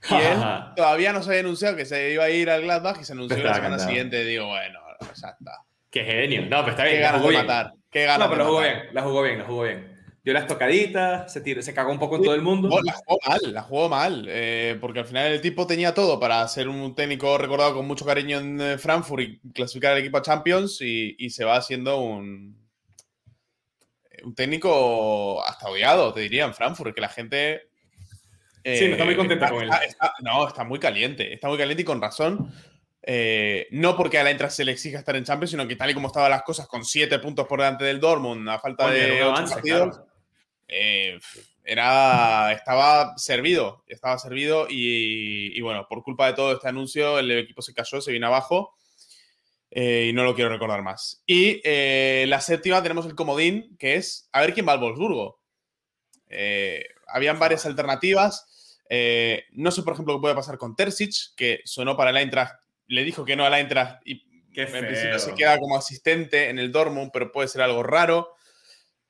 Y 0.10 0.16
él 0.16 0.40
todavía 0.76 1.14
no 1.14 1.22
se 1.22 1.30
había 1.30 1.42
anunciado 1.42 1.76
que 1.76 1.86
se 1.86 2.14
iba 2.14 2.24
a 2.24 2.32
ir 2.32 2.50
al 2.50 2.64
Gladbach 2.64 3.00
y 3.00 3.04
se 3.04 3.14
anunció 3.14 3.38
la 3.44 3.54
semana 3.54 3.78
siguiente. 3.78 4.26
Digo, 4.26 4.48
bueno, 4.48 4.80
ya 5.00 5.28
está. 5.30 5.52
Qué 5.92 6.04
genio. 6.04 6.48
No, 6.50 6.62
pero 6.62 6.72
está 6.72 6.86
bien. 6.86 6.96
Qué 6.96 7.02
ganas 7.02 7.22
de 7.22 7.32
matar. 7.32 7.74
Qué 7.92 8.06
ganas 8.06 8.28
no, 8.28 8.34
pero 8.34 8.44
la 8.44 8.50
jugó 8.50 8.62
bien, 8.62 8.84
la 8.92 9.02
jugó 9.04 9.22
bien, 9.22 9.38
la 9.38 9.46
jugó 9.46 9.64
bien. 9.64 9.98
Dio 10.24 10.34
las 10.34 10.48
tocaditas, 10.48 11.32
se, 11.32 11.42
tiró, 11.42 11.62
se 11.62 11.76
cagó 11.76 11.92
un 11.92 12.00
poco 12.00 12.16
en 12.16 12.24
todo 12.24 12.34
el 12.34 12.42
mundo. 12.42 12.68
La 12.84 12.94
jugó 12.94 13.20
mal, 13.28 13.54
la 13.54 13.62
jugó 13.62 13.90
mal. 13.90 14.26
Eh, 14.28 14.78
porque 14.82 15.02
al 15.02 15.06
final 15.06 15.32
el 15.32 15.42
tipo 15.42 15.68
tenía 15.68 15.94
todo 15.94 16.20
para 16.20 16.48
ser 16.48 16.70
un 16.70 16.96
técnico 16.96 17.38
recordado 17.38 17.76
con 17.76 17.86
mucho 17.86 18.04
cariño 18.04 18.40
en 18.40 18.60
eh, 18.60 18.78
Frankfurt 18.80 19.22
y 19.22 19.40
clasificar 19.54 19.92
al 19.92 20.00
equipo 20.00 20.18
a 20.18 20.24
Champions 20.24 20.82
y, 20.82 21.16
y 21.20 21.30
se 21.30 21.46
va 21.46 21.56
haciendo 21.56 22.00
un, 22.00 22.67
un 24.24 24.36
técnico 24.36 25.44
hasta 25.46 25.70
odiado, 25.70 26.14
te 26.14 26.22
diría, 26.22 26.46
en 26.46 26.54
Frankfurt, 26.54 26.94
que 26.94 27.02
la 27.02 27.10
gente 27.10 27.68
sí, 28.76 28.86
no 28.88 28.92
está 28.94 29.06
muy 29.06 29.16
contenta 29.16 29.50
con 29.50 29.64
él. 29.64 29.70
no, 30.22 30.48
está 30.48 30.64
muy 30.64 30.80
caliente. 30.80 31.34
Está 31.34 31.48
muy 31.48 31.58
caliente 31.58 31.82
y 31.82 31.86
con 31.86 32.02
razón. 32.02 32.52
Eh, 33.02 33.68
no 33.72 33.96
porque 33.96 34.18
a 34.20 34.24
la 34.24 34.32
entrada 34.32 34.52
se 34.52 34.66
le 34.66 34.74
exija 34.74 35.00
estar 35.00 35.16
en 35.16 35.24
Champions, 35.24 35.52
sino 35.52 35.68
que 35.68 35.78
tal 35.78 35.90
y 35.90 35.94
como 35.94 36.08
estaban 36.08 36.30
las 36.30 36.44
cosas, 36.44 36.68
con 36.68 36.84
siete 36.84 37.20
puntos 37.20 37.48
por 37.48 37.60
delante 37.60 37.86
del 37.86 38.02
Dortmund, 38.02 38.50
a 38.50 38.60
falta 38.60 38.90
de 38.90 39.22
partidos, 39.24 40.02
eh, 40.68 41.18
era, 41.64 42.52
estaba 42.52 43.18
servido. 43.18 43.84
Estaba 43.88 44.18
servido 44.18 44.68
y, 44.70 45.60
bueno, 45.62 45.86
por 45.88 46.04
culpa 46.04 46.28
de 46.28 46.34
todo 46.34 46.54
este 46.54 46.68
anuncio, 46.68 47.20
el 47.20 47.32
equipo 47.32 47.62
se 47.62 47.74
cayó, 47.74 48.02
se 48.02 48.12
vino 48.12 48.28
abajo. 48.28 48.74
Eh, 49.80 50.08
y 50.10 50.14
no 50.14 50.24
lo 50.24 50.34
quiero 50.34 50.50
recordar 50.50 50.82
más. 50.82 51.22
Y 51.28 51.62
la 52.26 52.42
séptima 52.42 52.82
tenemos 52.82 53.06
el 53.06 53.14
comodín, 53.14 53.76
que 53.78 53.96
es 53.96 54.28
a 54.32 54.42
ver 54.42 54.54
quién 54.54 54.68
va 54.68 54.74
al 54.74 54.80
Wolfsburgo. 54.80 55.40
habían 57.08 57.38
varias 57.38 57.66
alternativas. 57.66 58.48
Eh, 58.90 59.46
no 59.52 59.72
sé, 59.72 59.84
por 59.84 59.94
ejemplo, 59.94 60.16
qué 60.16 60.22
puede 60.22 60.36
pasar 60.36 60.58
con 60.58 60.76
Terzic, 60.76 61.36
que 61.36 61.62
sonó 61.66 61.98
para 61.98 62.12
el 62.12 62.18
Eintracht, 62.18 62.56
le 62.88 63.04
dijo 63.04 63.26
que 63.26 63.36
no 63.36 63.46
al 63.46 63.54
Eintracht 63.54 64.02
y 64.06 64.24
en 64.56 64.72
principio 64.72 65.20
se 65.20 65.36
queda 65.36 65.60
como 65.60 65.78
asistente 65.78 66.50
en 66.50 66.58
el 66.58 66.72
Dortmund, 66.72 67.12
pero 67.14 67.32
puede 67.32 67.48
ser 67.48 67.62
algo 67.62 67.84
raro. 67.84 68.34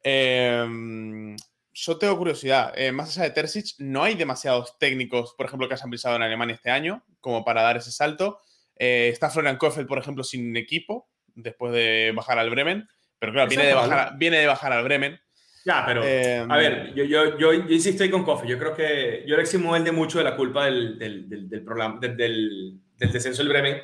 Em, 0.04 1.38
yo 1.74 1.98
tengo 1.98 2.18
curiosidad, 2.18 2.74
eh, 2.78 2.92
más 2.92 3.10
allá 3.12 3.30
de 3.30 3.32
Terzic, 3.32 3.76
no 3.78 4.04
hay 4.04 4.16
demasiados 4.16 4.78
técnicos, 4.78 5.36
por 5.38 5.46
ejemplo, 5.46 5.68
que 5.68 5.76
hayan 5.76 5.90
pisado 5.90 6.16
en 6.18 6.24
Alemania 6.24 6.56
este 6.56 6.70
año, 6.70 7.06
como 7.22 7.46
para 7.46 7.62
dar 7.62 7.78
ese 7.78 7.92
salto. 7.92 8.42
Eh, 8.80 9.10
está 9.12 9.30
Florian 9.30 9.58
Kofeld, 9.58 9.88
por 9.88 9.98
ejemplo, 9.98 10.24
sin 10.24 10.56
equipo, 10.56 11.10
después 11.34 11.74
de 11.74 12.12
bajar 12.16 12.40
al 12.40 12.50
Bremen, 12.50 12.88
pero 13.20 13.34
claro, 13.34 13.50
viene 13.50 13.66
de, 13.66 13.74
bajar, 13.74 14.18
viene 14.18 14.40
de 14.40 14.48
bajar 14.48 14.74
al 14.74 14.84
Bremen. 14.84 15.20
Ya, 15.66 15.84
pero 15.86 16.02
a 16.02 16.58
ver, 16.58 16.94
yo, 16.96 17.04
yo, 17.04 17.38
yo, 17.38 17.54
insisto 17.54 18.04
ahí 18.04 18.10
con 18.10 18.24
Kofi. 18.24 18.48
Yo 18.48 18.58
creo 18.58 18.74
que 18.74 19.26
yo 19.28 19.36
le 19.36 19.42
eximo 19.42 19.76
él 19.76 19.84
de 19.84 19.92
mucho 19.92 20.18
de 20.18 20.24
la 20.24 20.36
culpa 20.36 20.66
del, 20.66 20.98
del, 20.98 21.50
del, 21.50 21.62
programa, 21.62 22.00
del, 22.00 22.16
del, 22.16 22.80
descenso 22.98 23.44
del 23.44 23.50
Bremen. 23.50 23.82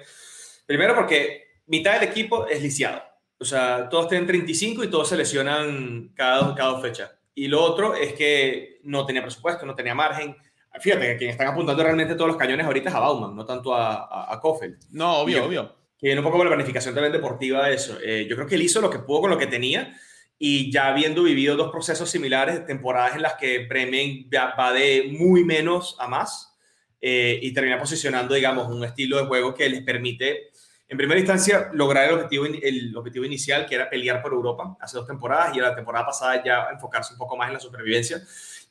Primero 0.66 0.96
porque 0.96 1.60
mitad 1.68 2.00
del 2.00 2.10
equipo 2.10 2.48
es 2.48 2.62
lisiado. 2.62 3.04
O 3.38 3.44
sea, 3.44 3.90
todos 3.90 4.08
tienen 4.08 4.26
35 4.26 4.86
y 4.86 4.88
todos 4.88 5.10
se 5.10 5.18
lesionan 5.18 6.14
cada, 6.16 6.56
cada 6.56 6.80
fecha. 6.80 7.20
Y 7.36 7.48
lo 7.48 7.62
otro 7.62 7.96
es 7.96 8.14
que 8.14 8.80
no 8.84 9.06
tenía 9.06 9.22
presupuesto, 9.22 9.66
no 9.66 9.76
tenía 9.76 9.94
margen. 9.94 10.38
Fíjate 10.80 11.06
que 11.08 11.18
quien 11.18 11.30
están 11.30 11.48
apuntando 11.48 11.84
realmente 11.84 12.16
todos 12.16 12.30
los 12.30 12.38
cañones 12.38 12.66
ahorita 12.66 12.90
es 12.90 12.96
a 12.96 13.00
Bauman, 13.00 13.36
no 13.36 13.46
tanto 13.46 13.76
a, 13.76 13.94
a, 13.94 14.34
a 14.34 14.42
No, 14.92 15.18
obvio, 15.18 15.46
obvio. 15.46 15.76
Que 15.98 16.08
viene 16.08 16.20
un 16.20 16.26
poco 16.26 16.38
con 16.38 16.48
la 16.48 16.54
planificación 16.54 16.96
también 16.96 17.14
deportiva 17.14 17.70
eso. 17.70 17.98
Eh, 18.04 18.26
yo 18.30 18.36
creo 18.36 18.48
que 18.48 18.56
él 18.56 18.64
hizo 18.64 18.82
lo 18.82 18.90
que 18.90 19.00
pudo 19.00 19.22
con 19.22 19.30
lo 19.30 19.38
que 19.38 19.48
tenía 19.48 19.96
y 20.40 20.72
ya 20.72 20.88
habiendo 20.88 21.24
vivido 21.24 21.56
dos 21.56 21.72
procesos 21.72 22.10
similares, 22.10 22.66
temporadas 22.66 23.16
en 23.16 23.22
las 23.22 23.36
que 23.36 23.66
Bremen 23.68 24.30
va 24.34 24.74
de 24.74 25.16
muy 25.18 25.44
menos 25.44 25.96
a 26.00 26.08
más 26.08 26.54
eh, 27.00 27.40
y 27.42 27.54
termina 27.54 27.78
posicionando, 27.78 28.34
digamos, 28.34 28.68
un 28.70 28.84
estilo 28.84 29.18
de 29.18 29.26
juego 29.26 29.54
que 29.54 29.70
les 29.70 29.82
permite, 29.82 30.52
en 30.94 30.98
primera 30.98 31.20
instancia, 31.20 31.72
lograr 31.74 32.08
el 32.08 32.14
objetivo, 32.14 32.46
el 32.46 32.96
objetivo 32.96 33.26
inicial, 33.26 33.66
que 33.66 33.74
era 33.74 33.90
pelear 33.90 34.22
por 34.22 34.32
Europa 34.32 34.78
hace 34.80 34.96
dos 34.96 35.08
temporadas 35.08 35.58
y 35.58 35.60
la 35.60 35.74
temporada 35.74 36.06
pasada 36.06 36.44
ya 36.44 36.68
enfocarse 36.72 37.14
un 37.14 37.18
poco 37.18 37.36
más 37.36 37.48
en 37.48 37.56
la 37.56 37.60
supervivencia 37.60 38.22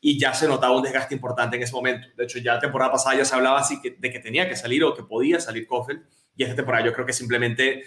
y 0.00 0.16
ya 0.16 0.32
se 0.32 0.46
notaba 0.46 0.76
un 0.76 0.84
desgaste 0.84 1.16
importante 1.16 1.56
en 1.56 1.64
ese 1.64 1.72
momento. 1.72 2.06
De 2.16 2.22
hecho, 2.22 2.38
ya 2.38 2.54
la 2.54 2.60
temporada 2.60 2.92
pasada 2.92 3.16
ya 3.16 3.24
se 3.24 3.34
hablaba 3.34 3.58
así 3.58 3.80
que, 3.80 3.96
de 3.98 4.08
que 4.08 4.20
tenía 4.20 4.48
que 4.48 4.54
salir 4.54 4.84
o 4.84 4.94
que 4.94 5.02
podía 5.02 5.40
salir 5.40 5.66
Kofeld 5.66 6.04
y 6.36 6.44
esta 6.44 6.54
temporada 6.54 6.84
yo 6.84 6.92
creo 6.92 7.04
que 7.04 7.12
simplemente 7.12 7.82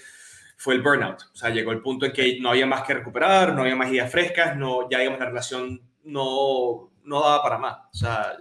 fue 0.57 0.73
el 0.73 0.81
burnout. 0.81 1.21
O 1.33 1.35
sea, 1.37 1.49
llegó 1.51 1.71
el 1.71 1.81
punto 1.81 2.05
en 2.05 2.11
que 2.11 2.37
no 2.41 2.49
había 2.49 2.65
más 2.65 2.83
que 2.83 2.93
recuperar, 2.93 3.53
no 3.53 3.61
había 3.61 3.77
más 3.77 3.89
ideas 3.89 4.11
frescas, 4.11 4.57
no, 4.57 4.89
ya 4.89 4.99
digamos 4.99 5.21
la 5.21 5.27
relación 5.27 5.81
no, 6.03 6.91
no 7.05 7.21
daba 7.21 7.41
para 7.41 7.57
más. 7.57 7.77
O 7.93 7.97
sea, 7.97 8.33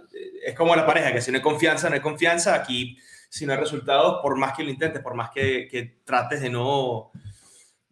es 0.45 0.53
como 0.55 0.75
la 0.75 0.85
pareja, 0.85 1.13
que 1.13 1.21
si 1.21 1.31
no 1.31 1.37
hay 1.37 1.41
confianza, 1.41 1.87
no 1.87 1.95
hay 1.95 2.01
confianza. 2.01 2.53
Aquí, 2.53 2.97
si 3.35 3.45
no 3.45 3.51
hay 3.51 3.59
resultados, 3.59 4.21
por 4.21 4.37
más 4.37 4.55
que 4.55 4.63
lo 4.63 4.69
intentes, 4.69 5.01
por 5.01 5.13
más 5.13 5.29
que, 5.29 5.67
que 5.67 5.99
trates 6.05 6.39
de 6.39 6.49
no, 6.49 7.11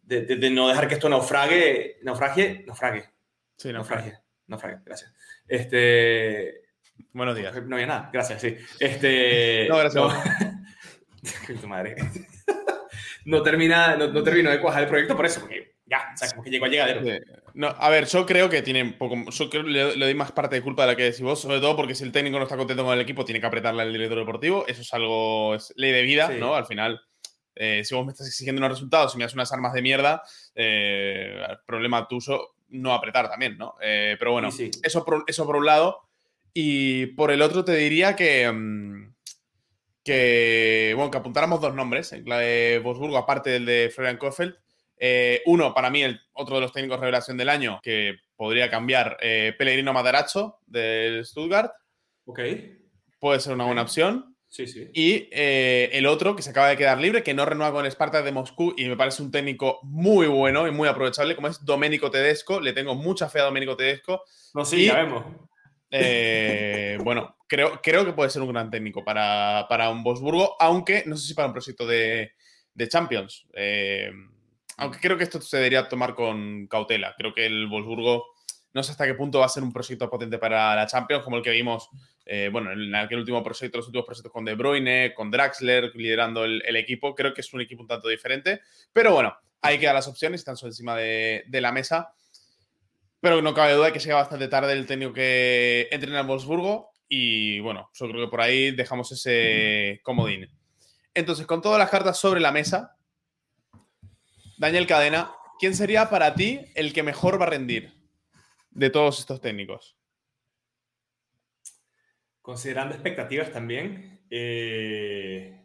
de, 0.01 0.21
de, 0.21 0.49
no 0.49 0.69
dejar 0.69 0.87
que 0.87 0.93
esto 0.93 1.09
naufrague, 1.09 1.99
naufragie, 2.01 2.63
naufrague. 2.65 3.09
Sí, 3.57 3.73
naufragie. 3.73 4.17
Naufrague, 4.47 4.77
gracias. 4.85 5.13
Este... 5.45 6.61
Buenos 7.11 7.35
días. 7.35 7.53
No 7.65 7.75
había 7.75 7.87
nada, 7.87 8.09
gracias, 8.13 8.39
sí. 8.39 8.55
Este... 8.79 9.67
No, 9.69 9.79
gracias. 9.79 10.01
No. 10.01 11.59
tu 11.61 11.67
madre 11.67 11.97
no 13.25 13.43
termina, 13.43 13.97
no, 13.97 14.07
no 14.07 14.23
terminó 14.23 14.49
de 14.49 14.61
cuajar 14.61 14.83
el 14.83 14.89
proyecto 14.89 15.17
por 15.17 15.25
eso, 15.25 15.41
porque 15.41 15.75
ya, 15.85 16.11
o 16.13 16.17
sea, 16.17 16.29
como 16.29 16.43
que 16.43 16.51
llegó 16.51 16.65
a 16.65 16.69
llegadero. 16.69 17.01
No, 17.55 17.67
a 17.67 17.89
ver, 17.89 18.07
yo 18.07 18.25
creo 18.25 18.49
que 18.49 18.61
tiene 18.61 18.81
un 18.81 18.93
poco. 18.93 19.15
Yo 19.29 19.49
creo 19.49 19.63
que 19.63 19.69
le, 19.69 19.95
doy 19.95 20.15
más 20.15 20.31
parte 20.31 20.55
de 20.55 20.61
culpa 20.61 20.83
de 20.83 20.91
la 20.91 20.95
que 20.95 21.03
decís 21.03 21.21
vos, 21.21 21.39
sobre 21.39 21.59
todo 21.59 21.75
porque 21.75 21.93
si 21.93 22.03
el 22.03 22.11
técnico 22.11 22.37
no 22.37 22.43
está 22.43 22.57
contento 22.57 22.83
con 22.83 22.93
el 22.93 23.01
equipo, 23.01 23.25
tiene 23.25 23.39
que 23.39 23.45
apretarle 23.45 23.83
al 23.83 23.91
director 23.91 24.17
deportivo. 24.17 24.65
Eso 24.67 24.81
es 24.81 24.93
algo. 24.93 25.53
Es 25.55 25.73
ley 25.75 25.91
de 25.91 26.01
vida, 26.01 26.29
¿no? 26.29 26.55
Al 26.55 26.65
final. 26.65 27.01
Eh, 27.55 27.83
si 27.83 27.93
vos 27.93 28.03
me 28.03 28.11
estás 28.11 28.27
exigiendo 28.27 28.59
unos 28.59 28.71
resultados, 28.71 29.11
si 29.11 29.17
me 29.19 29.25
das 29.25 29.35
unas 29.35 29.51
armas 29.53 29.73
de 29.73 29.83
mierda, 29.83 30.23
eh, 30.55 31.39
el 31.47 31.59
problema 31.67 32.07
tuyo 32.07 32.55
no 32.69 32.93
apretar 32.93 33.29
también, 33.29 33.57
¿no? 33.59 33.75
Eh, 33.79 34.15
pero 34.17 34.31
bueno, 34.31 34.49
Eso, 34.49 35.05
por, 35.05 35.23
eso 35.27 35.45
por 35.45 35.57
un 35.57 35.65
lado. 35.65 36.01
Y 36.55 37.07
por 37.07 37.31
el 37.31 37.41
otro 37.41 37.63
te 37.63 37.75
diría 37.75 38.15
que. 38.15 38.51
Mm, 38.51 39.13
que, 40.03 40.93
bueno, 40.95 41.09
que 41.11 41.17
apuntáramos 41.17 41.61
dos 41.61 41.73
nombres, 41.73 42.13
la 42.25 42.39
de 42.39 42.81
Bosburgo, 42.83 43.17
aparte 43.17 43.51
del 43.51 43.65
de 43.65 43.91
Florian 43.93 44.17
Kofeld. 44.17 44.55
Eh, 45.05 45.41
uno, 45.47 45.73
para 45.73 45.89
mí, 45.89 46.01
el 46.01 46.21
otro 46.31 46.55
de 46.55 46.61
los 46.61 46.71
técnicos 46.71 46.97
revelación 46.97 47.35
del 47.35 47.49
año, 47.49 47.81
que 47.83 48.19
podría 48.37 48.69
cambiar, 48.69 49.17
eh, 49.19 49.53
Pellegrino 49.57 49.91
Madaracho 49.91 50.59
del 50.65 51.25
Stuttgart. 51.25 51.73
Ok. 52.23 52.39
Puede 53.19 53.41
ser 53.41 53.51
una 53.51 53.65
buena 53.65 53.81
opción. 53.81 54.37
Sí, 54.47 54.65
sí. 54.65 54.89
Y 54.93 55.27
eh, 55.33 55.89
el 55.91 56.05
otro, 56.05 56.37
que 56.37 56.41
se 56.41 56.51
acaba 56.51 56.69
de 56.69 56.77
quedar 56.77 57.01
libre, 57.01 57.21
que 57.21 57.33
no 57.33 57.43
renueva 57.43 57.73
con 57.73 57.85
el 57.85 57.91
Spartak 57.91 58.23
de 58.23 58.31
Moscú 58.31 58.75
y 58.77 58.85
me 58.85 58.95
parece 58.95 59.21
un 59.21 59.29
técnico 59.29 59.81
muy 59.83 60.27
bueno 60.27 60.69
y 60.69 60.71
muy 60.71 60.87
aprovechable, 60.87 61.35
como 61.35 61.49
es 61.49 61.65
Domenico 61.65 62.09
Tedesco. 62.09 62.61
Le 62.61 62.71
tengo 62.71 62.95
mucha 62.95 63.27
fe 63.27 63.41
a 63.41 63.43
Domenico 63.43 63.75
Tedesco. 63.75 64.23
No, 64.53 64.63
sí, 64.63 64.85
ya 64.85 65.03
vemos. 65.03 65.25
Eh, 65.91 66.97
bueno, 67.03 67.35
creo, 67.45 67.81
creo 67.83 68.05
que 68.05 68.13
puede 68.13 68.29
ser 68.29 68.41
un 68.41 68.53
gran 68.53 68.71
técnico 68.71 69.03
para, 69.03 69.65
para 69.67 69.89
un 69.89 70.01
Bosburgo, 70.01 70.55
aunque 70.61 71.03
no 71.05 71.17
sé 71.17 71.27
si 71.27 71.33
para 71.33 71.47
un 71.47 71.53
proyecto 71.53 71.85
de, 71.85 72.31
de 72.73 72.87
Champions. 72.87 73.45
Eh, 73.53 74.09
aunque 74.77 74.99
creo 74.99 75.17
que 75.17 75.23
esto 75.23 75.41
se 75.41 75.57
debería 75.57 75.87
tomar 75.87 76.15
con 76.15 76.67
cautela. 76.67 77.13
Creo 77.17 77.33
que 77.33 77.45
el 77.45 77.67
Wolfsburgo 77.67 78.33
no 78.73 78.81
sé 78.81 78.91
hasta 78.91 79.05
qué 79.05 79.13
punto 79.13 79.39
va 79.39 79.45
a 79.45 79.49
ser 79.49 79.63
un 79.63 79.71
proyecto 79.71 80.09
potente 80.09 80.39
para 80.39 80.75
la 80.75 80.87
Champions, 80.87 81.23
como 81.23 81.37
el 81.37 81.43
que 81.43 81.51
vimos, 81.51 81.89
eh, 82.25 82.49
bueno, 82.51 82.71
en 82.71 82.93
aquel 82.95 83.19
último 83.19 83.43
proyecto, 83.43 83.77
los 83.77 83.87
últimos 83.87 84.05
proyectos 84.05 84.31
con 84.31 84.45
De 84.45 84.55
Bruyne, 84.55 85.13
con 85.13 85.29
Draxler 85.29 85.95
liderando 85.95 86.43
el, 86.43 86.75
equipo. 86.75 87.13
Creo 87.13 87.33
que 87.33 87.41
es 87.41 87.53
un 87.53 87.61
equipo 87.61 87.83
un 87.83 87.87
tanto 87.87 88.07
diferente. 88.07 88.61
Pero 88.91 89.13
bueno, 89.13 89.35
hay 89.61 89.77
que 89.77 89.85
dar 89.85 89.95
las 89.95 90.07
opciones, 90.07 90.41
están 90.41 90.55
encima 90.63 90.95
de, 90.95 91.43
de 91.47 91.61
la 91.61 91.71
mesa. 91.71 92.13
Pero 93.19 93.41
no 93.41 93.53
cabe 93.53 93.73
duda 93.73 93.87
de 93.87 93.93
que 93.93 93.99
llega 93.99 94.15
bastante 94.15 94.47
tarde 94.47 94.73
el 94.73 94.87
técnico 94.87 95.13
que 95.13 95.87
entrena 95.91 96.21
en 96.21 96.27
Wolfsburgo. 96.27 96.89
Y 97.07 97.59
bueno, 97.59 97.91
yo 97.93 98.09
creo 98.09 98.25
que 98.25 98.31
por 98.31 98.41
ahí 98.41 98.71
dejamos 98.71 99.11
ese 99.11 100.01
comodín. 100.03 100.49
Entonces, 101.13 101.45
con 101.45 101.61
todas 101.61 101.77
las 101.77 101.91
cartas 101.91 102.17
sobre 102.17 102.41
la 102.41 102.51
mesa, 102.51 102.97
Daniel 104.57 104.87
Cadena, 104.87 105.31
¿quién 105.59 105.75
sería 105.75 106.09
para 106.09 106.35
ti 106.35 106.61
el 106.75 106.93
que 106.93 107.03
mejor 107.03 107.39
va 107.39 107.45
a 107.45 107.49
rendir 107.49 107.93
de 108.71 108.89
todos 108.89 109.19
estos 109.19 109.41
técnicos? 109.41 109.97
Considerando 112.41 112.93
expectativas 112.93 113.51
también, 113.51 114.21
eh, 114.29 115.61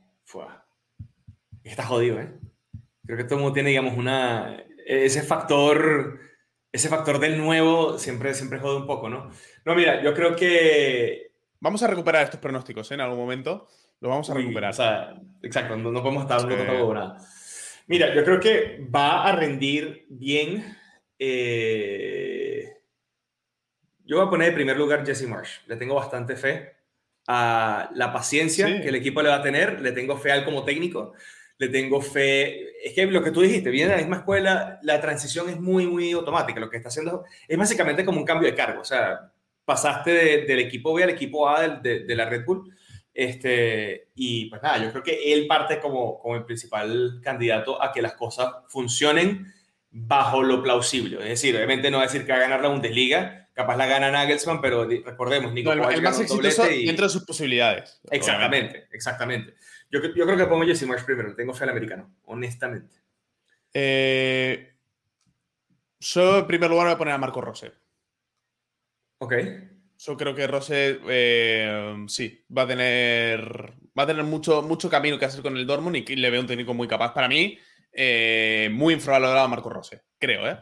está 1.65 1.85
jodido, 1.85 2.21
¿eh? 2.21 2.39
Creo 3.05 3.17
que 3.17 3.25
todo 3.25 3.37
el 3.37 3.41
mundo 3.41 3.55
tiene, 3.55 3.71
digamos, 3.71 3.97
una, 3.97 4.63
ese 4.87 5.23
factor, 5.23 6.21
ese 6.71 6.89
factor 6.89 7.19
del 7.19 7.39
nuevo 7.39 7.99
siempre, 7.99 8.35
siempre 8.35 8.59
jode 8.59 8.77
un 8.77 8.87
poco, 8.87 9.09
¿no? 9.09 9.31
No, 9.65 9.75
mira, 9.75 10.03
yo 10.03 10.15
creo 10.15 10.37
que... 10.37 11.33
Vamos 11.61 11.83
a 11.83 11.89
recuperar 11.89 12.23
estos 12.23 12.39
pronósticos 12.39 12.91
¿eh? 12.91 12.95
en 12.95 13.01
algún 13.01 13.19
momento. 13.19 13.67
Lo 14.01 14.11
vamos 14.11 14.31
a 14.31 14.35
recuperar. 14.35 14.71
o 14.71 14.75
sea, 14.75 15.15
exacto, 15.43 15.77
no, 15.77 15.91
podemos 16.03 16.23
estar 16.23 16.41
sí. 16.41 16.47
Mira, 17.89 18.15
yo 18.15 18.23
creo 18.23 18.39
que 18.39 18.87
va 18.95 19.25
a 19.25 19.33
rendir 19.33 20.05
bien. 20.11 20.77
Eh, 21.19 22.71
yo 24.05 24.19
voy 24.19 24.27
a 24.27 24.31
poner 24.31 24.51
en 24.51 24.55
primer 24.55 24.77
lugar 24.77 25.07
Jesse 25.07 25.27
Marsh. 25.27 25.61
Le 25.67 25.77
tengo 25.77 25.95
bastante 25.95 26.37
fe 26.37 26.77
a 27.27 27.91
la 27.95 28.13
paciencia 28.13 28.67
que 28.83 28.89
el 28.89 28.95
equipo 28.95 29.23
le 29.23 29.31
va 29.31 29.37
a 29.37 29.43
tener. 29.43 29.81
Le 29.81 29.93
tengo 29.93 30.19
fe 30.19 30.31
al 30.33 30.45
como 30.45 30.67
técnico. 30.67 31.15
Le 31.57 31.71
tengo 31.71 32.03
fe. 32.03 32.87
Es 32.87 32.93
que 32.93 33.07
lo 33.07 33.25
que 33.25 33.31
tú 33.31 33.41
dijiste, 33.41 33.71
viene 33.71 33.89
de 33.89 33.97
la 33.97 34.03
misma 34.03 34.19
escuela, 34.19 34.79
la 34.83 35.01
transición 35.01 35.49
es 35.49 35.59
muy, 35.59 35.87
muy 35.87 36.13
automática. 36.13 36.61
Lo 36.61 36.69
que 36.69 36.77
está 36.77 36.91
haciendo 36.91 37.25
es 37.49 37.57
básicamente 37.57 38.05
como 38.05 38.19
un 38.19 38.27
cambio 38.27 38.51
de 38.51 38.55
cargo. 38.55 38.83
O 38.83 38.85
sea, 38.85 39.33
pasaste 39.65 40.45
del 40.45 40.59
equipo 40.59 40.93
B 40.93 41.05
al 41.05 41.11
equipo 41.11 41.49
A 41.49 41.67
de, 41.67 42.01
de 42.01 42.15
la 42.15 42.29
Red 42.29 42.45
Bull 42.45 42.71
este, 43.19 44.11
y 44.15 44.45
pues 44.49 44.63
nada, 44.63 44.79
yo 44.79 44.93
creo 44.93 45.03
que 45.03 45.33
él 45.33 45.49
parte 45.49 45.81
como, 45.81 46.21
como 46.21 46.37
el 46.37 46.45
principal 46.45 47.21
candidato 47.21 47.83
a 47.83 47.91
que 47.91 48.01
las 48.01 48.13
cosas 48.13 48.49
funcionen 48.69 49.53
bajo 49.91 50.45
lo 50.45 50.63
plausible. 50.63 51.17
Es 51.17 51.29
decir, 51.29 51.57
obviamente 51.57 51.91
no 51.91 51.97
va 51.97 52.05
a 52.05 52.07
decir 52.07 52.25
que 52.25 52.31
va 52.31 52.39
a 52.39 52.43
ganar 52.43 52.63
la 52.63 52.69
Bundesliga, 52.69 53.49
capaz 53.55 53.77
la 53.77 53.87
gana 53.87 54.13
Nagelsmann, 54.13 54.61
pero 54.61 54.89
recordemos, 55.05 55.53
Nico 55.53 55.75
no, 55.75 55.91
el, 55.91 56.01
más 56.01 56.21
exitoso 56.21 56.71
y... 56.71 56.87
dentro 56.87 57.07
de 57.07 57.11
sus 57.11 57.25
posibilidades. 57.25 58.01
Exactamente, 58.09 58.69
obviamente. 58.69 58.97
exactamente. 58.97 59.55
Yo, 59.91 60.01
yo, 60.15 60.25
creo 60.25 60.37
que 60.37 60.47
pongo 60.47 60.65
Jesse 60.65 60.87
Marsh 60.87 61.05
primero, 61.05 61.35
tengo 61.35 61.53
fe 61.55 61.65
al 61.65 61.71
americano, 61.71 62.15
honestamente. 62.27 63.03
Eh, 63.75 64.77
yo 65.99 66.39
en 66.39 66.47
primer 66.47 66.71
lugar 66.71 66.87
voy 66.87 66.95
a 66.95 66.99
poner 66.99 67.15
a 67.15 67.19
Marco 67.19 67.41
Rose. 67.41 67.73
Ok. 69.19 69.35
Yo 69.99 70.17
creo 70.17 70.35
que 70.35 70.47
Rose 70.47 71.01
eh, 71.09 72.05
sí, 72.07 72.45
va 72.57 72.63
a 72.63 72.67
tener 72.69 73.75
va 73.99 74.05
a 74.05 74.07
tener 74.07 74.25
mucho, 74.25 74.63
mucho 74.63 74.89
camino 74.89 75.19
que 75.19 75.25
hacer 75.25 75.43
con 75.43 75.57
el 75.57 75.67
Dortmund 75.67 75.97
y 75.97 76.17
le 76.17 76.31
veo 76.31 76.41
un 76.41 76.47
técnico 76.47 76.73
muy 76.73 76.87
capaz. 76.87 77.13
Para 77.13 77.29
mí, 77.29 77.59
eh, 77.93 78.69
muy 78.73 78.95
infravalorado 78.95 79.41
a 79.41 79.49
Marco 79.49 79.69
Rose, 79.69 80.03
creo, 80.19 80.49
¿eh? 80.49 80.57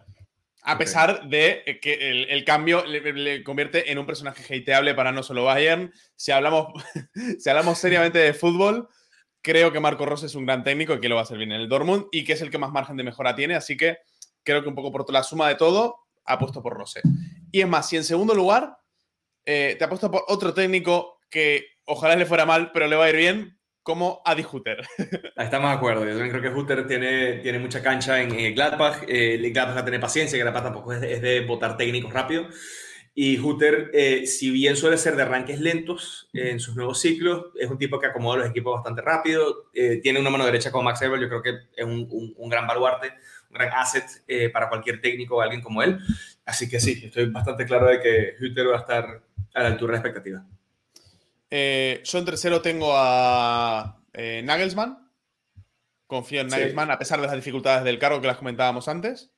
A 0.62 0.78
pesar 0.78 1.28
de 1.28 1.78
que 1.80 2.26
el, 2.28 2.44
cambio 2.44 2.84
le, 2.86 3.44
convierte 3.44 3.92
en 3.92 3.98
un 3.98 4.06
personaje 4.06 4.42
hateable 4.52 4.94
para 4.94 5.12
no 5.12 5.22
solo 5.22 5.44
Bayern. 5.44 5.92
Si 6.16 6.32
hablamos, 6.32 6.72
si 7.38 7.48
hablamos 7.48 7.78
seriamente 7.78 8.18
de 8.18 8.34
fútbol, 8.34 8.88
creo 9.42 9.70
que 9.70 9.78
Marco 9.78 10.06
Rose 10.06 10.26
es 10.26 10.34
un 10.34 10.44
gran 10.44 10.64
técnico 10.64 10.94
y 10.94 11.00
que 11.00 11.08
lo 11.08 11.14
va 11.14 11.20
a 11.20 11.24
hacer 11.24 11.38
bien 11.38 11.52
en 11.52 11.60
el 11.60 11.68
Dortmund 11.68 12.06
y 12.10 12.24
que 12.24 12.32
es 12.32 12.42
el 12.42 12.50
que 12.50 12.58
más 12.58 12.72
margen 12.72 12.96
de 12.96 13.04
mejora 13.04 13.36
tiene. 13.36 13.54
Así 13.54 13.76
que 13.76 13.98
creo 14.42 14.62
que 14.62 14.68
un 14.68 14.74
poco 14.74 14.90
por 14.90 15.12
la 15.12 15.22
suma 15.22 15.48
de 15.48 15.54
todo, 15.54 16.06
ha 16.24 16.36
puesto 16.36 16.60
por 16.60 16.74
Rose. 16.74 17.00
Y 17.52 17.60
es 17.60 17.68
más, 17.68 17.88
si 17.88 17.96
en 17.96 18.02
segundo 18.02 18.34
lugar 18.34 18.76
eh, 19.46 19.76
te 19.78 19.84
ha 19.84 19.88
puesto 19.88 20.10
por 20.10 20.24
otro 20.28 20.52
técnico 20.52 21.18
que 21.30 21.64
ojalá 21.86 22.16
le 22.16 22.26
fuera 22.26 22.44
mal, 22.44 22.70
pero 22.72 22.86
le 22.86 22.96
va 22.96 23.06
a 23.06 23.10
ir 23.10 23.16
bien, 23.16 23.56
como 23.86 24.20
Adi 24.24 24.44
Hutter. 24.44 24.84
Estamos 25.36 25.70
de 25.70 25.76
acuerdo. 25.76 26.04
Yo 26.04 26.10
también 26.10 26.30
creo 26.30 26.42
que 26.42 26.58
Hutter 26.58 26.88
tiene, 26.88 27.34
tiene 27.34 27.60
mucha 27.60 27.80
cancha 27.80 28.20
en, 28.20 28.52
Gladbach. 28.52 29.04
Eh, 29.06 29.38
Gladbach 29.54 29.76
va 29.76 29.80
a 29.80 29.84
tener 29.84 30.00
paciencia, 30.00 30.36
Gladbach 30.40 30.64
tampoco 30.64 30.92
es 30.92 31.00
de, 31.00 31.12
es 31.12 31.22
de 31.22 31.40
votar 31.42 31.76
técnicos 31.76 32.12
rápido. 32.12 32.48
Y 33.14 33.38
Hutter, 33.38 33.92
eh, 33.94 34.26
si 34.26 34.50
bien 34.50 34.76
suele 34.76 34.98
ser 34.98 35.14
de 35.14 35.22
arranques 35.22 35.60
lentos 35.60 36.28
en 36.32 36.58
sus 36.58 36.74
nuevos 36.74 37.00
ciclos, 37.00 37.46
es 37.58 37.70
un 37.70 37.78
tipo 37.78 38.00
que 38.00 38.08
acomoda 38.08 38.38
los 38.38 38.50
equipos 38.50 38.74
bastante 38.74 39.02
rápido. 39.02 39.70
Eh, 39.72 40.00
tiene 40.02 40.18
una 40.18 40.30
mano 40.30 40.44
derecha 40.44 40.72
como 40.72 40.82
Max 40.82 41.00
Eber, 41.02 41.20
yo 41.20 41.28
creo 41.28 41.42
que 41.42 41.50
es 41.76 41.84
un, 41.84 42.08
un, 42.10 42.34
un 42.36 42.48
gran 42.50 42.66
baluarte, 42.66 43.12
un 43.50 43.54
gran 43.54 43.72
asset 43.72 44.04
para 44.52 44.68
cualquier 44.68 45.00
técnico 45.00 45.36
o 45.36 45.40
alguien 45.40 45.62
como 45.62 45.84
él. 45.84 46.00
Así 46.44 46.68
que 46.68 46.80
sí, 46.80 47.02
estoy 47.04 47.26
bastante 47.26 47.64
claro 47.64 47.86
de 47.86 48.00
que 48.00 48.34
Hutter 48.44 48.68
va 48.68 48.78
a 48.78 48.80
estar 48.80 49.22
a 49.56 49.62
la 49.62 49.68
altura 49.68 49.92
de 49.92 49.96
la 49.96 50.00
expectativa. 50.00 50.46
Eh, 51.50 52.02
yo 52.04 52.18
en 52.18 52.24
tercero 52.24 52.60
tengo 52.60 52.92
a 52.94 54.02
eh, 54.12 54.42
Nagelsmann. 54.44 55.10
Confío 56.06 56.42
en 56.42 56.48
Nagelsmann, 56.48 56.90
a 56.90 56.98
pesar 56.98 57.20
de 57.20 57.26
las 57.26 57.34
dificultades 57.34 57.82
del 57.82 57.98
cargo 57.98 58.20
que 58.20 58.26
las 58.26 58.36
comentábamos 58.36 58.86
antes. 58.86 59.32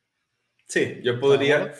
Sí, 0.66 1.00
yo 1.02 1.18
podría. 1.20 1.72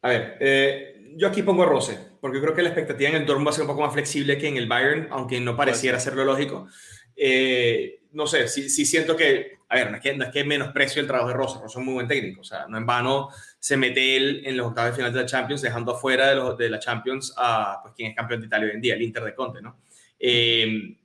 A 0.00 0.08
ver, 0.08 0.38
eh, 0.40 1.12
yo 1.16 1.28
aquí 1.28 1.42
pongo 1.42 1.62
a 1.62 1.66
Rose, 1.66 1.96
porque 2.20 2.40
creo 2.40 2.54
que 2.54 2.62
la 2.62 2.70
expectativa 2.70 3.10
en 3.10 3.16
el 3.16 3.26
Dortmund 3.26 3.46
va 3.46 3.50
a 3.50 3.54
ser 3.54 3.62
un 3.62 3.68
poco 3.68 3.82
más 3.82 3.92
flexible 3.92 4.38
que 4.38 4.48
en 4.48 4.56
el 4.56 4.66
Bayern, 4.66 5.08
aunque 5.10 5.38
no 5.38 5.56
pareciera 5.56 6.00
ser 6.00 6.14
lo 6.14 6.24
lógico. 6.24 6.66
no 8.12 8.26
sé, 8.26 8.48
si 8.48 8.86
siento 8.86 9.14
que 9.14 9.62
a 9.72 9.76
ver, 9.76 9.90
no 9.90 9.96
es 9.96 10.02
que, 10.02 10.14
no 10.14 10.24
es 10.24 10.30
que 10.30 10.44
menosprecio 10.44 11.00
el 11.00 11.08
trabajo 11.08 11.28
de 11.28 11.34
Rosa, 11.34 11.54
Rosa 11.54 11.66
es 11.66 11.76
un 11.76 11.86
muy 11.86 11.94
buen 11.94 12.06
técnico, 12.06 12.42
o 12.42 12.44
sea, 12.44 12.66
no 12.68 12.76
en 12.76 12.84
vano 12.84 13.30
se 13.62 13.76
mete 13.76 14.16
él 14.16 14.42
en 14.44 14.56
los 14.56 14.66
octavos 14.66 14.90
de 14.90 14.96
final 14.96 15.12
de 15.12 15.20
la 15.20 15.26
Champions, 15.26 15.62
dejando 15.62 15.92
afuera 15.92 16.30
de, 16.30 16.34
los, 16.34 16.58
de 16.58 16.68
la 16.68 16.80
Champions 16.80 17.32
a 17.36 17.78
pues, 17.80 17.94
quien 17.94 18.10
es 18.10 18.16
campeón 18.16 18.40
de 18.40 18.48
Italia 18.48 18.66
hoy 18.66 18.74
en 18.74 18.80
día, 18.80 18.94
el 18.94 19.02
Inter 19.02 19.22
de 19.22 19.36
Conte, 19.36 19.62
¿no? 19.62 19.78
Eh, 20.18 20.96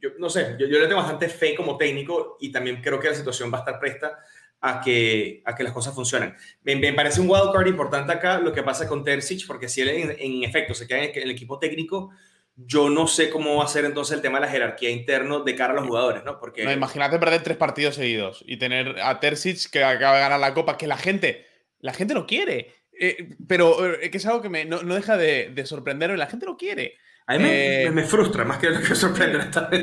yo 0.00 0.10
no 0.20 0.30
sé, 0.30 0.54
yo, 0.56 0.68
yo, 0.68 0.78
le 0.78 0.86
tengo 0.86 1.00
bastante 1.00 1.28
fe 1.28 1.56
como 1.56 1.76
técnico 1.76 2.36
y 2.40 2.52
también 2.52 2.80
creo 2.80 3.00
que 3.00 3.08
la 3.08 3.16
situación 3.16 3.52
va 3.52 3.58
a 3.58 3.60
estar 3.62 3.80
presta 3.80 4.16
a 4.60 4.80
que, 4.80 5.42
a 5.44 5.56
que 5.56 5.64
las 5.64 5.72
cosas 5.72 5.92
funcionen. 5.92 6.36
Me, 6.62 6.76
me 6.76 6.92
parece 6.92 7.20
un 7.20 7.28
wildcard 7.28 7.66
importante 7.66 8.12
acá 8.12 8.38
lo 8.38 8.52
que 8.52 8.62
pasa 8.62 8.86
con 8.86 9.02
Terzic, 9.02 9.44
porque 9.48 9.68
si 9.68 9.80
él 9.80 9.88
en, 9.88 10.14
en 10.16 10.44
efecto 10.44 10.72
se 10.72 10.86
queda 10.86 11.02
en 11.02 11.10
el 11.20 11.32
equipo 11.32 11.58
técnico, 11.58 12.12
yo 12.54 12.90
no 12.90 13.08
sé 13.08 13.28
cómo 13.28 13.56
va 13.56 13.64
a 13.64 13.68
ser 13.68 13.84
entonces 13.84 14.14
el 14.14 14.22
tema 14.22 14.38
de 14.38 14.46
la 14.46 14.52
jerarquía 14.52 14.90
interno 14.90 15.40
de 15.40 15.56
cara 15.56 15.72
a 15.72 15.76
los 15.76 15.86
jugadores, 15.86 16.22
¿no? 16.22 16.38
Porque... 16.38 16.64
No, 16.64 16.70
imagínate 16.70 17.18
perder 17.18 17.42
tres 17.42 17.56
partidos 17.56 17.96
seguidos 17.96 18.44
y 18.46 18.56
tener 18.56 19.00
a 19.00 19.18
Terzic 19.18 19.68
que 19.68 19.82
acaba 19.82 20.14
de 20.14 20.22
ganar 20.22 20.38
la 20.38 20.54
Copa, 20.54 20.78
que 20.78 20.86
la 20.86 20.96
gente, 20.96 21.44
la 21.84 21.92
gente 21.92 22.14
lo 22.14 22.26
quiere. 22.26 22.74
Eh, 22.98 23.36
pero 23.46 23.94
eh, 23.94 24.10
que 24.10 24.18
es 24.18 24.26
algo 24.26 24.40
que 24.40 24.48
me, 24.48 24.64
no, 24.64 24.82
no, 24.82 24.94
deja 24.94 25.16
de, 25.16 25.50
de 25.54 25.66
sorprenderme, 25.66 26.16
la 26.16 26.26
gente 26.26 26.46
lo 26.46 26.56
quiere. 26.56 26.94
A 27.26 27.36
mí 27.36 27.42
me, 27.42 27.82
eh, 27.82 27.90
me, 27.90 28.04
frustra 28.04 28.44
más 28.44 28.58
que 28.58 28.70
lo 28.70 28.80
que 28.80 28.94
sorprende 28.94 29.38
esta 29.38 29.68
vez. 29.68 29.82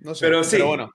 No 0.00 0.14
sé, 0.14 0.26
pero, 0.26 0.44
sí. 0.44 0.56
pero 0.56 0.66
bueno. 0.68 0.92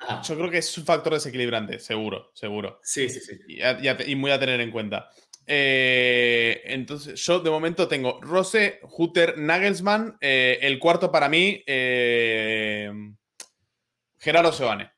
Ah. 0.00 0.22
Yo 0.24 0.36
creo 0.36 0.50
que 0.50 0.58
es 0.58 0.78
un 0.78 0.84
factor 0.84 1.12
desequilibrante, 1.12 1.80
seguro, 1.80 2.30
seguro. 2.32 2.80
Sí, 2.82 3.08
sí, 3.08 3.20
sí. 3.20 3.38
Y, 3.48 3.60
y, 3.60 4.12
y 4.12 4.16
muy 4.16 4.30
a 4.30 4.38
tener 4.38 4.60
en 4.60 4.70
cuenta. 4.70 5.10
Eh, 5.50 6.60
entonces, 6.66 7.18
yo 7.24 7.40
de 7.40 7.50
momento 7.50 7.88
tengo 7.88 8.20
Rose, 8.20 8.80
Hutter, 8.82 9.38
Nagelsmann. 9.38 10.16
Eh, 10.20 10.58
el 10.62 10.78
cuarto 10.78 11.10
para 11.10 11.28
mí, 11.28 11.62
eh, 11.66 12.92
Gerardo 14.18 14.52
Sebane. 14.52 14.90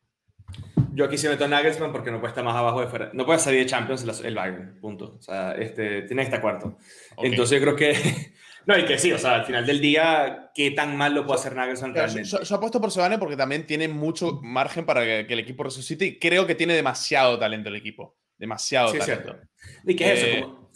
Yo 0.92 1.04
aquí 1.04 1.16
se 1.18 1.28
meto 1.28 1.44
a 1.44 1.48
Nagelsmann 1.48 1.92
porque 1.92 2.10
no 2.10 2.18
puede 2.20 2.30
estar 2.30 2.44
más 2.44 2.56
abajo 2.56 2.80
de 2.80 2.88
fuera. 2.88 3.10
No 3.12 3.24
puede 3.24 3.38
salir 3.38 3.60
de 3.60 3.66
Champions 3.66 4.04
el 4.24 4.34
Bayern, 4.34 4.78
punto. 4.80 5.16
O 5.18 5.22
sea, 5.22 5.52
este, 5.52 6.02
tiene 6.02 6.22
que 6.22 6.26
estar 6.26 6.40
cuarto. 6.40 6.78
Okay. 7.16 7.30
Entonces 7.30 7.58
yo 7.58 7.64
creo 7.64 7.76
que. 7.76 8.32
no, 8.66 8.78
y 8.78 8.84
que 8.84 8.98
sí, 8.98 9.12
o 9.12 9.18
sea, 9.18 9.36
al 9.36 9.44
final 9.44 9.66
del 9.66 9.80
día, 9.80 10.50
¿qué 10.54 10.72
tan 10.72 10.96
mal 10.96 11.14
lo 11.14 11.24
puede 11.26 11.40
hacer 11.40 11.54
Nagelsmann 11.54 11.94
realmente? 11.94 12.28
Yo, 12.28 12.42
yo, 12.42 12.56
apuesto 12.56 12.80
por 12.80 12.90
Sebane 12.90 13.18
porque 13.18 13.36
también 13.36 13.66
tiene 13.66 13.88
mucho 13.88 14.40
margen 14.42 14.84
para 14.84 15.04
que, 15.04 15.26
que 15.26 15.32
el 15.34 15.40
equipo 15.40 15.62
resucite 15.62 16.04
y 16.04 16.18
creo 16.18 16.46
que 16.46 16.54
tiene 16.54 16.74
demasiado 16.74 17.38
talento 17.38 17.68
el 17.68 17.76
equipo. 17.76 18.16
Demasiado 18.36 18.90
sí, 18.90 18.98
talento. 18.98 19.36
¿Y 19.84 19.94
qué 19.94 20.12
es 20.12 20.22
eh, 20.22 20.38
eso? 20.38 20.46
Como, 20.46 20.70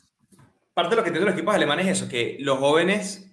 parte 0.75 0.91
de 0.91 0.97
lo 0.97 1.05
que 1.05 1.11
tienen 1.11 1.27
los 1.27 1.35
equipos 1.35 1.55
alemanes 1.55 1.87
es 1.87 1.99
eso, 1.99 2.09
que 2.09 2.37
los 2.41 2.59
jóvenes 2.59 3.33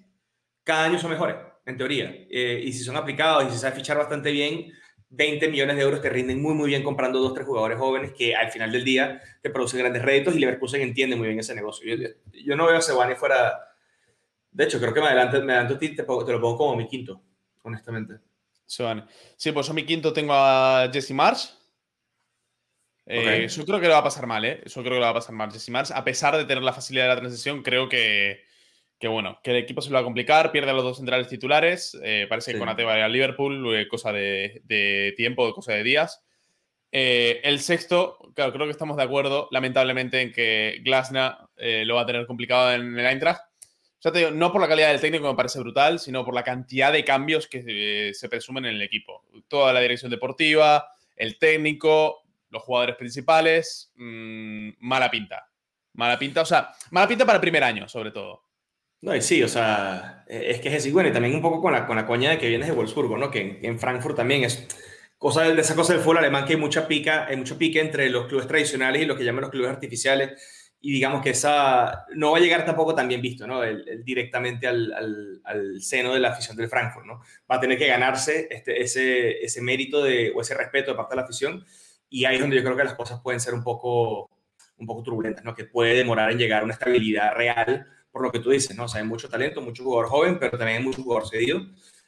cada 0.64 0.86
año 0.86 1.00
son 1.00 1.12
mejores, 1.12 1.36
en 1.66 1.78
teoría. 1.78 2.14
Eh, 2.30 2.62
y 2.64 2.72
si 2.72 2.84
son 2.84 2.96
aplicados 2.96 3.46
y 3.48 3.52
si 3.52 3.58
sabe 3.58 3.76
fichar 3.76 3.98
bastante 3.98 4.32
bien, 4.32 4.72
20 5.12 5.49
millones 5.49 5.76
de 5.76 5.82
euros 5.84 6.01
te 6.01 6.09
rinden 6.09 6.41
muy, 6.41 6.53
muy 6.53 6.70
bien 6.70 6.84
comprando 6.84 7.20
dos, 7.20 7.34
tres 7.34 7.45
jugadores 7.45 7.78
jóvenes 7.78 8.14
que 8.14 8.36
al 8.36 8.49
final 8.49 8.72
del 8.72 8.84
día 8.84 9.22
te 9.41 9.49
producen 9.49 9.80
grandes 9.80 10.01
réditos 10.01 10.36
y 10.36 10.39
Leverkusen 10.39 10.82
entiende 10.82 11.16
muy 11.16 11.28
bien 11.28 11.39
ese 11.39 11.53
negocio. 11.53 11.95
Yo, 11.95 12.07
yo 12.34 12.55
no 12.55 12.66
veo 12.66 12.78
a 12.78 12.82
Sebani 12.82 13.16
fuera... 13.16 13.53
De 14.51 14.66
hecho, 14.66 14.80
creo 14.80 14.93
que 14.93 15.01
me 15.01 15.07
adelanto, 15.07 15.41
me 15.43 15.53
adelanto 15.53 15.76
a 15.76 15.80
ti, 15.80 15.95
te, 15.95 16.03
te, 16.03 16.07
lo 16.07 16.41
pongo 16.41 16.57
como 16.57 16.76
mi 16.76 16.88
quinto, 16.88 17.22
honestamente. 17.62 18.16
Sebani. 18.66 19.03
Sí, 19.36 19.51
pues 19.51 19.68
yo 19.68 19.74
mi 19.74 19.86
quinto 19.86 20.12
tengo 20.12 20.34
a 20.34 20.89
Jesse 20.91 21.12
Marsh, 21.12 21.49
eh, 23.05 23.20
okay. 23.20 23.47
Yo 23.47 23.66
creo 23.66 23.80
que 23.80 23.88
le 23.88 23.93
va 23.93 23.99
a 23.99 24.03
pasar 24.03 24.28
mal, 24.28 24.45
¿eh? 24.45 24.62
Yo 24.66 24.82
creo 24.82 24.93
que 24.93 24.99
le 24.99 24.99
va 24.99 25.09
a 25.09 25.14
pasar 25.14 25.34
mal. 25.34 25.51
Jesse 25.51 25.70
Mars, 25.70 25.91
a 25.91 26.03
pesar 26.03 26.38
de 26.38 26.45
tener 26.45 26.64
la 26.64 26.74
facilidad 26.74 27.05
de 27.05 27.09
la 27.09 27.20
transición, 27.20 27.64
creo 27.64 27.89
que, 27.89 28.43
que 29.02 29.08
bueno, 29.08 29.39
que 29.43 29.49
el 29.49 29.58
equipo 29.58 29.82
se 29.82 29.89
lo 29.89 29.95
va 29.95 30.02
a 30.02 30.04
complicar, 30.04 30.52
pierde 30.52 30.70
a 30.70 30.74
los 30.76 30.84
dos 30.84 30.97
centrales 30.97 31.28
titulares. 31.28 31.99
Eh, 32.04 32.28
parece 32.30 32.52
sí. 32.52 32.54
que 32.54 32.60
Conate 32.60 32.84
va 32.84 32.93
a 32.93 32.97
ir 32.99 33.04
al 33.04 33.12
Liverpool, 33.12 33.76
eh, 33.76 33.88
cosa 33.88 34.14
de, 34.14 34.62
de, 34.66 35.16
tiempo, 35.18 35.52
cosa 35.54 35.74
de 35.74 35.82
días. 35.82 36.24
Eh, 36.91 37.41
el 37.43 37.60
sexto, 37.62 38.20
claro, 38.36 38.54
creo 38.54 38.68
que 38.68 38.72
estamos 38.72 38.97
de 38.97 39.04
acuerdo, 39.04 39.47
lamentablemente, 39.49 40.22
en 40.22 40.32
que 40.32 40.82
Glasner 40.84 41.34
lo 41.58 41.95
va 41.95 42.02
a 42.02 42.06
tener 42.06 42.28
complicado 42.28 42.72
en 42.74 42.97
el 42.97 43.06
Eintracht. 43.08 43.41
Ya 44.02 44.12
te 44.12 44.20
digo, 44.20 44.32
no 44.32 44.52
por 44.52 44.62
la 44.62 44.68
calidad 44.68 44.89
del 44.89 45.02
técnico, 45.02 45.28
me 45.28 45.36
parece 45.36 45.60
brutal, 45.60 45.99
sino 45.99 46.24
por 46.24 46.36
la 46.36 46.43
cantidad 46.43 46.93
de 46.93 47.04
cambios 47.04 47.47
que 47.47 48.12
se 48.14 48.30
presumen 48.30 48.66
en 48.66 48.76
el 48.76 48.82
equipo. 48.84 49.26
Toda 49.47 49.74
la 49.74 49.80
dirección 49.80 50.12
deportiva, 50.12 50.91
el 51.16 51.39
técnico, 51.39 52.22
los 52.49 52.62
jugadores 52.62 52.97
principales, 52.97 53.91
mmm, 53.95 54.70
mala 54.80 55.10
pinta. 55.10 55.47
Mala 55.93 56.20
pinta, 56.20 56.41
o 56.41 56.45
sea, 56.45 56.72
mala 56.91 57.08
pinta 57.08 57.26
para 57.26 57.38
el 57.38 57.41
primer 57.41 57.64
año, 57.64 57.89
sobre 57.89 58.12
todo. 58.12 58.51
No, 59.02 59.16
y 59.16 59.22
sí, 59.22 59.41
o 59.41 59.47
sea, 59.47 60.24
es 60.28 60.62
que 60.62 60.70
es 60.70 60.76
así, 60.76 60.91
bueno, 60.91 61.10
y 61.10 61.14
también 61.14 61.36
un 61.36 61.41
poco 61.41 61.60
con 61.60 61.74
la, 61.74 61.88
con 61.88 61.95
la 61.95 62.06
coña 62.06 62.30
de 62.30 62.38
que 62.38 62.47
vienes 62.47 62.68
de 62.68 62.74
Wolfsburgo, 62.74 63.18
¿no? 63.18 63.32
Que 63.32 63.60
en, 63.64 63.80
Frankfurt 63.80 64.16
también 64.16 64.43
es 64.43 64.68
cosa 65.18 65.43
de 65.43 65.60
esa 65.60 65.76
cosa 65.76 65.93
del 65.93 66.02
fútbol 66.02 66.20
alemán 66.20 66.45
que 66.45 66.54
hay 66.54 66.60
mucha 66.60 66.88
pica, 66.88 67.26
hay 67.26 67.36
mucho 67.38 67.58
pique 67.58 67.80
entre 67.80 68.10
los 68.10 68.28
clubes 68.28 68.47
tradicionales 68.47 69.02
y 69.02 69.06
lo 69.06 69.18
que 69.18 69.24
llaman 69.24 69.41
los 69.41 69.52
clubes 69.52 69.70
artificiales 69.70 70.32
y 70.80 70.91
digamos 70.93 71.22
que 71.22 71.32
esa 71.32 72.06
no 72.16 72.32
va 72.32 72.38
a 72.38 72.41
llegar 72.41 72.66
tampoco 72.66 72.95
tan 72.95 73.08
bien 73.08 73.22
visto, 73.22 73.45
¿no? 73.45 73.62
Directamente 74.04 74.68
al, 74.68 75.41
al, 75.43 75.82
seno 75.82 76.14
de 76.14 76.20
la 76.20 76.30
afición 76.30 76.58
del 76.58 76.70
Frankfurt, 76.70 77.06
¿no? 77.06 77.22
Va 77.49 77.58
a 77.58 77.60
tener 77.60 77.78
que 77.78 77.88
ganarse 77.88 78.47
este, 78.49 78.82
ese, 78.82 79.43
ese 79.43 79.62
mérito 79.62 80.04
de, 80.04 80.32
o 80.36 80.41
ese 80.41 80.56
respeto 80.56 80.91
de 80.91 80.97
parte 80.97 81.12
de 81.12 81.18
la 81.18 81.24
afición 81.24 81.66
y 82.10 82.26
ahí 82.26 82.36
es 82.36 82.41
donde 82.41 82.56
yo 82.56 82.64
creo 82.64 82.76
que 82.76 82.84
las 82.84 82.95
cosas 82.95 83.20
pueden 83.22 83.39
ser 83.39 83.54
un 83.54 83.64
poco, 83.64 84.30
un 84.78 84.88
poco 84.88 85.04
turbulentas, 85.04 85.43
¿no? 85.43 85.56
Que 85.56 85.66
puede 85.66 85.95
demorar 85.95 86.32
en 86.32 86.38
llegar 86.38 86.62
a 86.62 86.66
una 86.66 86.74
estabilidad 86.74 87.34
real, 87.36 87.88
por 88.12 88.22
lo 88.22 88.32
que 88.32 88.39
tú 88.39 88.49
dices, 88.49 88.76
¿no? 88.76 88.86
O 88.86 88.88
sea, 88.88 89.01
hay 89.01 89.07
mucho 89.07 89.30
talento, 89.30 89.62
mucho 89.62 89.84
jugador 89.84 90.09
joven, 90.09 90.38
pero 90.39 90.57
también 90.57 90.80
hay 90.80 90.84
mucho 90.84 91.01
jugador 91.01 91.28
cedido. 91.28 91.62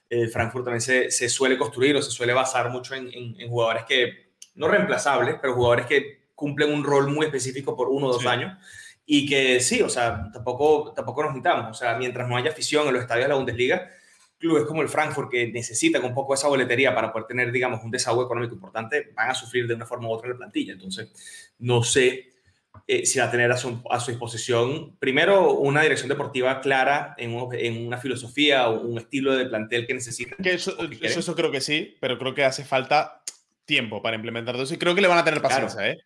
El 0.09 0.29
Frankfurt 0.29 0.65
también 0.65 0.81
se, 0.81 1.09
se, 1.09 1.29
suele 1.29 1.57
construir 1.57 1.95
o 1.95 2.01
se 2.01 2.11
suele 2.11 2.33
basar 2.33 2.69
mucho 2.69 2.93
en, 2.93 3.09
en 3.13 3.49
jugadores 3.49 3.85
que, 3.85 4.23
no 4.55 4.67
reemplazables, 4.67 5.37
pero 5.41 5.53
jugadores 5.53 5.85
que 5.85 6.27
cumplen 6.35 6.73
un 6.73 6.83
rol 6.83 7.09
muy 7.09 7.25
específico 7.25 7.75
por 7.75 7.89
uno 7.89 8.07
o 8.07 8.13
dos 8.13 8.25
años. 8.25 8.57
Y 9.05 9.27
que 9.27 9.59
sí, 9.59 9.81
o 9.81 9.89
sea, 9.89 10.29
tampoco, 10.31 10.93
tampoco 10.93 11.23
nos 11.23 11.33
mitamos. 11.33 11.71
O 11.71 11.73
sea, 11.73 11.97
mientras 11.97 12.27
no 12.27 12.37
haya 12.37 12.51
afición 12.51 12.87
en 12.87 12.93
los 12.93 13.01
estadios 13.01 13.25
de 13.25 13.29
la 13.29 13.35
Bundesliga, 13.35 13.89
clubes 14.37 14.63
como 14.65 14.81
el 14.81 14.89
Frankfurt, 14.89 15.29
que 15.29 15.47
necesitan 15.47 16.03
un 16.03 16.13
poco 16.13 16.33
esa 16.33 16.47
boletería 16.47 16.93
para 16.93 17.11
poder 17.11 17.27
tener, 17.27 17.51
digamos, 17.51 17.83
un 17.83 17.91
desahogo 17.91 18.23
económico 18.23 18.55
importante, 18.55 19.11
van 19.15 19.29
a 19.29 19.35
sufrir 19.35 19.67
de 19.67 19.73
una 19.73 19.85
forma 19.85 20.07
u 20.07 20.11
otra 20.11 20.29
la 20.29 20.37
plantilla. 20.37 20.73
Entonces, 20.73 21.09
no 21.59 21.83
sé 21.83 22.32
eh, 22.87 23.05
si 23.05 23.19
va 23.19 23.25
a 23.25 23.31
tener 23.31 23.51
a 23.51 23.57
su, 23.57 23.81
a 23.89 23.99
su, 23.99 24.11
disposición, 24.11 24.97
primero, 24.97 25.53
una 25.53 25.81
dirección 25.81 26.09
deportiva 26.09 26.59
clara 26.61 27.15
en, 27.17 27.31
en, 27.53 27.87
una 27.87 27.97
filosofía 27.97 28.67
o 28.69 28.81
un 28.81 28.97
estilo 28.97 29.35
de 29.35 29.45
plantel 29.45 29.87
que 29.87 29.93
necesita. 29.93 30.35
Que 30.41 30.53
eso, 30.53 30.75
eso, 31.01 31.35
creo 31.35 31.51
que 31.51 31.61
sí, 31.61 31.95
pero 32.01 32.17
creo 32.17 32.33
que 32.33 32.43
hace 32.43 32.65
falta 32.65 33.23
tiempo 33.65 34.01
para 34.01 34.15
implementar 34.15 34.55
todo 34.55 34.63
eso 34.63 34.73
y 34.73 34.77
creo 34.77 34.95
que 34.95 35.01
le 35.01 35.07
van 35.07 35.19
a 35.19 35.23
tener 35.23 35.41
paciencia, 35.41 35.89
¿eh? 35.89 35.97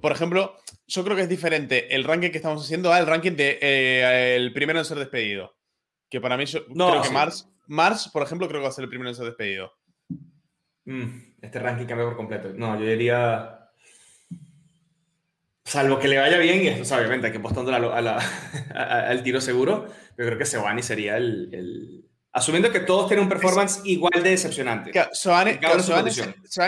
Por 0.00 0.12
ejemplo, 0.12 0.56
yo 0.86 1.04
creo 1.04 1.16
que 1.16 1.22
es 1.22 1.28
diferente 1.28 1.94
el 1.94 2.04
ranking 2.04 2.30
que 2.30 2.36
estamos 2.36 2.62
haciendo 2.62 2.92
al 2.92 3.06
ranking 3.06 3.32
de 3.32 3.58
eh, 3.62 4.36
el 4.36 4.52
primero 4.52 4.78
en 4.78 4.84
ser 4.84 4.98
despedido. 4.98 5.56
Que 6.10 6.20
para 6.20 6.36
mí, 6.36 6.44
yo 6.44 6.60
no, 6.68 6.90
creo 6.90 7.02
que 7.02 7.10
Mars, 7.10 7.48
Mars, 7.66 8.10
por 8.12 8.22
ejemplo, 8.22 8.46
creo 8.46 8.60
que 8.60 8.64
va 8.64 8.68
a 8.68 8.72
ser 8.72 8.84
el 8.84 8.90
primero 8.90 9.08
en 9.08 9.16
ser 9.16 9.24
despedido. 9.24 9.72
Mm, 10.84 11.36
este 11.40 11.58
ranking 11.58 11.86
cambia 11.86 12.06
por 12.06 12.16
completo. 12.16 12.52
No, 12.54 12.78
yo 12.78 12.86
diría. 12.86 13.65
Salvo 15.66 15.98
que 15.98 16.08
le 16.08 16.18
vaya 16.18 16.38
bien, 16.38 16.62
y 16.62 16.68
esto 16.68 16.94
obviamente 16.94 17.26
hay 17.26 17.32
que 17.32 17.38
apostando 17.38 17.72
al 18.74 19.22
tiro 19.22 19.40
seguro, 19.40 19.86
yo 20.16 20.24
creo 20.24 20.38
que 20.38 20.46
Sebani 20.46 20.82
sería 20.82 21.16
el, 21.16 22.04
Asumiendo 22.32 22.70
que 22.70 22.80
todos 22.80 23.08
tienen 23.08 23.24
un 23.24 23.28
performance 23.30 23.80
igual 23.84 24.22
de 24.22 24.30
decepcionante. 24.30 24.92
Sebani 25.12 25.58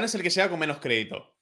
es 0.04 0.14
el 0.14 0.22
que 0.22 0.30
llega 0.30 0.48
con 0.48 0.58
menos 0.58 0.78
crédito 0.78 1.38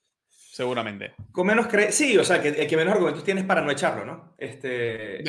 seguramente. 0.56 1.12
Con 1.32 1.46
menos 1.46 1.66
cre 1.66 1.92
sí, 1.92 2.16
o 2.16 2.24
sea, 2.24 2.40
que, 2.40 2.66
que 2.66 2.76
menos 2.78 2.94
argumentos 2.94 3.22
tienes 3.22 3.44
para 3.44 3.60
no 3.60 3.70
echarlo, 3.70 4.06
¿no? 4.06 4.34
Este, 4.38 5.22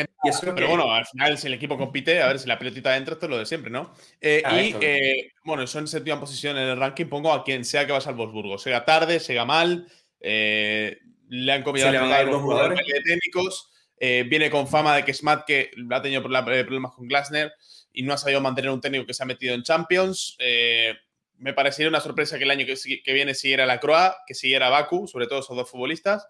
pero 0.55 0.69
bueno, 0.69 0.89
al 0.93 1.05
final, 1.05 1.37
si 1.37 1.47
el 1.47 1.53
equipo 1.53 1.77
compite, 1.77 2.21
a 2.21 2.27
ver 2.27 2.39
si 2.39 2.47
la 2.47 2.57
pelotita 2.57 2.95
entra, 2.95 3.15
esto 3.15 3.25
es 3.25 3.29
lo 3.29 3.37
de 3.37 3.45
siempre, 3.45 3.69
¿no? 3.69 3.91
Eh, 4.21 4.41
ah, 4.45 4.61
y 4.61 4.73
eh, 4.79 5.33
bueno, 5.43 5.63
eso 5.63 5.79
en 5.79 5.87
séptima 5.87 6.17
posición 6.17 6.57
en 6.57 6.69
el 6.69 6.79
ranking 6.79 7.07
pongo 7.07 7.33
a 7.33 7.43
quien 7.43 7.65
sea 7.65 7.85
que 7.85 7.91
vaya 7.91 8.09
al 8.09 8.15
Wolfsburgo. 8.15 8.57
Sea 8.57 8.85
tarde, 8.85 9.19
sea 9.19 9.43
mal, 9.43 9.85
eh, 10.21 10.97
le 11.29 11.51
han 11.51 11.63
comido 11.63 11.87
a 11.87 12.23
dos 12.23 12.41
jugadores 12.41 12.79
técnicos. 13.03 13.69
viene 13.99 14.49
con 14.49 14.67
fama 14.67 14.95
de 14.95 15.05
que 15.05 15.13
Smat 15.13 15.45
que 15.45 15.71
ha 15.91 16.01
tenido 16.01 16.23
problemas 16.23 16.93
con 16.93 17.07
Glasner 17.07 17.51
y 17.97 18.03
no 18.03 18.13
ha 18.13 18.17
sabido 18.17 18.41
mantener 18.41 18.69
un 18.69 18.79
técnico 18.79 19.07
que 19.07 19.13
se 19.15 19.23
ha 19.23 19.25
metido 19.25 19.55
en 19.55 19.63
Champions. 19.63 20.35
Eh, 20.37 20.93
me 21.39 21.53
parecería 21.53 21.89
una 21.89 21.99
sorpresa 21.99 22.37
que 22.37 22.43
el 22.43 22.51
año 22.51 22.63
que, 22.65 23.13
viene 23.13 23.33
siguiera 23.33 23.65
la 23.65 23.79
Croa, 23.79 24.17
que 24.27 24.35
siguiera 24.35 24.69
Baku, 24.69 25.07
sobre 25.07 25.25
todo 25.25 25.39
esos 25.39 25.57
dos 25.57 25.69
futbolistas. 25.69 26.27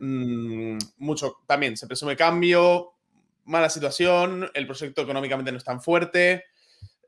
Mm, 0.00 0.78
mucho 0.96 1.36
también 1.46 1.76
se 1.76 1.86
presume 1.86 2.16
cambio, 2.16 2.94
mala 3.44 3.68
situación, 3.68 4.50
el 4.54 4.66
proyecto 4.66 5.02
económicamente 5.02 5.52
no 5.52 5.58
es 5.58 5.64
tan 5.64 5.82
fuerte. 5.82 6.44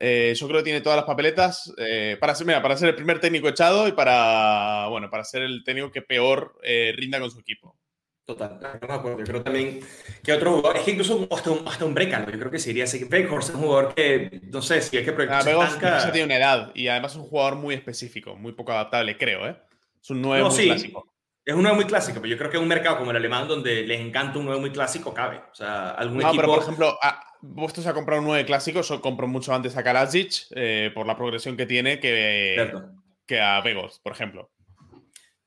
Eh, 0.03 0.33
yo 0.35 0.47
creo 0.47 0.61
que 0.61 0.63
tiene 0.63 0.81
todas 0.81 0.97
las 0.97 1.05
papeletas 1.05 1.71
eh, 1.77 2.17
para, 2.19 2.33
ser, 2.33 2.47
para 2.59 2.75
ser 2.75 2.89
el 2.89 2.95
primer 2.95 3.19
técnico 3.19 3.47
echado 3.47 3.87
y 3.87 3.91
para, 3.91 4.87
bueno, 4.87 5.11
para 5.11 5.23
ser 5.23 5.43
el 5.43 5.63
técnico 5.63 5.91
que 5.91 6.01
peor 6.01 6.55
eh, 6.63 6.91
rinda 6.97 7.19
con 7.19 7.29
su 7.29 7.39
equipo. 7.39 7.77
Total, 8.25 8.59
no 8.81 8.87
me 8.87 8.93
acuerdo. 8.95 9.19
Yo 9.19 9.25
creo 9.25 9.43
también 9.43 9.79
que 10.23 10.33
otro 10.33 10.53
jugador, 10.53 10.77
es 10.77 10.83
que 10.85 10.91
incluso 10.91 11.27
hasta 11.29 11.51
un, 11.51 11.67
hasta 11.67 11.85
un 11.85 11.93
Brecalo, 11.93 12.31
yo 12.31 12.39
creo 12.39 12.49
que 12.49 12.57
sería 12.57 12.85
así. 12.85 13.03
Weghorst 13.03 13.49
es 13.49 13.55
un 13.55 13.61
jugador 13.61 13.93
que, 13.93 14.41
no 14.45 14.63
sé, 14.63 14.81
si 14.81 14.97
es 14.97 15.05
que 15.05 15.11
proyectar. 15.11 15.47
Ah, 15.47 16.09
tiene 16.11 16.25
una 16.25 16.37
edad 16.37 16.71
y 16.73 16.87
además 16.87 17.11
es 17.11 17.19
un 17.19 17.25
jugador 17.25 17.57
muy 17.57 17.75
específico, 17.75 18.35
muy 18.35 18.53
poco 18.53 18.71
adaptable, 18.71 19.15
creo, 19.19 19.47
¿eh? 19.47 19.55
Es 20.01 20.09
un 20.09 20.19
9 20.23 20.49
muy 20.49 20.65
clásico. 20.65 21.13
Es 21.45 21.53
un 21.53 21.61
9 21.61 21.75
muy 21.75 21.85
clásico, 21.85 22.19
pero 22.19 22.31
yo 22.31 22.39
creo 22.39 22.49
que 22.49 22.57
en 22.57 22.63
un 22.63 22.69
mercado 22.69 22.97
como 22.97 23.11
el 23.11 23.17
alemán, 23.17 23.47
donde 23.47 23.83
les 23.83 23.99
encanta 23.99 24.39
un 24.39 24.45
9 24.45 24.61
muy 24.61 24.71
clásico, 24.71 25.13
cabe. 25.13 25.43
O 25.51 25.53
sea, 25.53 25.91
algún 25.91 26.17
no, 26.17 26.27
equipo... 26.27 26.41
pero 26.41 26.55
por 26.55 26.63
ejemplo, 26.63 26.97
a, 27.03 27.30
vosotros 27.41 27.87
a 27.87 27.93
comprar 27.93 28.19
un 28.19 28.25
9 28.25 28.45
clásico, 28.45 28.81
yo 28.81 29.01
compro 29.01 29.27
mucho 29.27 29.53
antes 29.53 29.75
a 29.75 29.83
Kalajic 29.83 30.47
eh, 30.51 30.91
por 30.93 31.05
la 31.05 31.15
progresión 31.15 31.57
que 31.57 31.65
tiene 31.65 31.99
que, 31.99 32.71
que 33.25 33.39
a 33.39 33.61
Vegos, 33.61 33.99
por 33.99 34.13
ejemplo. 34.13 34.51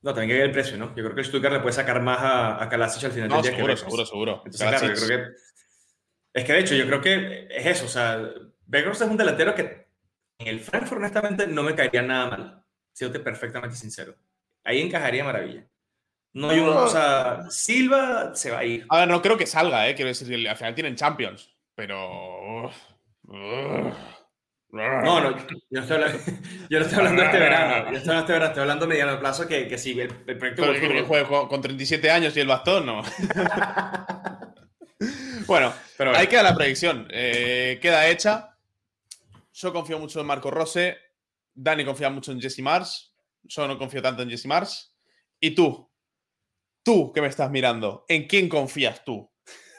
No, 0.02 0.12
también 0.12 0.28
que 0.28 0.34
ver 0.34 0.46
el 0.46 0.52
precio, 0.52 0.76
¿no? 0.76 0.88
Yo 0.88 1.02
creo 1.02 1.14
que 1.14 1.22
el 1.22 1.26
Stuttgart 1.26 1.54
le 1.54 1.60
puede 1.60 1.72
sacar 1.72 2.02
más 2.02 2.18
a, 2.20 2.62
a 2.62 2.68
Kalasic 2.68 3.04
al 3.04 3.12
final 3.12 3.28
del 3.30 3.42
día 3.42 3.50
seguro, 3.52 3.72
que 3.72 3.80
Seguro, 3.80 4.06
seguro, 4.06 4.42
Entonces, 4.44 4.68
claro, 4.68 4.86
yo 4.86 4.94
creo 4.94 5.08
que... 5.08 5.34
Es 6.34 6.44
que 6.44 6.52
de 6.52 6.58
hecho, 6.58 6.74
yo 6.74 6.86
creo 6.86 7.00
que 7.00 7.46
es 7.48 7.66
eso. 7.66 7.86
O 7.86 7.88
sea, 7.88 8.20
Begros 8.66 9.00
es 9.00 9.08
un 9.08 9.16
delantero 9.16 9.54
que 9.54 9.86
en 10.38 10.48
el 10.48 10.60
Frankfurt, 10.60 10.98
honestamente, 10.98 11.46
no 11.46 11.62
me 11.62 11.74
caería 11.74 12.02
nada 12.02 12.26
mal. 12.26 12.64
Siéndote 12.92 13.24
perfectamente 13.24 13.76
sincero. 13.76 14.16
Ahí 14.64 14.80
encajaría 14.80 15.24
maravilla. 15.24 15.66
No 16.32 16.50
hay 16.50 16.58
uno, 16.58 16.76
o 16.82 16.88
sea, 16.88 17.48
Silva 17.48 18.34
se 18.34 18.50
va 18.50 18.58
a 18.58 18.64
ir. 18.64 18.84
A 18.88 19.00
ver, 19.00 19.08
no 19.08 19.22
creo 19.22 19.38
que 19.38 19.46
salga, 19.46 19.88
¿eh? 19.88 19.94
Quiero 19.94 20.08
decir, 20.08 20.48
al 20.48 20.56
final 20.56 20.74
tienen 20.74 20.96
Champions, 20.96 21.53
pero. 21.74 22.70
No, 24.74 25.20
no, 25.20 25.38
yo 25.38 25.46
no 25.70 25.80
estoy 25.82 25.96
hablando, 25.96 26.18
yo 26.68 26.78
no 26.78 26.84
estoy 26.84 26.98
hablando 26.98 27.22
este 27.22 27.38
verano. 27.38 27.92
Yo 27.92 27.96
estoy 27.96 28.10
hablando 28.10 28.20
este 28.20 28.32
verano, 28.32 28.46
estoy 28.46 28.60
hablando 28.62 28.84
a 28.84 28.88
mediano 28.88 29.20
plazo 29.20 29.46
que, 29.46 29.68
que 29.68 29.78
sí, 29.78 29.92
el, 29.92 30.12
el 30.26 30.36
proyecto. 30.36 30.62
Pero 30.62 30.72
que 30.72 31.02
juegue 31.02 31.26
con 31.26 31.60
37 31.60 32.10
años 32.10 32.36
y 32.36 32.40
el 32.40 32.48
bastón, 32.48 32.86
no. 32.86 33.02
bueno, 35.46 35.72
pero 35.96 36.16
ahí 36.16 36.26
queda 36.26 36.42
la 36.42 36.56
predicción. 36.56 37.06
Eh, 37.10 37.78
queda 37.80 38.08
hecha. 38.08 38.58
Yo 39.52 39.72
confío 39.72 40.00
mucho 40.00 40.20
en 40.20 40.26
Marco 40.26 40.50
Rose. 40.50 40.98
Dani 41.54 41.84
confía 41.84 42.10
mucho 42.10 42.32
en 42.32 42.40
Jesse 42.40 42.60
Mars. 42.60 43.14
Yo 43.44 43.68
no 43.68 43.78
confío 43.78 44.02
tanto 44.02 44.22
en 44.22 44.30
Jesse 44.30 44.46
Mars. 44.46 44.96
¿Y 45.38 45.54
tú? 45.54 45.88
Tú 46.82 47.12
que 47.12 47.20
me 47.20 47.28
estás 47.28 47.50
mirando, 47.50 48.04
¿en 48.08 48.26
quién 48.26 48.48
confías 48.48 49.04
tú? 49.04 49.30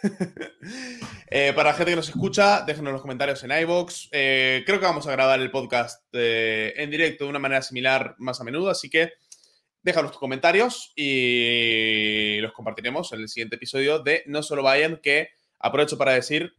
Eh, 1.28 1.54
para 1.56 1.72
la 1.72 1.76
gente 1.76 1.92
que 1.92 1.96
nos 1.96 2.10
escucha, 2.10 2.62
déjenos 2.62 2.94
los 2.94 3.02
comentarios 3.02 3.44
en 3.44 3.52
iVoox. 3.52 4.10
Eh, 4.12 4.64
creo 4.66 4.80
que 4.80 4.86
vamos 4.86 5.08
a 5.08 5.12
grabar 5.12 5.40
el 5.40 5.50
podcast 5.50 6.04
eh, 6.14 6.74
en 6.78 6.92
directo 6.92 7.24
de 7.24 7.32
una 7.32 7.40
manera 7.40 7.64
similar 7.64 8.16
más 8.20 8.40
a 8.40 8.44
menudo, 8.44 8.70
así 8.70 8.90
que 8.90 9.14
déjanos 9.82 10.12
tus 10.12 10.20
comentarios 10.20 10.94
y 10.96 12.38
los 12.42 12.54
compartiremos 12.54 13.12
en 13.14 13.22
el 13.22 13.30
siguiente 13.30 13.56
episodio 13.56 14.00
de 14.00 14.24
No 14.28 14.44
Solo 14.44 14.62
Vayan, 14.64 15.00
que 15.02 15.30
aprovecho 15.60 15.98
para 15.98 16.14
decir, 16.14 16.54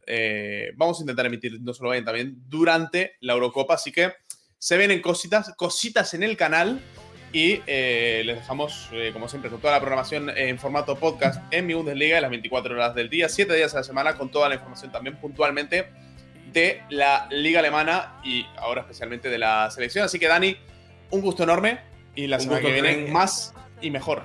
vamos 0.76 0.98
a 0.98 1.02
intentar 1.02 1.26
emitir 1.26 1.60
No 1.60 1.74
Solo 1.74 1.90
Vayan 1.90 2.04
también 2.04 2.36
durante 2.46 3.16
la 3.20 3.32
Eurocopa, 3.32 3.74
así 3.74 3.90
que 3.90 4.12
se 4.58 4.78
vienen 4.78 5.02
cositas, 5.02 5.54
cositas 5.56 6.14
en 6.14 6.22
el 6.22 6.36
canal. 6.36 6.80
Y 7.36 7.60
eh, 7.66 8.22
les 8.24 8.36
dejamos, 8.36 8.88
eh, 8.92 9.10
como 9.12 9.28
siempre, 9.28 9.50
con 9.50 9.60
toda 9.60 9.74
la 9.74 9.80
programación 9.80 10.30
en 10.30 10.58
formato 10.58 10.96
podcast 10.96 11.42
en 11.50 11.66
mi 11.66 11.74
Bundesliga, 11.74 12.16
en 12.16 12.22
las 12.22 12.30
24 12.30 12.74
horas 12.74 12.94
del 12.94 13.10
día, 13.10 13.28
7 13.28 13.52
días 13.52 13.74
a 13.74 13.80
la 13.80 13.84
semana, 13.84 14.16
con 14.16 14.30
toda 14.30 14.48
la 14.48 14.54
información 14.54 14.90
también 14.90 15.16
puntualmente 15.16 15.90
de 16.50 16.80
la 16.88 17.28
Liga 17.30 17.60
Alemana 17.60 18.14
y 18.24 18.46
ahora 18.56 18.80
especialmente 18.80 19.28
de 19.28 19.36
la 19.36 19.70
selección. 19.70 20.06
Así 20.06 20.18
que, 20.18 20.28
Dani, 20.28 20.56
un 21.10 21.20
gusto 21.20 21.42
enorme 21.42 21.80
y 22.14 22.26
la 22.26 22.40
semana 22.40 22.62
que 22.62 22.72
viene 22.72 23.12
más 23.12 23.52
y 23.82 23.90
mejor. 23.90 24.22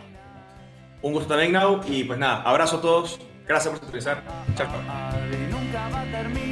Un 1.01 1.11
gusto 1.11 1.27
también, 1.27 1.51
Nau. 1.51 1.81
Y 1.89 2.05
pues 2.05 2.17
nada, 2.17 2.43
abrazo 2.43 2.77
a 2.77 2.81
todos. 2.81 3.19
Gracias 3.45 3.77
por 3.77 3.89
utilizar. 3.89 4.23
Chao, 4.55 4.67
chao. 4.67 6.50